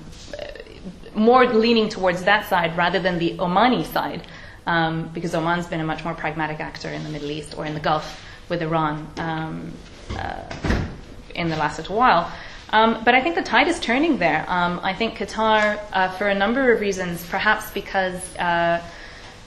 more 1.13 1.45
leaning 1.45 1.89
towards 1.89 2.23
that 2.23 2.47
side 2.47 2.77
rather 2.77 2.99
than 2.99 3.19
the 3.19 3.37
Omani 3.37 3.85
side, 3.85 4.21
um, 4.65 5.09
because 5.13 5.35
Oman's 5.35 5.67
been 5.67 5.81
a 5.81 5.85
much 5.85 6.05
more 6.05 6.13
pragmatic 6.13 6.61
actor 6.61 6.87
in 6.87 7.03
the 7.03 7.09
Middle 7.09 7.31
East 7.31 7.57
or 7.57 7.65
in 7.65 7.73
the 7.73 7.81
Gulf 7.81 8.21
with 8.49 8.61
Iran 8.61 9.07
um, 9.17 9.73
uh, 10.17 10.43
in 11.33 11.49
the 11.49 11.57
last 11.57 11.77
little 11.77 11.95
while. 11.95 12.31
Um, 12.69 13.03
but 13.03 13.15
I 13.15 13.21
think 13.21 13.35
the 13.35 13.43
tide 13.43 13.67
is 13.67 13.79
turning 13.79 14.17
there. 14.17 14.45
Um, 14.47 14.79
I 14.83 14.93
think 14.93 15.17
Qatar, 15.17 15.79
uh, 15.93 16.09
for 16.09 16.27
a 16.27 16.35
number 16.35 16.73
of 16.73 16.81
reasons, 16.81 17.25
perhaps 17.25 17.71
because 17.71 18.35
uh, 18.37 18.83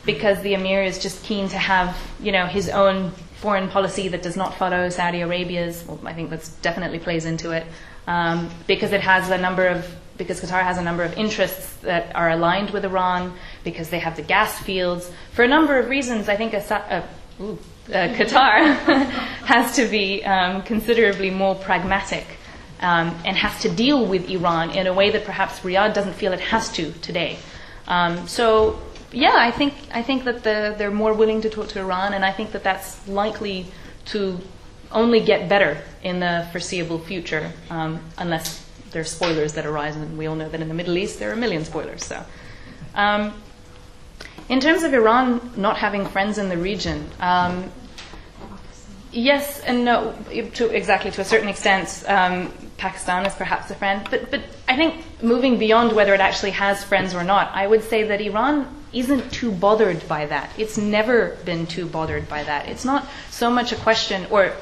because 0.05 0.41
the 0.43 0.55
emir 0.55 0.83
is 0.83 0.99
just 0.99 1.23
keen 1.25 1.49
to 1.49 1.59
have 1.59 1.97
you 2.21 2.33
know 2.33 2.47
his 2.47 2.69
own 2.69 3.11
foreign 3.41 3.69
policy 3.69 4.09
that 4.09 4.23
does 4.23 4.37
not 4.37 4.57
follow 4.57 4.89
Saudi 4.89 5.21
Arabia's. 5.21 5.85
Well, 5.87 6.01
I 6.05 6.15
think 6.15 6.31
that 6.31 6.49
definitely 6.63 6.99
plays 6.99 7.25
into 7.25 7.51
it 7.51 7.67
um, 8.07 8.51
because 8.67 8.93
it 8.93 9.03
has 9.03 9.31
a 9.31 9.39
number 9.39 9.67
of 9.67 9.87
because 10.17 10.41
Qatar 10.41 10.63
has 10.63 10.79
a 10.79 10.83
number 10.83 11.05
of 11.05 11.17
interests 11.17 11.75
that 11.83 12.15
are 12.17 12.31
aligned 12.31 12.71
with 12.71 12.85
Iran 12.85 13.35
because 13.63 13.91
they 13.91 14.01
have 14.01 14.17
the 14.17 14.23
gas 14.23 14.59
fields. 14.59 15.11
For 15.33 15.45
a 15.45 15.49
number 15.49 15.79
of 15.79 15.89
reasons, 15.89 16.29
I 16.29 16.37
think 16.37 16.55
a, 16.55 16.75
uh, 16.75 17.07
ooh, 17.41 17.59
uh, 17.89 18.09
Qatar 18.09 18.75
has 19.45 19.77
to 19.77 19.87
be 19.87 20.25
um, 20.25 20.63
considerably 20.63 21.31
more 21.31 21.55
pragmatic 21.55 22.27
um, 22.81 23.17
and 23.25 23.37
has 23.37 23.63
to 23.63 23.69
deal 23.69 24.05
with 24.07 24.29
Iran 24.29 24.71
in 24.71 24.87
a 24.87 24.93
way 24.93 25.11
that 25.11 25.25
perhaps 25.25 25.61
Riyadh 25.61 25.95
doesn't 25.95 26.15
feel 26.15 26.33
it 26.33 26.41
has 26.41 26.69
to 26.73 26.93
today. 27.01 27.39
Um, 27.87 28.29
so, 28.29 28.79
yeah, 29.11 29.35
I 29.37 29.51
think 29.51 29.75
I 29.93 30.03
think 30.03 30.25
that 30.25 30.45
the, 30.45 30.75
they're 30.77 30.91
more 30.91 31.15
willing 31.15 31.41
to 31.43 31.51
talk 31.51 31.69
to 31.69 31.81
Iran, 31.81 32.13
and 32.13 32.25
I 32.25 32.33
think 32.33 32.53
that 32.53 32.63
that's 32.63 33.07
likely 33.09 33.67
to 34.07 34.39
only 34.93 35.21
get 35.21 35.49
better 35.49 35.83
in 36.03 36.21
the 36.21 36.47
foreseeable 36.53 36.99
future, 36.99 37.53
um, 37.71 38.01
unless 38.19 38.65
there 38.91 39.01
are 39.01 39.05
spoilers 39.05 39.55
that 39.55 39.67
arise, 39.67 39.97
and 39.97 40.17
we 40.19 40.27
all 40.27 40.37
know 40.37 40.49
that 40.49 40.61
in 40.61 40.69
the 40.69 40.75
Middle 40.75 40.97
East 40.99 41.19
there 41.19 41.31
are 41.31 41.35
a 41.35 41.37
million 41.37 41.65
spoilers. 41.65 42.05
So. 42.05 42.23
Um, 42.95 43.33
in 44.49 44.61
terms 44.61 44.83
of 44.83 44.95
Iran 44.95 45.53
not 45.57 45.77
having 45.77 46.07
friends 46.07 46.39
in 46.39 46.49
the 46.49 46.57
region, 46.57 47.07
um, 47.21 47.71
yes 49.13 49.61
and 49.61 49.85
no. 49.85 50.15
To 50.55 50.69
exactly 50.71 51.11
to 51.13 51.21
a 51.21 51.25
certain 51.25 51.49
extent, 51.49 52.05
um, 52.07 52.53
Pakistan 52.77 53.27
is 53.27 53.35
perhaps 53.35 53.71
a 53.71 53.75
friend, 53.75 54.07
but 54.11 54.31
but 54.31 54.43
I 54.69 54.77
think 54.77 55.05
moving 55.23 55.59
beyond 55.59 55.93
whether 55.93 56.15
it 56.15 56.21
actually 56.21 56.53
has 56.53 56.85
friends 56.85 57.15
or 57.15 57.25
not, 57.25 57.51
I 57.55 57.67
would 57.67 57.83
say 57.85 58.05
that 58.05 58.21
Iran 58.21 58.67
isn't 58.93 59.33
too 59.33 59.53
bothered 59.53 60.07
by 60.09 60.27
that. 60.27 60.51
It's 60.57 60.79
never 60.79 61.37
been 61.45 61.67
too 61.67 61.87
bothered 61.87 62.29
by 62.29 62.45
that. 62.45 62.69
It's 62.69 62.85
not 62.85 63.07
so 63.31 63.51
much 63.51 63.73
a 63.73 63.77
question, 63.77 64.27
or 64.31 64.53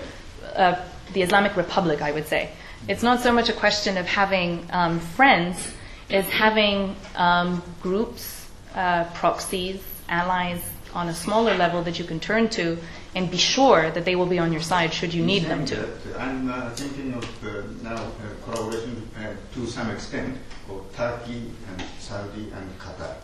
uh, 0.55 0.83
the 1.13 1.23
Islamic 1.23 1.57
Republic, 1.57 2.03
I 2.03 2.13
would 2.13 2.27
say. 2.27 2.51
It's 2.89 3.03
not 3.03 3.21
so 3.21 3.33
much 3.33 3.49
a 3.49 3.53
question 3.53 3.97
of 3.97 4.07
having 4.07 4.67
um, 4.71 5.01
friends 5.01 5.73
as 6.11 6.29
having 6.29 6.95
um, 7.17 7.63
groups, 7.83 8.49
uh, 8.75 9.05
proxies, 9.15 9.83
allies 10.09 10.63
on 10.95 11.09
a 11.09 11.15
smaller 11.15 11.55
level 11.57 11.83
that 11.83 11.99
you 11.99 12.05
can 12.05 12.21
turn 12.21 12.49
to 12.49 12.79
and 13.17 13.31
be 13.31 13.39
sure 13.39 13.91
that 13.91 14.05
they 14.05 14.15
will 14.15 14.27
be 14.27 14.39
on 14.39 14.53
your 14.53 14.61
side 14.61 14.93
should 14.93 15.13
you 15.15 15.25
need 15.25 15.45
them 15.45 15.65
to. 15.65 15.89
I'm 16.19 16.51
uh, 16.51 16.71
thinking 16.71 17.15
of 17.15 17.25
uh, 17.43 17.63
now 17.83 17.97
uh, 17.97 18.11
collaboration 18.45 19.09
uh, 19.17 19.33
to 19.55 19.67
some 19.67 19.91
extent 19.91 20.37
of 20.69 20.85
Turkey 20.95 21.51
and 21.69 21.83
Saudi 21.99 22.53
and 22.55 22.79
Qatar 22.79 23.17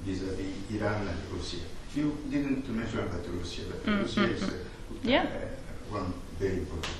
vis-a-vis 0.00 0.52
Iran 0.70 1.08
and 1.08 1.18
Russia. 1.32 1.56
You 1.96 2.16
didn't 2.30 2.68
mention 2.68 2.98
about 3.00 3.24
Russia, 3.38 3.62
but 3.70 3.86
Mm, 3.86 4.02
Russia 4.02 4.20
mm, 4.20 4.34
is 4.36 4.42
uh, 4.42 4.52
Yeah. 5.02 5.22
uh, 5.22 5.98
one 5.98 6.12
very 6.38 6.58
important. 6.58 6.92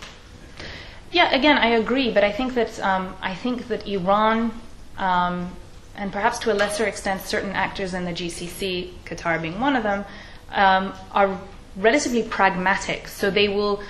Yeah, 1.12 1.34
again, 1.34 1.58
I 1.58 1.68
agree, 1.82 2.10
but 2.12 2.24
I 2.24 2.32
think 2.32 2.54
that 2.54 2.80
um, 2.80 3.14
I 3.20 3.34
think 3.34 3.68
that 3.68 3.86
Iran, 3.86 4.52
um, 4.96 5.50
and 5.96 6.12
perhaps 6.12 6.38
to 6.40 6.52
a 6.52 6.56
lesser 6.62 6.86
extent, 6.86 7.20
certain 7.20 7.52
actors 7.52 7.92
in 7.94 8.04
the 8.04 8.12
GCC, 8.12 8.92
Qatar 9.04 9.40
being 9.42 9.60
one 9.60 9.76
of 9.76 9.82
them, 9.82 10.04
um, 10.52 10.92
are 11.12 11.38
relatively 11.76 12.22
pragmatic. 12.22 13.08
So 13.08 13.30
they 13.30 13.48
will 13.48 13.82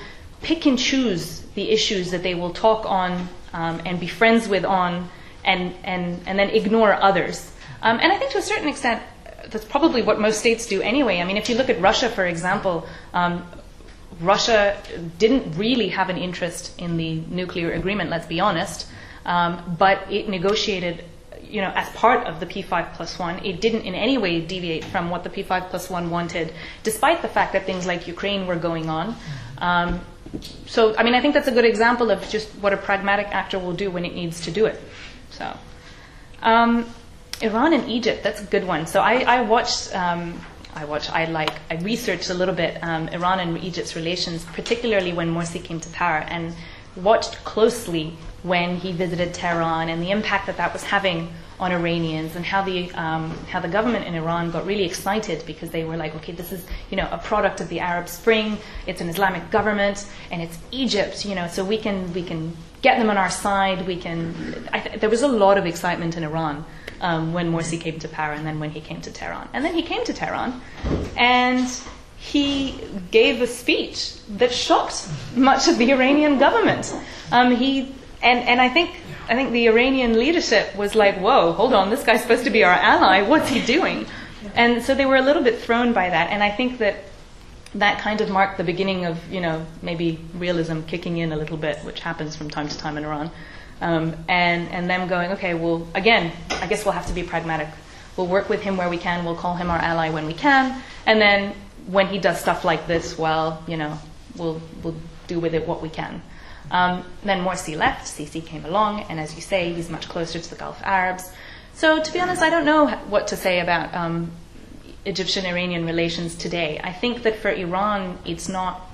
pick 0.43 0.67
and 0.67 0.79
choose 0.79 1.41
the 1.55 1.71
issues 1.71 2.11
that 2.11 2.23
they 2.23 2.35
will 2.35 2.53
talk 2.53 2.87
on 2.87 3.29
um, 3.53 3.81
and 3.85 3.99
be 3.99 4.07
friends 4.07 4.49
with 4.49 4.65
on, 4.65 5.09
and 5.45 5.75
and 5.85 6.21
and 6.27 6.39
then 6.39 6.51
ignore 6.51 6.95
others. 6.95 7.51
Um, 7.83 7.99
and 8.01 8.13
I 8.13 8.19
think 8.19 8.33
to 8.33 8.39
a 8.39 8.43
certain 8.43 8.69
extent, 8.69 9.03
that's 9.49 9.65
probably 9.65 10.03
what 10.03 10.21
most 10.21 10.39
states 10.39 10.67
do 10.67 10.83
anyway. 10.83 11.19
I 11.19 11.25
mean, 11.25 11.37
if 11.37 11.49
you 11.49 11.57
look 11.57 11.71
at 11.71 11.81
Russia, 11.81 12.09
for 12.09 12.27
example, 12.27 12.87
um, 13.13 13.45
Russia 14.21 14.77
didn't 15.19 15.57
really 15.57 15.89
have 15.89 16.11
an 16.11 16.19
interest 16.19 16.79
in 16.79 16.97
the 16.97 17.23
nuclear 17.29 17.73
agreement, 17.73 18.11
let's 18.11 18.27
be 18.27 18.41
honest, 18.41 18.87
um, 19.25 19.77
but 19.79 20.11
it 20.11 20.29
negotiated, 20.29 21.05
you 21.51 21.61
know, 21.61 21.73
as 21.75 21.89
part 21.91 22.27
of 22.27 22.41
the 22.41 22.47
P5 22.47 22.95
plus 22.95 23.19
one. 23.19 23.45
It 23.45 23.61
didn't 23.61 23.83
in 23.83 23.95
any 23.95 24.19
way 24.19 24.41
deviate 24.41 24.85
from 24.85 25.11
what 25.11 25.25
the 25.25 25.31
P5 25.31 25.69
plus 25.69 25.91
one 25.91 26.11
wanted, 26.11 26.53
despite 26.83 27.23
the 27.23 27.29
fact 27.29 27.53
that 27.53 27.67
things 27.67 27.87
like 27.87 28.07
Ukraine 28.07 28.47
were 28.47 28.57
going 28.57 28.89
on. 28.89 29.17
Um, 29.59 30.01
so, 30.67 30.97
I 30.97 31.03
mean, 31.03 31.15
I 31.15 31.21
think 31.21 31.35
that's 31.35 31.49
a 31.49 31.53
good 31.53 31.65
example 31.65 32.11
of 32.11 32.27
just 32.29 32.49
what 32.61 32.73
a 32.73 32.77
pragmatic 32.77 33.29
actor 33.29 33.59
will 33.59 33.73
do 33.73 33.91
when 33.91 34.05
it 34.05 34.15
needs 34.15 34.43
to 34.43 34.51
do 34.51 34.67
it. 34.67 34.81
So, 35.31 35.57
um, 36.43 36.87
Iran 37.43 37.73
and 37.73 37.91
Egypt, 37.91 38.23
that's 38.23 38.41
a 38.41 38.45
good 38.45 38.67
one. 38.67 38.87
So 38.87 39.01
I, 39.01 39.21
I 39.21 39.43
watched, 39.43 39.95
um, 39.95 40.41
I 40.75 40.85
watched, 40.85 41.13
I 41.13 41.25
like, 41.25 41.51
I 41.71 41.77
researched 41.77 42.31
a 42.31 42.35
little 42.35 42.55
bit 42.55 42.83
um, 42.83 43.09
Iran 43.09 43.41
and 43.41 43.59
Egypt's 43.59 43.97
relations, 43.97 44.45
particularly 44.45 45.13
when 45.13 45.33
Morsi 45.35 45.63
came 45.63 45.81
to 45.81 45.89
power, 45.91 46.19
and 46.19 46.55
watched 46.97 47.43
closely 47.45 48.17
when 48.43 48.77
he 48.77 48.93
visited 48.93 49.35
Tehran 49.35 49.89
and 49.89 50.03
the 50.03 50.11
impact 50.11 50.47
that 50.47 50.57
that 50.57 50.73
was 50.73 50.83
having 50.83 51.33
on 51.59 51.73
Iranians 51.73 52.37
and 52.37 52.45
how 52.45 52.63
the 52.63 52.91
um, 52.93 53.37
how 53.49 53.61
the 53.61 53.69
government 53.69 54.07
in 54.07 54.15
Iran 54.15 54.51
got 54.51 54.65
really 54.67 54.85
excited 54.85 55.45
because 55.47 55.71
they 55.71 55.85
were 55.85 55.97
like, 55.97 56.15
okay, 56.17 56.33
this 56.33 56.53
is 56.53 56.65
you 56.91 56.97
know 56.97 57.09
a 57.11 57.19
product 57.19 57.61
of 57.61 57.69
the 57.69 57.81
Arab 57.81 58.09
Spring. 58.09 58.57
It's 58.87 59.01
an 59.03 59.09
Islamic 59.09 59.51
government 59.51 60.07
and 60.31 60.41
it's 60.41 60.59
Egypt, 60.71 61.25
you 61.25 61.35
know, 61.35 61.49
so 61.49 61.63
we 61.65 61.77
can 61.77 62.13
we 62.15 62.23
can 62.23 62.57
get 62.83 62.99
them 62.99 63.11
on 63.11 63.19
our 63.19 63.31
side. 63.31 63.87
We 63.87 63.97
can. 63.97 64.35
Th- 64.73 65.01
there 65.01 65.11
was 65.11 65.23
a 65.23 65.29
lot 65.29 65.59
of 65.59 65.67
excitement 65.67 66.17
in 66.17 66.25
Iran 66.25 66.65
um, 67.01 67.33
when 67.33 67.53
Morsi 67.53 67.79
came 67.79 67.99
to 67.99 68.09
power 68.09 68.33
and 68.33 68.47
then 68.47 68.59
when 68.59 68.71
he 68.71 68.81
came 68.81 69.01
to 69.03 69.13
Tehran. 69.13 69.49
And 69.53 69.65
then 69.65 69.75
he 69.75 69.83
came 69.83 70.05
to 70.05 70.15
Tehran 70.15 70.61
and 71.17 71.69
he 72.17 72.79
gave 73.11 73.41
a 73.41 73.47
speech 73.47 74.15
that 74.29 74.53
shocked 74.53 75.09
much 75.35 75.69
of 75.69 75.79
the 75.79 75.91
Iranian 75.93 76.39
government. 76.39 76.95
Um, 77.33 77.55
he 77.55 77.95
and 78.23 78.41
and 78.49 78.61
I 78.61 78.69
think 78.69 78.97
I 79.29 79.35
think 79.35 79.53
the 79.53 79.67
Iranian 79.67 80.19
leadership 80.19 80.75
was 80.77 80.95
like, 80.95 81.19
"Whoa, 81.19 81.53
hold 81.53 81.75
on, 81.75 81.91
this 81.91 82.03
guy's 82.03 82.23
supposed 82.23 82.45
to 82.45 82.51
be 82.51 82.65
our 82.65 82.73
ally. 82.73 83.23
What's 83.23 83.49
he 83.49 83.61
doing?" 83.61 84.07
And 84.55 84.83
so 84.83 84.95
they 84.95 85.07
were 85.07 85.17
a 85.17 85.23
little 85.23 85.43
bit 85.43 85.59
thrown 85.59 85.93
by 85.93 86.11
that. 86.11 86.31
And 86.31 86.43
I 86.43 86.51
think 86.51 86.79
that 86.79 86.97
that 87.75 88.01
kind 88.01 88.21
of 88.21 88.29
marked 88.29 88.59
the 88.59 88.65
beginning 88.65 89.05
of 89.05 89.19
you 89.33 89.41
know 89.41 89.65
maybe 89.83 90.19
realism 90.35 90.81
kicking 90.83 91.19
in 91.19 91.33
a 91.33 91.37
little 91.37 91.57
bit, 91.57 91.79
which 91.79 92.01
happens 92.01 92.37
from 92.37 92.51
time 92.51 92.69
to 92.69 92.79
time 92.79 92.97
in 92.97 93.05
Iran. 93.05 93.31
Um, 93.81 94.15
and 94.29 94.69
and 94.69 94.91
them 94.91 95.09
going, 95.09 95.33
okay, 95.33 95.55
well, 95.55 95.87
again, 95.95 96.33
I 96.51 96.67
guess 96.67 96.85
we'll 96.85 96.93
have 96.93 97.07
to 97.07 97.15
be 97.15 97.23
pragmatic. 97.23 97.69
We'll 98.17 98.27
work 98.27 98.51
with 98.51 98.61
him 98.61 98.77
where 98.77 98.91
we 98.91 98.99
can. 98.99 99.25
We'll 99.25 99.37
call 99.37 99.55
him 99.55 99.71
our 99.71 99.79
ally 99.79 100.11
when 100.11 100.27
we 100.27 100.35
can. 100.35 100.83
And 101.07 101.21
then 101.21 101.55
when 101.87 102.09
he 102.09 102.19
does 102.19 102.39
stuff 102.39 102.65
like 102.65 102.87
this, 102.87 103.17
well, 103.17 103.63
you 103.67 103.77
know, 103.77 103.99
we'll 104.37 104.61
we'll 104.83 104.97
do 105.29 105.41
with 105.41 105.55
it 105.55 105.67
what 105.67 105.81
we 105.81 105.89
can. 105.89 106.23
Um, 106.71 107.05
then 107.25 107.45
Morsi 107.45 107.77
left, 107.77 108.07
Sisi 108.07 108.45
came 108.45 108.65
along, 108.65 109.03
and 109.09 109.19
as 109.19 109.35
you 109.35 109.41
say, 109.41 109.73
he's 109.73 109.91
much 109.91 110.09
closer 110.09 110.39
to 110.39 110.51
the 110.51 110.57
Gulf 110.57 110.81
Arabs. 110.85 111.31
So 111.75 112.03
to 112.03 112.13
be 112.13 112.21
honest, 112.21 112.43
I 112.43 112.51
don't 112.51 112.65
know 112.65 112.89
what 113.09 113.29
to 113.29 113.37
say 113.37 113.61
about 113.61 113.95
um, 113.95 114.31
Egyptian-Iranian 115.05 115.85
relations 115.85 116.35
today. 116.35 116.81
I 116.83 116.93
think 116.93 117.23
that 117.23 117.37
for 117.37 117.51
Iran, 117.51 118.19
it's 118.25 118.49
not 118.49 118.89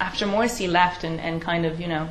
after 0.00 0.26
Morsi 0.26 0.70
left 0.70 1.04
and, 1.04 1.20
and 1.20 1.42
kind 1.42 1.66
of 1.66 1.80
you 1.80 1.88
know 1.88 2.08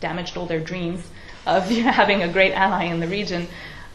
damaged 0.00 0.36
all 0.36 0.46
their 0.46 0.60
dreams 0.60 1.02
of 1.46 1.70
you 1.70 1.84
know, 1.84 1.90
having 1.90 2.22
a 2.22 2.28
great 2.28 2.52
ally 2.52 2.84
in 2.84 3.00
the 3.00 3.08
region. 3.08 3.46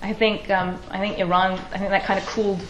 I 0.02 0.14
think 0.14 0.50
um, 0.50 0.80
I 0.90 1.00
think 1.00 1.20
Iran. 1.20 1.54
I 1.74 1.78
think 1.78 1.90
that 1.90 2.04
kind 2.04 2.20
of 2.20 2.26
cooled 2.28 2.62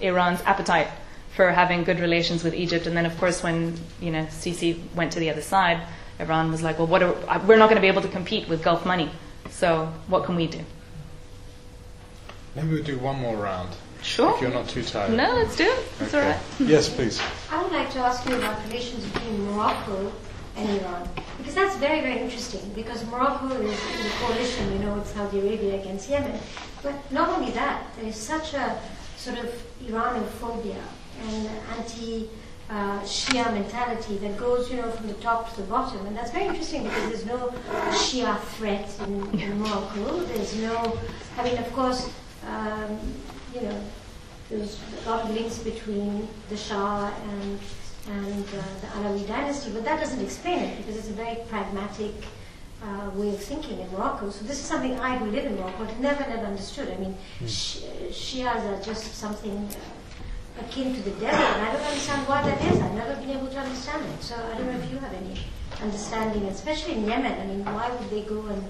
Iran's 0.00 0.40
appetite 0.42 0.88
for 1.34 1.50
having 1.50 1.84
good 1.84 2.00
relations 2.00 2.42
with 2.42 2.54
Egypt. 2.54 2.86
And 2.86 2.96
then, 2.96 3.04
of 3.04 3.16
course, 3.18 3.42
when 3.42 3.78
you 4.00 4.10
know 4.10 4.24
Sisi 4.26 4.80
went 4.94 5.12
to 5.12 5.20
the 5.20 5.30
other 5.30 5.42
side, 5.42 5.80
Iran 6.18 6.50
was 6.50 6.62
like, 6.62 6.78
"Well, 6.78 6.86
what 6.86 7.02
are, 7.02 7.14
we're 7.46 7.56
not 7.58 7.68
going 7.68 7.76
to 7.76 7.80
be 7.80 7.88
able 7.88 8.02
to 8.02 8.08
compete 8.08 8.48
with 8.48 8.62
Gulf 8.62 8.84
money. 8.86 9.10
So 9.50 9.86
what 10.08 10.24
can 10.24 10.36
we 10.36 10.46
do?" 10.46 10.60
Maybe 12.54 12.68
we'll 12.68 12.82
do 12.82 12.98
one 12.98 13.18
more 13.20 13.36
round. 13.36 13.70
Sure. 14.02 14.34
If 14.34 14.40
you're 14.40 14.50
not 14.50 14.68
too 14.68 14.82
tired. 14.82 15.12
No, 15.12 15.34
let's 15.34 15.56
do 15.56 15.64
it. 15.64 15.84
It's 16.00 16.14
all 16.14 16.20
Okay. 16.20 16.30
right. 16.30 16.40
Yes, 16.60 16.88
please. 16.88 17.20
I 17.50 17.62
would 17.62 17.72
like 17.72 17.90
to 17.90 17.98
ask 17.98 18.26
you 18.28 18.36
about 18.36 18.62
relations 18.66 19.04
between 19.06 19.42
Morocco 19.50 20.12
and 20.56 20.68
Iran, 20.80 21.08
because 21.38 21.54
that's 21.54 21.76
very, 21.76 22.00
very 22.00 22.18
interesting. 22.20 22.60
Because 22.74 23.04
Morocco 23.06 23.48
is 23.48 23.78
in 24.00 24.06
a 24.06 24.10
coalition, 24.20 24.72
you 24.72 24.78
know, 24.78 24.94
with 24.94 25.06
Saudi 25.08 25.40
Arabia 25.40 25.80
against 25.80 26.08
Yemen. 26.08 26.38
But 26.82 26.94
not 27.12 27.28
only 27.30 27.50
that, 27.52 27.82
there 27.96 28.06
is 28.06 28.16
such 28.16 28.54
a 28.54 28.78
sort 29.18 29.38
of 29.38 29.52
Iranophobia 29.84 30.80
and 31.28 31.48
anti. 31.76 32.28
Uh, 32.68 32.98
Shia 33.02 33.52
mentality 33.54 34.16
that 34.16 34.36
goes, 34.36 34.68
you 34.70 34.76
know, 34.78 34.90
from 34.90 35.06
the 35.06 35.14
top 35.14 35.54
to 35.54 35.60
the 35.60 35.66
bottom, 35.68 36.04
and 36.06 36.16
that's 36.16 36.32
very 36.32 36.46
interesting 36.46 36.82
because 36.82 37.08
there's 37.10 37.26
no 37.26 37.54
Shia 37.90 38.36
threat 38.56 38.90
in, 39.06 39.40
in 39.40 39.60
Morocco. 39.60 40.20
There's 40.24 40.56
no, 40.56 40.98
I 41.38 41.44
mean, 41.44 41.58
of 41.58 41.72
course, 41.72 42.10
um, 42.44 42.98
you 43.54 43.60
know, 43.60 43.80
there's 44.50 44.80
a 45.04 45.10
lot 45.10 45.24
of 45.24 45.30
links 45.30 45.58
between 45.58 46.26
the 46.48 46.56
Shah 46.56 47.12
and 47.30 47.58
and 48.08 48.44
uh, 48.44 48.62
the 48.80 48.86
Alawi 48.98 49.26
dynasty, 49.26 49.70
but 49.72 49.84
that 49.84 49.98
doesn't 50.00 50.20
explain 50.24 50.60
it 50.60 50.76
because 50.78 50.96
it's 50.96 51.08
a 51.08 51.12
very 51.12 51.36
pragmatic 51.48 52.14
uh, 52.82 53.10
way 53.14 53.30
of 53.30 53.40
thinking 53.42 53.80
in 53.80 53.90
Morocco. 53.92 54.30
So 54.30 54.44
this 54.44 54.58
is 54.60 54.64
something 54.64 54.98
I, 55.00 55.16
who 55.18 55.26
live 55.30 55.44
in 55.46 55.56
Morocco, 55.56 55.86
never, 56.00 56.20
never 56.28 56.46
understood. 56.46 56.88
I 56.90 56.96
mean, 56.98 57.16
Sh- 57.46 57.82
Shias 58.10 58.62
are 58.64 58.82
just 58.82 59.14
something 59.14 59.56
uh, 59.70 59.74
akin 60.58 60.94
to 60.94 61.02
the 61.02 61.10
devil, 61.12 61.44
and 61.44 61.62
I 61.62 61.72
don't 61.72 61.82
understand 61.82 62.28
why 62.28 62.42
that 62.42 62.60
is. 62.72 62.80
I've 62.80 62.94
never 62.94 63.14
been 63.16 63.30
able 63.30 63.48
to 63.48 63.58
understand 63.58 64.04
it. 64.06 64.22
So 64.22 64.34
I 64.34 64.56
don't 64.56 64.66
know 64.66 64.78
if 64.78 64.90
you 64.90 64.98
have 64.98 65.12
any 65.12 65.40
understanding, 65.82 66.44
especially 66.44 66.94
in 66.94 67.06
Yemen. 67.06 67.40
I 67.40 67.46
mean, 67.46 67.64
why 67.64 67.90
would 67.90 68.10
they 68.10 68.22
go 68.22 68.46
and, 68.46 68.64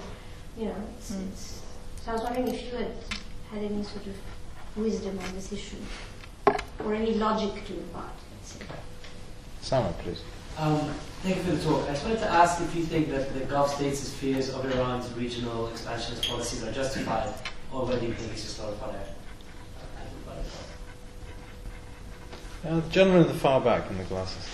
you 0.59 0.67
know, 0.67 0.77
it's, 0.99 1.11
it's, 1.11 1.63
so 2.05 2.11
I 2.11 2.15
was 2.15 2.23
wondering 2.23 2.49
if 2.49 2.65
you 2.65 2.79
had 2.79 2.93
had 3.53 3.63
any 3.63 3.83
sort 3.83 4.07
of 4.07 4.15
wisdom 4.77 5.19
on 5.19 5.35
this 5.35 5.53
issue, 5.53 5.77
or 6.85 6.95
any 6.95 7.15
logic 7.15 7.65
to 7.67 7.73
your 7.73 7.83
part, 7.85 8.11
let's 8.33 8.53
say. 8.53 8.65
Sama, 9.63 9.93
please. 9.99 10.23
Um, 10.59 10.95
thank 11.23 11.37
you 11.37 11.43
for 11.43 11.51
the 11.53 11.63
talk. 11.63 11.89
I 11.89 11.93
just 11.93 12.05
wanted 12.05 12.21
to 12.21 12.31
ask 12.31 12.61
if 12.63 12.75
you 12.75 12.83
think 12.83 13.11
that 13.11 13.35
the 13.35 13.41
Gulf 13.41 13.75
states' 13.75 14.13
fears 14.13 14.53
of 14.53 14.65
Iran's 14.65 15.13
regional 15.13 15.69
expansionist 15.69 16.29
policies 16.29 16.63
are 16.65 16.73
justified, 16.73 17.33
or 17.73 17.87
whether 17.87 18.05
you 18.05 18.15
think 18.15 18.33
it's 18.33 18.43
just 18.43 18.61
a 18.61 18.63
lot 18.63 18.73
of 22.67 22.73
hot 22.73 22.79
air. 22.79 22.89
Uh, 22.89 22.91
gentleman 22.91 23.23
in 23.23 23.29
the 23.29 23.35
far 23.35 23.61
back 23.61 23.91
in 23.91 23.99
the 23.99 24.05
glasses. 24.05 24.49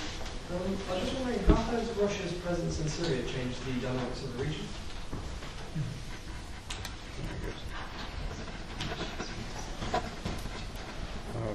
Um, 0.50 0.76
I 0.90 0.94
was 0.94 1.02
just 1.02 1.14
wondering, 1.16 1.44
how 1.44 1.54
has 1.54 1.88
Russia's 1.96 2.32
presence 2.34 2.80
in 2.80 2.88
Syria 2.88 3.22
changed 3.22 3.64
the 3.64 3.86
dynamics 3.86 4.22
of 4.22 4.36
the 4.36 4.44
region? 4.44 4.66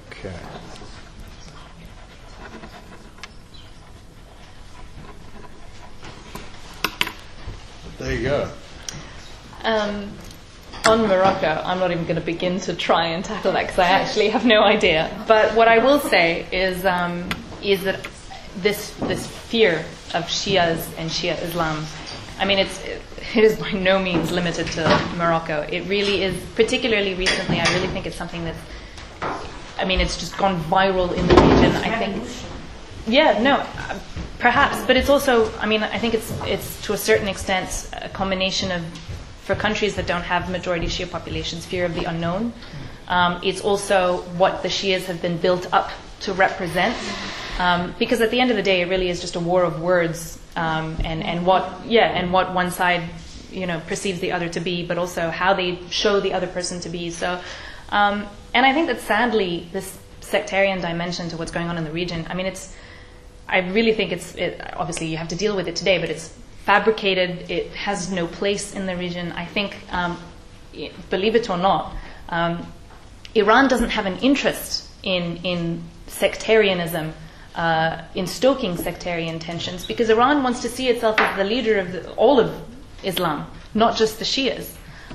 Okay. 0.10 0.34
There 8.00 8.14
you 8.14 8.24
go. 8.24 8.50
Um, 9.64 10.12
on 10.88 11.08
Morocco, 11.08 11.62
I'm 11.66 11.80
not 11.80 11.92
even 11.92 12.04
going 12.04 12.16
to 12.16 12.22
begin 12.22 12.60
to 12.62 12.74
try 12.74 13.08
and 13.08 13.24
tackle 13.24 13.52
that 13.52 13.64
because 13.64 13.80
I 13.80 13.90
actually 13.90 14.30
have 14.30 14.46
no 14.46 14.64
idea. 14.64 15.10
But 15.28 15.54
what 15.56 15.68
I 15.68 15.80
will 15.80 16.00
say 16.00 16.46
is 16.52 16.86
um, 16.86 17.30
is 17.62 17.84
that 17.84 18.08
this 18.58 18.92
this 19.02 19.28
fear 19.28 19.86
of 20.14 20.24
Shias 20.26 20.88
and 20.98 21.10
Shia 21.10 21.42
Islam, 21.44 21.86
I 22.40 22.46
mean, 22.46 22.60
it's 22.60 22.84
it 23.36 23.44
is 23.44 23.58
by 23.58 23.72
no 23.72 24.00
means 24.00 24.32
limited 24.32 24.68
to 24.68 25.12
Morocco. 25.18 25.62
It 25.70 25.82
really 25.88 26.24
is, 26.24 26.36
particularly 26.56 27.14
recently. 27.14 27.60
I 27.60 27.74
really 27.74 27.88
think 27.90 28.06
it's 28.06 28.16
something 28.16 28.46
that's, 28.46 28.60
I 29.78 29.86
mean, 29.86 30.00
it's 30.00 30.18
just 30.18 30.38
gone 30.38 30.60
viral 30.64 31.14
in 31.14 31.28
the 31.28 31.36
region. 31.36 31.76
I 31.76 31.98
think. 32.00 32.24
Yeah, 33.06 33.42
no, 33.42 33.66
perhaps, 34.40 34.86
but 34.86 34.98
it's 34.98 35.10
also. 35.10 35.52
I 35.60 35.66
mean, 35.66 35.84
I 35.84 35.98
think 35.98 36.14
it's 36.14 36.32
it's 36.44 36.82
to 36.86 36.94
a 36.94 36.98
certain 36.98 37.28
extent 37.28 37.90
a 38.02 38.10
combination 38.10 38.72
of, 38.72 38.84
for 39.48 39.56
countries 39.56 39.96
that 39.96 40.06
don't 40.06 40.24
have 40.24 40.50
majority 40.52 40.88
Shia 40.88 41.10
populations, 41.10 41.66
fear 41.66 41.86
of 41.86 41.96
the 41.96 42.04
unknown. 42.04 42.52
Um, 43.08 43.40
it's 43.42 43.62
also 43.62 44.18
what 44.38 44.62
the 44.62 44.68
Shias 44.68 45.06
have 45.06 45.22
been 45.22 45.38
built 45.38 45.72
up 45.74 45.90
to 46.20 46.34
represent, 46.34 46.96
um, 47.58 47.96
because 47.98 48.20
at 48.20 48.30
the 48.30 48.42
end 48.42 48.52
of 48.52 48.58
the 48.58 48.64
day, 48.64 48.82
it 48.82 48.90
really 48.90 49.10
is 49.10 49.22
just 49.22 49.38
a 49.38 49.40
war 49.40 49.64
of 49.64 49.82
words, 49.82 50.38
um, 50.58 50.98
and 51.06 51.24
and 51.24 51.46
what 51.46 51.86
yeah, 51.86 52.08
and 52.08 52.34
what 52.34 52.54
one 52.54 52.72
side 52.72 53.04
you 53.50 53.66
know 53.66 53.80
perceives 53.88 54.20
the 54.20 54.34
other 54.34 54.50
to 54.50 54.60
be, 54.60 54.86
but 54.86 54.98
also 54.98 55.30
how 55.30 55.54
they 55.54 55.80
show 55.90 56.20
the 56.20 56.34
other 56.34 56.48
person 56.48 56.82
to 56.82 56.90
be. 56.90 57.10
So, 57.10 57.40
um, 57.90 58.28
and 58.54 58.66
I 58.66 58.74
think 58.74 58.88
that 58.88 59.00
sadly, 59.00 59.70
this 59.72 59.98
sectarian 60.20 60.82
dimension 60.82 61.30
to 61.30 61.38
what's 61.38 61.52
going 61.52 61.70
on 61.70 61.78
in 61.78 61.86
the 61.86 61.92
region. 61.92 62.28
I 62.30 62.34
mean, 62.34 62.48
it's 62.48 62.76
I 63.48 63.60
really 63.60 63.94
think 63.94 64.12
it's 64.12 64.36
it, 64.36 64.60
obviously 64.76 65.08
you 65.08 65.16
have 65.16 65.30
to 65.30 65.38
deal 65.38 65.56
with 65.56 65.70
it 65.70 65.78
today, 65.78 66.00
but 66.00 66.10
it's 66.10 66.34
fabricated. 66.68 67.50
It 67.50 67.68
has 67.88 68.12
no 68.12 68.28
place 68.28 68.76
in 68.76 68.86
the 68.86 68.96
region. 68.98 69.32
I 69.32 69.46
think, 69.46 69.72
um, 69.90 70.20
believe 71.10 71.36
it 71.40 71.50
or 71.50 71.58
not, 71.58 71.96
um, 72.28 72.54
Iran 73.36 73.70
doesn't 73.70 73.92
have 73.98 74.06
an 74.06 74.18
interest 74.30 74.70
in 75.02 75.24
in 75.52 75.82
sectarianism, 76.08 77.14
uh, 77.56 78.02
in 78.16 78.28
stoking 78.28 78.76
sectarian 78.78 79.40
tensions, 79.40 79.86
because 79.86 80.10
Iran 80.10 80.44
wants 80.44 80.62
to 80.66 80.70
see 80.70 80.88
itself 80.90 81.16
as 81.20 81.38
the 81.38 81.48
leader 81.54 81.80
of 81.80 81.88
the, 81.94 82.00
all 82.16 82.38
of 82.46 82.50
Islam, 83.04 83.40
not 83.74 83.96
just 84.02 84.20
the 84.20 84.26
Shias. 84.26 84.68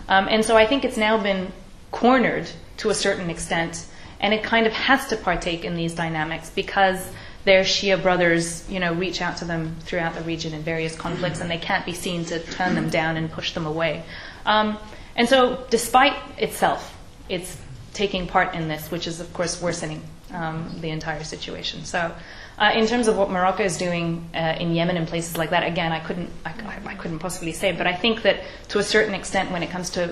Um, 0.08 0.28
and 0.28 0.42
so 0.48 0.56
I 0.62 0.66
think 0.66 0.84
it's 0.84 1.00
now 1.08 1.22
been 1.30 1.52
cornered 1.90 2.46
to 2.78 2.90
a 2.90 2.94
certain 2.94 3.28
extent, 3.28 3.74
and 4.20 4.32
it 4.32 4.42
kind 4.42 4.66
of 4.66 4.72
has 4.72 5.06
to 5.08 5.16
partake 5.16 5.62
in 5.68 5.76
these 5.76 5.94
dynamics 5.94 6.50
because 6.62 7.00
their 7.44 7.62
Shia 7.62 8.00
brothers, 8.00 8.68
you 8.70 8.78
know, 8.80 8.92
reach 8.94 9.20
out 9.20 9.38
to 9.38 9.44
them 9.44 9.76
throughout 9.80 10.14
the 10.14 10.22
region 10.22 10.54
in 10.54 10.62
various 10.62 10.94
conflicts, 10.94 11.40
and 11.40 11.50
they 11.50 11.58
can't 11.58 11.84
be 11.84 11.92
seen 11.92 12.24
to 12.26 12.38
turn 12.38 12.74
them 12.74 12.88
down 12.88 13.16
and 13.16 13.30
push 13.30 13.52
them 13.52 13.66
away. 13.66 14.04
Um, 14.46 14.78
and 15.16 15.28
so, 15.28 15.64
despite 15.70 16.14
itself, 16.38 16.96
it's 17.28 17.56
taking 17.94 18.26
part 18.26 18.54
in 18.54 18.68
this, 18.68 18.90
which 18.90 19.06
is, 19.06 19.20
of 19.20 19.32
course, 19.34 19.60
worsening 19.60 20.02
um, 20.32 20.78
the 20.80 20.90
entire 20.90 21.24
situation. 21.24 21.84
So, 21.84 22.14
uh, 22.58 22.72
in 22.74 22.86
terms 22.86 23.08
of 23.08 23.16
what 23.16 23.28
Morocco 23.30 23.64
is 23.64 23.76
doing 23.76 24.28
uh, 24.34 24.56
in 24.60 24.74
Yemen 24.74 24.96
and 24.96 25.06
places 25.08 25.36
like 25.36 25.50
that, 25.50 25.66
again, 25.66 25.90
I 25.92 26.00
couldn't, 26.00 26.30
I, 26.46 26.50
I- 26.50 26.78
I 26.92 26.94
couldn't 26.94 27.18
possibly 27.18 27.52
say, 27.52 27.72
but 27.72 27.86
I 27.86 27.94
think 27.94 28.22
that 28.22 28.40
to 28.68 28.78
a 28.78 28.82
certain 28.82 29.14
extent, 29.14 29.50
when 29.50 29.62
it 29.62 29.70
comes 29.70 29.90
to 29.90 30.08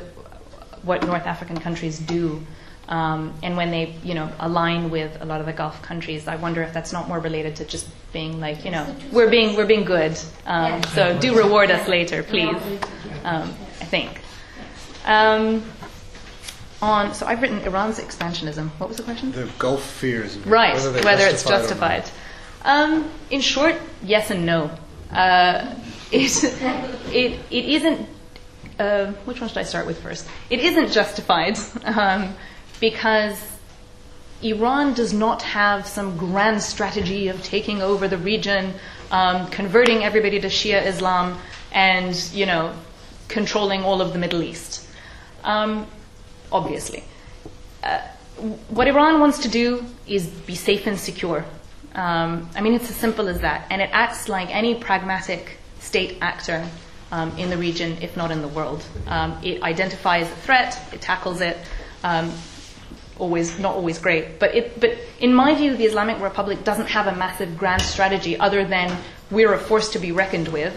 what 0.83 1.07
North 1.07 1.27
African 1.27 1.59
countries 1.61 1.99
do, 1.99 2.45
um, 2.91 3.33
and 3.43 3.57
when 3.57 3.71
they, 3.71 3.95
you 4.03 4.15
know, 4.15 4.31
align 4.41 4.91
with 4.91 5.17
a 5.23 5.25
lot 5.25 5.41
of 5.41 5.47
the 5.47 5.53
Gulf 5.53 5.81
countries, 5.81 6.27
I 6.27 6.37
wonder 6.37 6.61
if 6.63 6.73
that's 6.73 6.93
not 6.93 7.09
more 7.09 7.21
related 7.21 7.57
to 7.57 7.65
just 7.65 7.89
being 8.13 8.41
like, 8.41 8.65
you 8.65 8.73
know, 8.73 8.85
we're 9.13 9.31
being 9.31 9.57
we're 9.57 9.67
being 9.67 9.85
good, 9.85 10.19
um, 10.45 10.83
so 10.83 11.17
do 11.19 11.37
reward 11.37 11.71
us 11.71 11.87
later, 11.89 12.25
please. 12.25 12.57
Um, 13.25 13.55
I 13.81 13.85
think. 13.85 14.21
Um, 15.07 15.65
on 16.83 17.15
so 17.15 17.27
I've 17.27 17.41
written 17.43 17.61
Iran's 17.61 18.01
expansionism. 18.01 18.71
What 18.79 18.89
was 18.89 18.97
the 18.97 19.05
question? 19.05 19.33
The 19.33 19.49
Gulf 19.59 19.85
fears. 19.85 20.37
Right, 20.39 20.75
whether, 21.05 21.27
it's 21.27 21.45
justified 21.45 22.05
not. 22.05 22.07
justified. 22.07 22.11
Um, 22.65 23.11
in 23.31 23.41
short, 23.41 23.77
yes 24.03 24.31
and 24.31 24.45
no. 24.45 24.71
Uh, 25.13 25.75
it, 26.11 26.45
it, 27.13 27.39
it 27.51 27.65
isn't. 27.65 28.09
Uh, 28.79 29.13
which 29.27 29.41
one 29.41 29.49
should 29.49 29.59
I 29.59 29.63
start 29.63 29.87
with 29.87 30.03
first? 30.03 30.27
It 30.49 30.61
isn't 30.61 30.91
justified 30.91 31.59
um, 31.85 32.35
because 32.81 33.39
Iran 34.43 34.95
does 34.95 35.13
not 35.13 35.43
have 35.43 35.87
some 35.87 36.17
grand 36.17 36.63
strategy 36.63 37.29
of 37.29 37.43
taking 37.45 37.83
over 37.83 38.09
the 38.09 38.17
region, 38.17 38.73
um, 39.11 39.47
converting 39.49 40.03
everybody 40.03 40.41
to 40.41 40.49
Shia 40.49 40.85
Islam, 40.87 41.39
and 41.73 42.17
you 42.33 42.47
know, 42.47 42.75
controlling 43.29 43.83
all 43.83 44.01
of 44.01 44.13
the 44.13 44.19
Middle 44.19 44.43
East. 44.43 44.87
Um, 45.45 45.87
obviously, 46.51 47.05
uh, 47.83 48.01
what 48.69 48.89
Iran 48.89 49.21
wants 49.21 49.41
to 49.41 49.49
do 49.49 49.85
is 50.07 50.27
be 50.27 50.55
safe 50.55 50.87
and 50.87 50.99
secure. 50.99 51.45
Um, 51.95 52.49
I 52.55 52.61
mean, 52.63 52.75
it's 52.75 52.89
as 52.89 52.97
simple 52.97 53.29
as 53.29 53.41
that, 53.41 53.67
and 53.71 53.83
it 53.83 53.91
acts 53.93 54.29
like 54.29 54.49
any 54.55 54.75
pragmatic 54.75 55.59
state 55.81 56.17
actor 56.23 56.67
um, 57.13 57.37
in 57.37 57.51
the 57.51 57.59
region, 57.59 57.99
if 58.01 58.17
not 58.17 58.31
in 58.31 58.41
the 58.41 58.49
world. 58.49 58.83
Um, 59.07 59.39
it 59.43 59.63
identifies 59.63 60.31
a 60.31 60.37
threat, 60.37 60.81
it 60.93 61.01
tackles 61.01 61.41
it. 61.41 61.59
Um, 62.03 62.33
always 63.21 63.59
not 63.59 63.75
always 63.75 63.99
great, 63.99 64.39
but 64.39 64.55
it, 64.55 64.81
but 64.81 64.97
in 65.21 65.33
my 65.33 65.55
view, 65.55 65.77
the 65.77 65.85
Islamic 65.85 66.21
Republic 66.21 66.65
doesn't 66.65 66.89
have 66.89 67.07
a 67.07 67.17
massive 67.17 67.59
grand 67.59 67.83
strategy 67.83 68.39
other 68.39 68.65
than 68.65 68.97
we're 69.31 69.53
a 69.53 69.59
force 69.59 69.91
to 69.91 69.99
be 69.99 70.13
reckoned 70.13 70.49
with. 70.49 70.75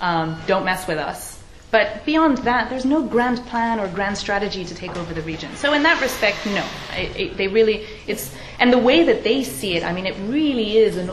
Um, 0.00 0.40
don't 0.46 0.64
mess 0.64 0.88
with 0.88 0.98
us. 0.98 1.40
But 1.70 2.04
beyond 2.04 2.38
that, 2.38 2.68
there's 2.68 2.84
no 2.84 3.02
grand 3.02 3.38
plan 3.46 3.80
or 3.80 3.88
grand 3.88 4.18
strategy 4.18 4.62
to 4.64 4.74
take 4.74 4.94
over 4.96 5.14
the 5.14 5.22
region. 5.22 5.54
So 5.56 5.72
in 5.72 5.82
that 5.84 6.02
respect, 6.02 6.44
no, 6.44 6.66
it, 6.94 7.16
it, 7.16 7.36
they 7.38 7.48
really 7.48 7.86
it's 8.06 8.34
and 8.58 8.72
the 8.72 8.78
way 8.78 9.04
that 9.04 9.24
they 9.24 9.42
see 9.42 9.76
it, 9.76 9.82
I 9.82 9.92
mean, 9.92 10.06
it 10.06 10.16
really 10.28 10.76
is 10.76 10.96
an 10.96 11.10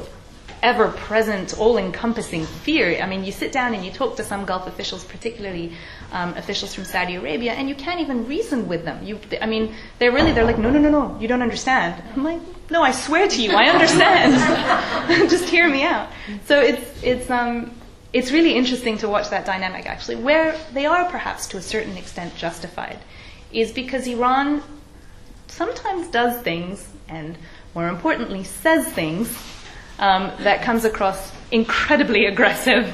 ever-present, 0.61 1.57
all-encompassing 1.57 2.45
fear. 2.45 3.01
I 3.01 3.07
mean, 3.07 3.23
you 3.23 3.31
sit 3.31 3.51
down 3.51 3.73
and 3.73 3.85
you 3.85 3.91
talk 3.91 4.17
to 4.17 4.23
some 4.23 4.45
Gulf 4.45 4.67
officials, 4.67 5.03
particularly 5.03 5.73
um, 6.11 6.35
officials 6.35 6.73
from 6.73 6.85
Saudi 6.85 7.15
Arabia, 7.15 7.53
and 7.53 7.69
you 7.69 7.75
can't 7.75 7.99
even 8.01 8.27
reason 8.27 8.67
with 8.67 8.85
them. 8.85 9.03
You, 9.03 9.19
I 9.41 9.45
mean, 9.45 9.73
they're 9.99 10.11
really 10.11 10.31
they're 10.31 10.45
like, 10.45 10.57
no, 10.57 10.69
no, 10.69 10.79
no, 10.79 10.89
no, 10.89 11.17
you 11.19 11.27
don't 11.27 11.41
understand. 11.41 12.01
I'm 12.15 12.23
like, 12.23 12.41
no, 12.69 12.81
I 12.83 12.91
swear 12.91 13.27
to 13.27 13.41
you, 13.41 13.51
I 13.51 13.65
understand. 13.69 15.29
Just 15.29 15.49
hear 15.49 15.69
me 15.69 15.83
out. 15.83 16.09
So 16.45 16.59
it's 16.59 17.03
it's 17.03 17.29
um 17.29 17.71
it's 18.13 18.31
really 18.31 18.53
interesting 18.53 18.97
to 18.99 19.07
watch 19.07 19.29
that 19.29 19.45
dynamic. 19.45 19.85
Actually, 19.85 20.17
where 20.17 20.57
they 20.73 20.85
are 20.85 21.09
perhaps 21.09 21.47
to 21.47 21.57
a 21.57 21.61
certain 21.61 21.97
extent 21.97 22.35
justified, 22.35 22.99
is 23.51 23.71
because 23.71 24.07
Iran 24.07 24.61
sometimes 25.47 26.09
does 26.09 26.41
things, 26.41 26.87
and 27.07 27.37
more 27.73 27.87
importantly, 27.87 28.43
says 28.43 28.87
things 28.87 29.35
um, 29.99 30.31
that 30.39 30.63
comes 30.63 30.85
across 30.85 31.31
incredibly 31.51 32.25
aggressive 32.25 32.93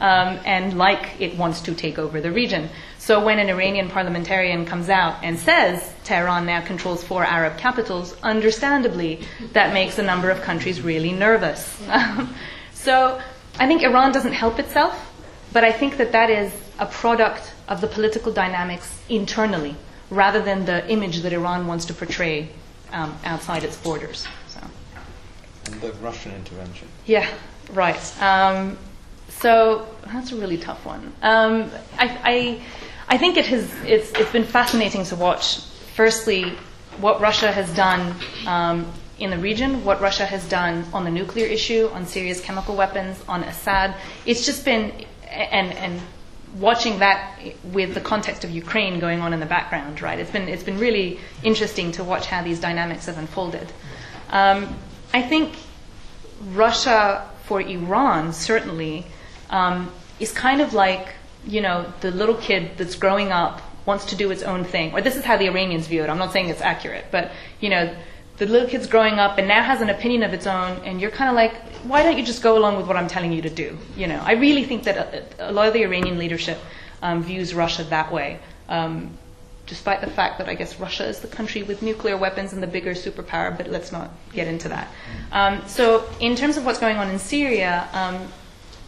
um, 0.00 0.38
and 0.44 0.76
like 0.76 1.20
it 1.20 1.36
wants 1.36 1.60
to 1.62 1.74
take 1.74 1.98
over 1.98 2.20
the 2.20 2.32
region. 2.32 2.68
So 2.98 3.24
when 3.24 3.38
an 3.38 3.48
Iranian 3.48 3.88
parliamentarian 3.88 4.66
comes 4.66 4.88
out 4.88 5.22
and 5.22 5.38
says 5.38 5.92
Tehran 6.04 6.46
now 6.46 6.60
controls 6.60 7.02
four 7.02 7.24
Arab 7.24 7.56
capitals, 7.56 8.14
understandably, 8.22 9.20
that 9.52 9.72
makes 9.72 9.98
a 9.98 10.02
number 10.02 10.30
of 10.30 10.42
countries 10.42 10.82
really 10.82 11.12
nervous. 11.12 11.80
so 12.72 13.20
I 13.58 13.66
think 13.66 13.82
Iran 13.82 14.12
doesn't 14.12 14.34
help 14.34 14.58
itself, 14.58 15.14
but 15.52 15.64
I 15.64 15.72
think 15.72 15.96
that 15.96 16.12
that 16.12 16.30
is 16.30 16.52
a 16.78 16.86
product 16.86 17.54
of 17.66 17.80
the 17.80 17.86
political 17.86 18.32
dynamics 18.32 19.00
internally, 19.08 19.74
rather 20.10 20.40
than 20.40 20.64
the 20.64 20.88
image 20.90 21.22
that 21.22 21.32
Iran 21.32 21.66
wants 21.66 21.86
to 21.86 21.94
portray 21.94 22.50
um, 22.92 23.16
outside 23.24 23.64
its 23.64 23.76
borders. 23.76 24.26
The 25.80 25.92
Russian 25.94 26.34
intervention. 26.34 26.88
Yeah, 27.06 27.28
right. 27.72 28.22
Um, 28.22 28.78
so 29.28 29.86
that's 30.06 30.32
a 30.32 30.36
really 30.36 30.58
tough 30.58 30.84
one. 30.84 31.12
Um, 31.22 31.70
I, 31.98 32.18
I, 32.24 32.62
I 33.08 33.18
think 33.18 33.36
it 33.36 33.46
has. 33.46 33.72
It's, 33.84 34.10
it's 34.12 34.32
been 34.32 34.44
fascinating 34.44 35.04
to 35.04 35.16
watch. 35.16 35.60
Firstly, 35.94 36.52
what 37.00 37.20
Russia 37.20 37.52
has 37.52 37.72
done 37.74 38.14
um, 38.46 38.90
in 39.18 39.30
the 39.30 39.38
region, 39.38 39.84
what 39.84 40.00
Russia 40.00 40.26
has 40.26 40.48
done 40.48 40.84
on 40.92 41.04
the 41.04 41.10
nuclear 41.10 41.46
issue, 41.46 41.88
on 41.92 42.06
Syria's 42.06 42.40
chemical 42.40 42.76
weapons, 42.76 43.22
on 43.28 43.42
Assad. 43.44 43.94
It's 44.26 44.46
just 44.46 44.64
been 44.64 45.04
and 45.30 45.72
and 45.72 46.00
watching 46.56 46.98
that 47.00 47.38
with 47.64 47.94
the 47.94 48.00
context 48.00 48.42
of 48.44 48.50
Ukraine 48.50 48.98
going 48.98 49.20
on 49.20 49.32
in 49.32 49.40
the 49.40 49.46
background, 49.46 50.00
right? 50.00 50.18
It's 50.18 50.30
been 50.30 50.48
it's 50.48 50.62
been 50.62 50.78
really 50.78 51.20
interesting 51.42 51.92
to 51.92 52.04
watch 52.04 52.26
how 52.26 52.42
these 52.42 52.60
dynamics 52.60 53.06
have 53.06 53.18
unfolded. 53.18 53.70
Um, 54.30 54.76
I 55.12 55.22
think 55.22 55.54
Russia 56.52 57.28
for 57.44 57.60
Iran 57.60 58.32
certainly 58.32 59.06
um, 59.50 59.90
is 60.20 60.32
kind 60.32 60.60
of 60.60 60.74
like 60.74 61.14
you 61.46 61.60
know 61.60 61.92
the 62.00 62.10
little 62.10 62.34
kid 62.34 62.72
that's 62.76 62.94
growing 62.94 63.32
up 63.32 63.62
wants 63.86 64.04
to 64.06 64.16
do 64.16 64.30
its 64.30 64.42
own 64.42 64.64
thing, 64.64 64.92
or 64.92 65.00
this 65.00 65.16
is 65.16 65.24
how 65.24 65.36
the 65.36 65.46
Iranians 65.46 65.86
view 65.86 66.02
it. 66.02 66.10
I'm 66.10 66.18
not 66.18 66.32
saying 66.32 66.48
it's 66.48 66.60
accurate, 66.60 67.06
but 67.10 67.32
you 67.60 67.70
know 67.70 67.94
the 68.38 68.46
little 68.46 68.68
kid's 68.68 68.86
growing 68.86 69.18
up 69.18 69.36
and 69.38 69.48
now 69.48 69.62
has 69.62 69.80
an 69.80 69.90
opinion 69.90 70.22
of 70.22 70.32
its 70.32 70.46
own, 70.46 70.80
and 70.84 71.00
you're 71.00 71.10
kind 71.10 71.28
of 71.28 71.34
like, 71.34 71.54
why 71.82 72.02
don't 72.02 72.16
you 72.16 72.24
just 72.24 72.42
go 72.42 72.56
along 72.56 72.76
with 72.76 72.86
what 72.86 72.96
I'm 72.96 73.08
telling 73.08 73.32
you 73.32 73.42
to 73.42 73.50
do? 73.50 73.76
You 73.96 74.06
know, 74.06 74.20
I 74.24 74.32
really 74.32 74.64
think 74.64 74.84
that 74.84 74.96
a, 74.96 75.50
a 75.50 75.52
lot 75.52 75.66
of 75.66 75.74
the 75.74 75.82
Iranian 75.82 76.18
leadership 76.18 76.58
um, 77.02 77.22
views 77.22 77.52
Russia 77.52 77.84
that 77.84 78.12
way. 78.12 78.38
Um, 78.68 79.18
despite 79.68 80.00
the 80.00 80.10
fact 80.10 80.38
that 80.38 80.48
I 80.48 80.54
guess 80.54 80.80
Russia 80.80 81.06
is 81.06 81.20
the 81.20 81.28
country 81.28 81.62
with 81.62 81.82
nuclear 81.82 82.16
weapons 82.16 82.52
and 82.52 82.62
the 82.62 82.66
bigger 82.66 82.92
superpower, 82.92 83.56
but 83.56 83.68
let's 83.68 83.92
not 83.92 84.10
get 84.32 84.48
into 84.48 84.68
that. 84.70 84.88
Um, 85.30 85.62
so, 85.68 86.08
in 86.20 86.34
terms 86.34 86.56
of 86.56 86.64
what's 86.64 86.78
going 86.78 86.96
on 86.96 87.08
in 87.10 87.18
Syria, 87.18 87.88
um, 87.92 88.28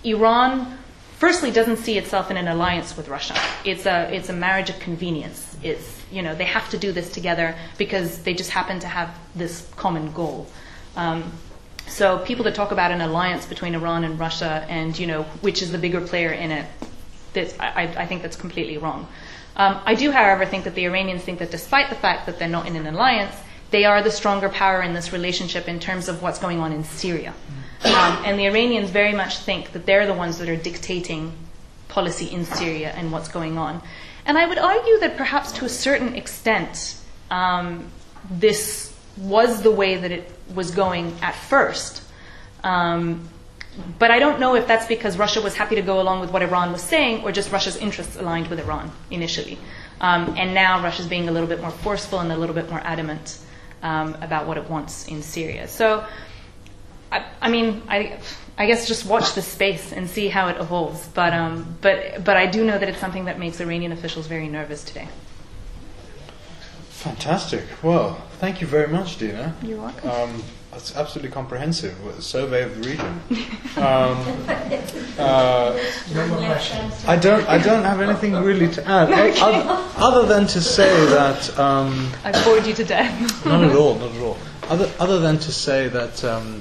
Iran 0.04 0.78
firstly 1.18 1.50
doesn't 1.50 1.76
see 1.76 1.98
itself 1.98 2.30
in 2.30 2.38
an 2.38 2.48
alliance 2.48 2.96
with 2.96 3.08
Russia. 3.08 3.34
It's 3.64 3.84
a 3.86 4.12
it's 4.12 4.30
a 4.30 4.32
marriage 4.32 4.70
of 4.70 4.78
convenience. 4.80 5.56
It's 5.62 6.02
you 6.10 6.22
know 6.22 6.34
they 6.34 6.46
have 6.46 6.68
to 6.70 6.78
do 6.78 6.92
this 6.92 7.12
together 7.12 7.54
because 7.76 8.22
they 8.22 8.32
just 8.34 8.50
happen 8.50 8.80
to 8.80 8.86
have 8.86 9.16
this 9.36 9.68
common 9.76 10.12
goal. 10.12 10.46
Um, 10.96 11.30
so 11.86 12.18
people 12.20 12.44
that 12.44 12.54
talk 12.54 12.72
about 12.72 12.90
an 12.90 13.00
alliance 13.00 13.44
between 13.46 13.74
Iran 13.74 14.04
and 14.04 14.18
Russia 14.18 14.64
and 14.68 14.98
you 14.98 15.06
know 15.06 15.24
which 15.42 15.60
is 15.60 15.70
the 15.70 15.78
bigger 15.78 16.00
player 16.00 16.30
in 16.30 16.50
it, 16.50 16.66
I, 17.60 17.82
I 17.96 18.06
think 18.06 18.22
that's 18.22 18.36
completely 18.36 18.78
wrong. 18.78 19.06
Um, 19.60 19.78
I 19.84 19.94
do, 19.94 20.10
however, 20.10 20.46
think 20.46 20.64
that 20.64 20.74
the 20.74 20.86
Iranians 20.86 21.20
think 21.20 21.38
that 21.40 21.50
despite 21.50 21.90
the 21.90 21.94
fact 21.94 22.24
that 22.24 22.38
they're 22.38 22.48
not 22.48 22.66
in 22.66 22.76
an 22.76 22.86
alliance, 22.86 23.34
they 23.70 23.84
are 23.84 24.02
the 24.02 24.10
stronger 24.10 24.48
power 24.48 24.80
in 24.80 24.94
this 24.94 25.12
relationship 25.12 25.68
in 25.68 25.78
terms 25.78 26.08
of 26.08 26.22
what's 26.22 26.38
going 26.38 26.60
on 26.60 26.72
in 26.72 26.82
Syria. 26.82 27.34
Um, 27.84 28.22
and 28.24 28.38
the 28.38 28.46
Iranians 28.46 28.88
very 28.88 29.12
much 29.12 29.36
think 29.36 29.72
that 29.72 29.84
they're 29.84 30.06
the 30.06 30.14
ones 30.14 30.38
that 30.38 30.48
are 30.48 30.56
dictating 30.56 31.34
policy 31.88 32.24
in 32.24 32.46
Syria 32.46 32.94
and 32.96 33.12
what's 33.12 33.28
going 33.28 33.58
on. 33.58 33.82
And 34.24 34.38
I 34.38 34.46
would 34.46 34.56
argue 34.56 34.98
that 35.00 35.18
perhaps 35.18 35.52
to 35.52 35.66
a 35.66 35.68
certain 35.68 36.16
extent, 36.16 36.96
um, 37.30 37.84
this 38.30 38.96
was 39.18 39.60
the 39.60 39.70
way 39.70 39.96
that 39.96 40.10
it 40.10 40.32
was 40.54 40.70
going 40.70 41.14
at 41.20 41.34
first. 41.34 42.02
Um, 42.64 43.28
but 43.98 44.10
I 44.10 44.18
don't 44.18 44.40
know 44.40 44.54
if 44.56 44.66
that's 44.66 44.86
because 44.86 45.16
Russia 45.16 45.40
was 45.40 45.54
happy 45.54 45.76
to 45.76 45.82
go 45.82 46.00
along 46.00 46.20
with 46.20 46.30
what 46.32 46.42
Iran 46.42 46.72
was 46.72 46.82
saying 46.82 47.22
or 47.22 47.32
just 47.32 47.52
Russia's 47.52 47.76
interests 47.76 48.16
aligned 48.16 48.48
with 48.48 48.58
Iran 48.58 48.90
initially. 49.10 49.58
Um, 50.00 50.34
and 50.36 50.54
now 50.54 50.82
Russia's 50.82 51.06
being 51.06 51.28
a 51.28 51.32
little 51.32 51.48
bit 51.48 51.60
more 51.60 51.70
forceful 51.70 52.20
and 52.20 52.32
a 52.32 52.36
little 52.36 52.54
bit 52.54 52.68
more 52.70 52.80
adamant 52.80 53.38
um, 53.82 54.16
about 54.20 54.46
what 54.46 54.56
it 54.56 54.68
wants 54.68 55.06
in 55.08 55.22
Syria. 55.22 55.68
So, 55.68 56.04
I, 57.12 57.26
I 57.40 57.50
mean, 57.50 57.82
I, 57.88 58.18
I 58.58 58.66
guess 58.66 58.88
just 58.88 59.06
watch 59.06 59.34
the 59.34 59.42
space 59.42 59.92
and 59.92 60.08
see 60.08 60.28
how 60.28 60.48
it 60.48 60.56
evolves. 60.58 61.06
But, 61.08 61.32
um, 61.32 61.76
but, 61.80 62.24
but 62.24 62.36
I 62.36 62.46
do 62.46 62.64
know 62.64 62.78
that 62.78 62.88
it's 62.88 62.98
something 62.98 63.26
that 63.26 63.38
makes 63.38 63.60
Iranian 63.60 63.92
officials 63.92 64.26
very 64.26 64.48
nervous 64.48 64.82
today. 64.84 65.08
Fantastic. 66.88 67.64
Well, 67.82 68.14
thank 68.38 68.60
you 68.60 68.66
very 68.66 68.88
much, 68.88 69.18
Dina. 69.18 69.54
You're 69.62 69.80
welcome. 69.80 70.42
That's 70.70 70.94
absolutely 70.96 71.32
comprehensive. 71.32 71.94
A 72.06 72.22
survey 72.22 72.62
of 72.62 72.80
the 72.82 72.88
region. 72.88 73.20
Um, 73.76 74.16
uh, 75.16 75.78
No 76.12 76.26
more 76.26 76.38
questions. 76.38 77.04
I 77.06 77.16
don't. 77.16 77.46
I 77.48 77.56
don't 77.56 77.84
have 77.84 78.00
anything 78.00 78.34
really 78.34 78.68
to 78.72 78.86
add, 78.86 79.08
Okay. 79.10 79.40
other, 79.40 79.84
other 79.96 80.26
than 80.26 80.48
to 80.48 80.60
say 80.60 80.90
that. 81.06 81.56
Um, 81.58 82.10
I 82.24 82.32
bored 82.44 82.66
you 82.66 82.74
to 82.74 82.84
death. 82.84 83.46
not 83.46 83.62
at 83.62 83.74
all. 83.76 83.94
Not 83.94 84.10
at 84.10 84.20
all. 84.22 84.36
other, 84.68 84.90
other 84.98 85.20
than 85.20 85.38
to 85.38 85.52
say 85.52 85.86
that 85.88 86.24
um, 86.24 86.60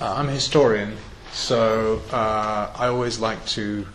uh, 0.00 0.14
I'm 0.14 0.28
a 0.30 0.32
historian, 0.32 0.96
so 1.30 2.00
uh, 2.10 2.72
I 2.74 2.86
always 2.86 3.18
like 3.20 3.44
to 3.48 3.86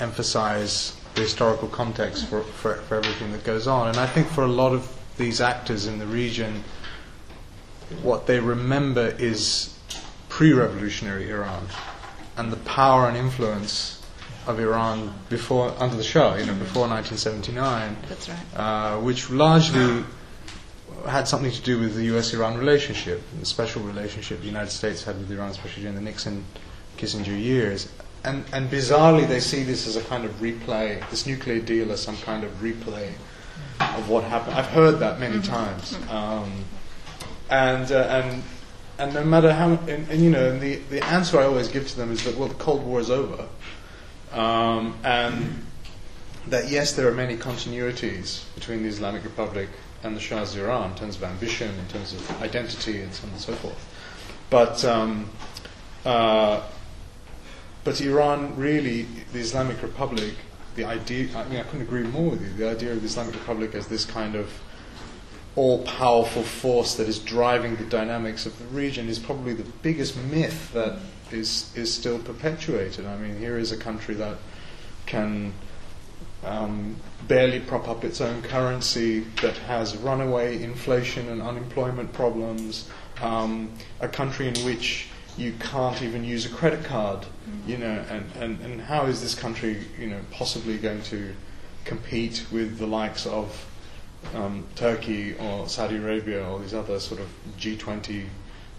emphasize 0.00 0.96
the 1.14 1.20
historical 1.20 1.68
context 1.68 2.26
for, 2.28 2.42
for, 2.42 2.76
for 2.76 2.96
everything 2.96 3.30
that 3.32 3.44
goes 3.44 3.66
on. 3.66 3.88
And 3.88 3.98
I 3.98 4.06
think 4.06 4.26
for 4.28 4.44
a 4.44 4.48
lot 4.62 4.72
of 4.72 4.88
these 5.18 5.40
actors 5.42 5.86
in 5.86 5.98
the 5.98 6.06
region, 6.06 6.64
what 8.02 8.26
they 8.26 8.40
remember 8.40 9.14
is 9.18 9.76
pre 10.28 10.52
revolutionary 10.52 11.30
Iran 11.30 11.66
and 12.36 12.52
the 12.52 12.56
power 12.58 13.08
and 13.08 13.16
influence 13.16 14.02
of 14.46 14.58
Iran 14.60 15.14
before 15.28 15.74
under 15.78 15.96
the 15.96 16.02
Shah, 16.02 16.34
you 16.34 16.46
know, 16.46 16.54
before 16.54 16.88
1979. 16.88 17.96
That's 18.08 18.28
right. 18.28 18.38
Uh, 18.54 19.00
which 19.00 19.30
largely 19.30 20.04
had 21.06 21.28
something 21.28 21.50
to 21.50 21.60
do 21.62 21.78
with 21.78 21.94
the 21.94 22.04
U.S.-Iran 22.04 22.58
relationship, 22.58 23.22
the 23.38 23.46
special 23.46 23.82
relationship 23.82 24.40
the 24.40 24.46
United 24.46 24.70
States 24.70 25.04
had 25.04 25.18
with 25.18 25.30
Iran, 25.30 25.50
especially 25.50 25.82
during 25.82 25.96
the 25.96 26.02
Nixon-Kissinger 26.02 27.38
years. 27.38 27.90
And, 28.24 28.44
and 28.52 28.70
bizarrely, 28.70 29.28
they 29.28 29.40
see 29.40 29.64
this 29.64 29.86
as 29.86 29.96
a 29.96 30.02
kind 30.02 30.24
of 30.24 30.32
replay, 30.40 31.08
this 31.10 31.26
nuclear 31.26 31.60
deal 31.60 31.92
as 31.92 32.02
some 32.02 32.16
kind 32.18 32.42
of 32.42 32.50
replay 32.62 33.12
of 33.80 34.08
what 34.08 34.24
happened. 34.24 34.56
I've 34.56 34.66
heard 34.66 34.98
that 35.00 35.20
many 35.20 35.40
times. 35.42 35.96
Um, 36.10 36.64
and, 37.54 37.92
uh, 37.92 37.98
and, 37.98 38.42
and 38.98 39.14
no 39.14 39.24
matter 39.24 39.52
how, 39.52 39.70
and, 39.70 40.08
and 40.10 40.20
you 40.20 40.30
know, 40.30 40.50
and 40.50 40.60
the, 40.60 40.76
the 40.90 41.04
answer 41.04 41.38
I 41.38 41.44
always 41.44 41.68
give 41.68 41.86
to 41.88 41.96
them 41.96 42.10
is 42.10 42.24
that, 42.24 42.36
well, 42.36 42.48
the 42.48 42.54
Cold 42.54 42.84
War 42.84 42.98
is 42.98 43.10
over. 43.10 43.46
Um, 44.32 44.98
and 45.04 45.64
that 46.48 46.68
yes, 46.68 46.94
there 46.94 47.06
are 47.08 47.14
many 47.14 47.36
continuities 47.36 48.42
between 48.56 48.82
the 48.82 48.88
Islamic 48.88 49.22
Republic 49.22 49.68
and 50.02 50.16
the 50.16 50.20
Shah's 50.20 50.56
Iran 50.56 50.90
in 50.90 50.96
terms 50.96 51.16
of 51.16 51.22
ambition, 51.22 51.70
in 51.78 51.86
terms 51.86 52.12
of 52.12 52.42
identity, 52.42 53.00
and 53.00 53.14
so 53.14 53.26
on 53.26 53.32
and 53.32 53.40
so 53.40 53.52
forth. 53.54 53.88
But 54.50 54.84
um, 54.84 55.30
uh, 56.04 56.60
but 57.84 58.00
Iran 58.00 58.56
really, 58.56 59.02
the 59.32 59.38
Islamic 59.38 59.80
Republic, 59.80 60.34
the 60.74 60.84
idea. 60.84 61.28
I 61.38 61.44
mean, 61.48 61.60
I 61.60 61.62
couldn't 61.62 61.82
agree 61.82 62.02
more 62.02 62.30
with 62.32 62.42
you. 62.42 62.52
The 62.52 62.68
idea 62.68 62.92
of 62.92 63.00
the 63.00 63.06
Islamic 63.06 63.34
Republic 63.34 63.74
as 63.74 63.86
this 63.86 64.04
kind 64.04 64.34
of 64.34 64.52
all-powerful 65.56 66.42
force 66.42 66.94
that 66.94 67.08
is 67.08 67.18
driving 67.18 67.76
the 67.76 67.84
dynamics 67.84 68.44
of 68.44 68.58
the 68.58 68.64
region 68.66 69.08
is 69.08 69.18
probably 69.18 69.54
the 69.54 69.70
biggest 69.82 70.16
myth 70.16 70.72
that 70.72 70.98
is 71.30 71.70
is 71.76 71.92
still 71.92 72.18
perpetuated. 72.18 73.06
I 73.06 73.16
mean, 73.16 73.38
here 73.38 73.58
is 73.58 73.72
a 73.72 73.76
country 73.76 74.14
that 74.16 74.36
can 75.06 75.52
um, 76.44 76.96
barely 77.26 77.60
prop 77.60 77.88
up 77.88 78.04
its 78.04 78.20
own 78.20 78.42
currency, 78.42 79.20
that 79.42 79.56
has 79.58 79.96
runaway 79.96 80.62
inflation 80.62 81.28
and 81.28 81.40
unemployment 81.40 82.12
problems, 82.12 82.88
um, 83.22 83.72
a 84.00 84.08
country 84.08 84.48
in 84.48 84.54
which 84.64 85.08
you 85.36 85.52
can't 85.58 86.02
even 86.02 86.24
use 86.24 86.46
a 86.46 86.48
credit 86.48 86.84
card, 86.84 87.26
you 87.66 87.76
know, 87.76 88.04
and, 88.10 88.30
and, 88.38 88.60
and 88.60 88.80
how 88.80 89.06
is 89.06 89.20
this 89.20 89.34
country, 89.34 89.78
you 89.98 90.06
know, 90.06 90.20
possibly 90.30 90.78
going 90.78 91.02
to 91.02 91.34
compete 91.84 92.44
with 92.52 92.78
the 92.78 92.86
likes 92.86 93.26
of 93.26 93.66
um, 94.34 94.66
Turkey 94.74 95.34
or 95.34 95.68
Saudi 95.68 95.96
Arabia 95.96 96.46
or 96.46 96.60
these 96.60 96.74
other 96.74 97.00
sort 97.00 97.20
of 97.20 97.28
G20 97.58 98.26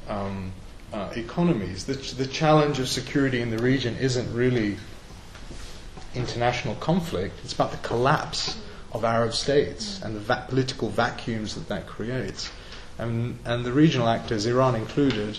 um, 0.08 0.52
uh, 0.94 1.12
economies? 1.16 1.86
The, 1.86 1.96
ch- 1.96 2.14
the 2.14 2.28
challenge 2.28 2.80
of 2.80 2.88
security 2.88 3.42
in 3.42 3.50
the 3.50 3.58
region 3.58 3.96
isn't 3.98 4.34
really 4.34 4.78
international 6.14 6.76
conflict, 6.76 7.40
it's 7.44 7.54
about 7.54 7.72
the 7.72 7.78
collapse 7.78 8.58
of 8.94 9.04
Arab 9.04 9.34
states 9.34 10.02
and 10.02 10.16
the 10.16 10.20
va- 10.22 10.46
political 10.48 10.90
vacuums 10.90 11.56
that 11.56 11.68
that 11.68 11.86
creates. 11.88 12.50
And, 12.98 13.38
and 13.44 13.66
the 13.66 13.74
regional 13.74 14.08
actors, 14.08 14.46
Iran 14.46 14.76
included, 14.76 15.38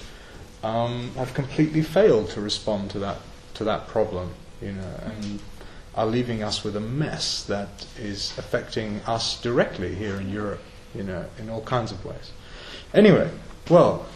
um, 0.63 1.11
have 1.17 1.33
completely 1.33 1.83
failed 1.83 2.31
to 2.31 2.41
respond 2.41 2.91
to 2.91 2.99
that 3.01 3.19
to 3.55 3.65
that 3.65 3.89
problem, 3.89 4.35
you 4.61 4.73
know, 4.73 5.01
and 5.05 5.41
are 5.97 6.07
leaving 6.07 6.43
us 6.43 6.63
with 6.63 6.77
a 6.77 6.81
mess 6.81 7.43
that 7.45 7.87
is 7.99 8.37
affecting 8.39 9.01
us 9.07 9.41
directly 9.41 9.95
here 9.95 10.17
in 10.17 10.31
Europe, 10.31 10.61
you 10.95 11.03
know, 11.03 11.25
in 11.39 11.49
all 11.49 11.63
kinds 11.63 11.91
of 11.91 12.05
ways. 12.05 12.33
Anyway, 12.93 13.31
well, 13.71 14.07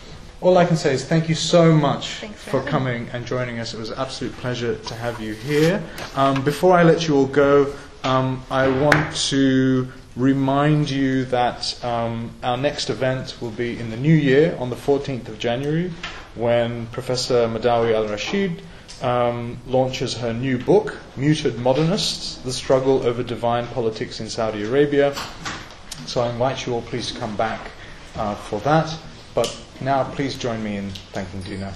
all 0.40 0.56
I 0.56 0.64
can 0.64 0.76
say 0.76 0.94
is 0.94 1.04
thank 1.04 1.28
you 1.28 1.34
so 1.34 1.72
much 1.72 2.14
Thanks 2.14 2.42
for 2.42 2.62
for 2.62 2.62
coming 2.62 3.08
and 3.12 3.26
joining 3.26 3.58
us. 3.58 3.74
It 3.74 3.78
was 3.78 3.90
an 3.90 3.98
absolute 3.98 4.32
pleasure 4.36 4.76
to 4.76 4.94
have 4.94 5.20
you 5.20 5.34
here. 5.34 5.82
Um, 6.16 6.42
before 6.44 6.74
I 6.74 6.82
let 6.82 7.06
you 7.08 7.16
all 7.16 7.26
go, 7.26 7.74
um, 8.04 8.42
I 8.50 8.68
want 8.68 9.14
to 9.28 9.88
remind 10.16 10.90
you 10.90 11.24
that 11.26 11.82
um, 11.84 12.34
our 12.42 12.56
next 12.56 12.90
event 12.90 13.36
will 13.40 13.50
be 13.50 13.78
in 13.78 13.90
the 13.90 13.96
new 13.96 14.14
year 14.14 14.56
on 14.58 14.70
the 14.70 14.76
14th 14.76 15.28
of 15.28 15.38
January 15.38 15.92
when 16.34 16.86
Professor 16.86 17.46
Madawi 17.46 17.94
al 17.94 18.06
Rasheed 18.06 18.62
um, 19.02 19.58
launches 19.66 20.14
her 20.14 20.32
new 20.32 20.58
book, 20.58 20.98
Muted 21.16 21.58
Modernists 21.58 22.36
The 22.36 22.52
Struggle 22.52 23.06
Over 23.06 23.22
Divine 23.22 23.66
Politics 23.68 24.20
in 24.20 24.28
Saudi 24.28 24.64
Arabia. 24.64 25.14
So 26.06 26.22
I 26.22 26.30
invite 26.30 26.66
you 26.66 26.74
all 26.74 26.82
please 26.82 27.12
to 27.12 27.18
come 27.18 27.36
back 27.36 27.60
uh, 28.16 28.34
for 28.34 28.60
that. 28.60 28.96
But 29.34 29.56
now 29.80 30.04
please 30.04 30.36
join 30.36 30.62
me 30.62 30.76
in 30.76 30.90
thanking 31.12 31.42
Dina. 31.42 31.74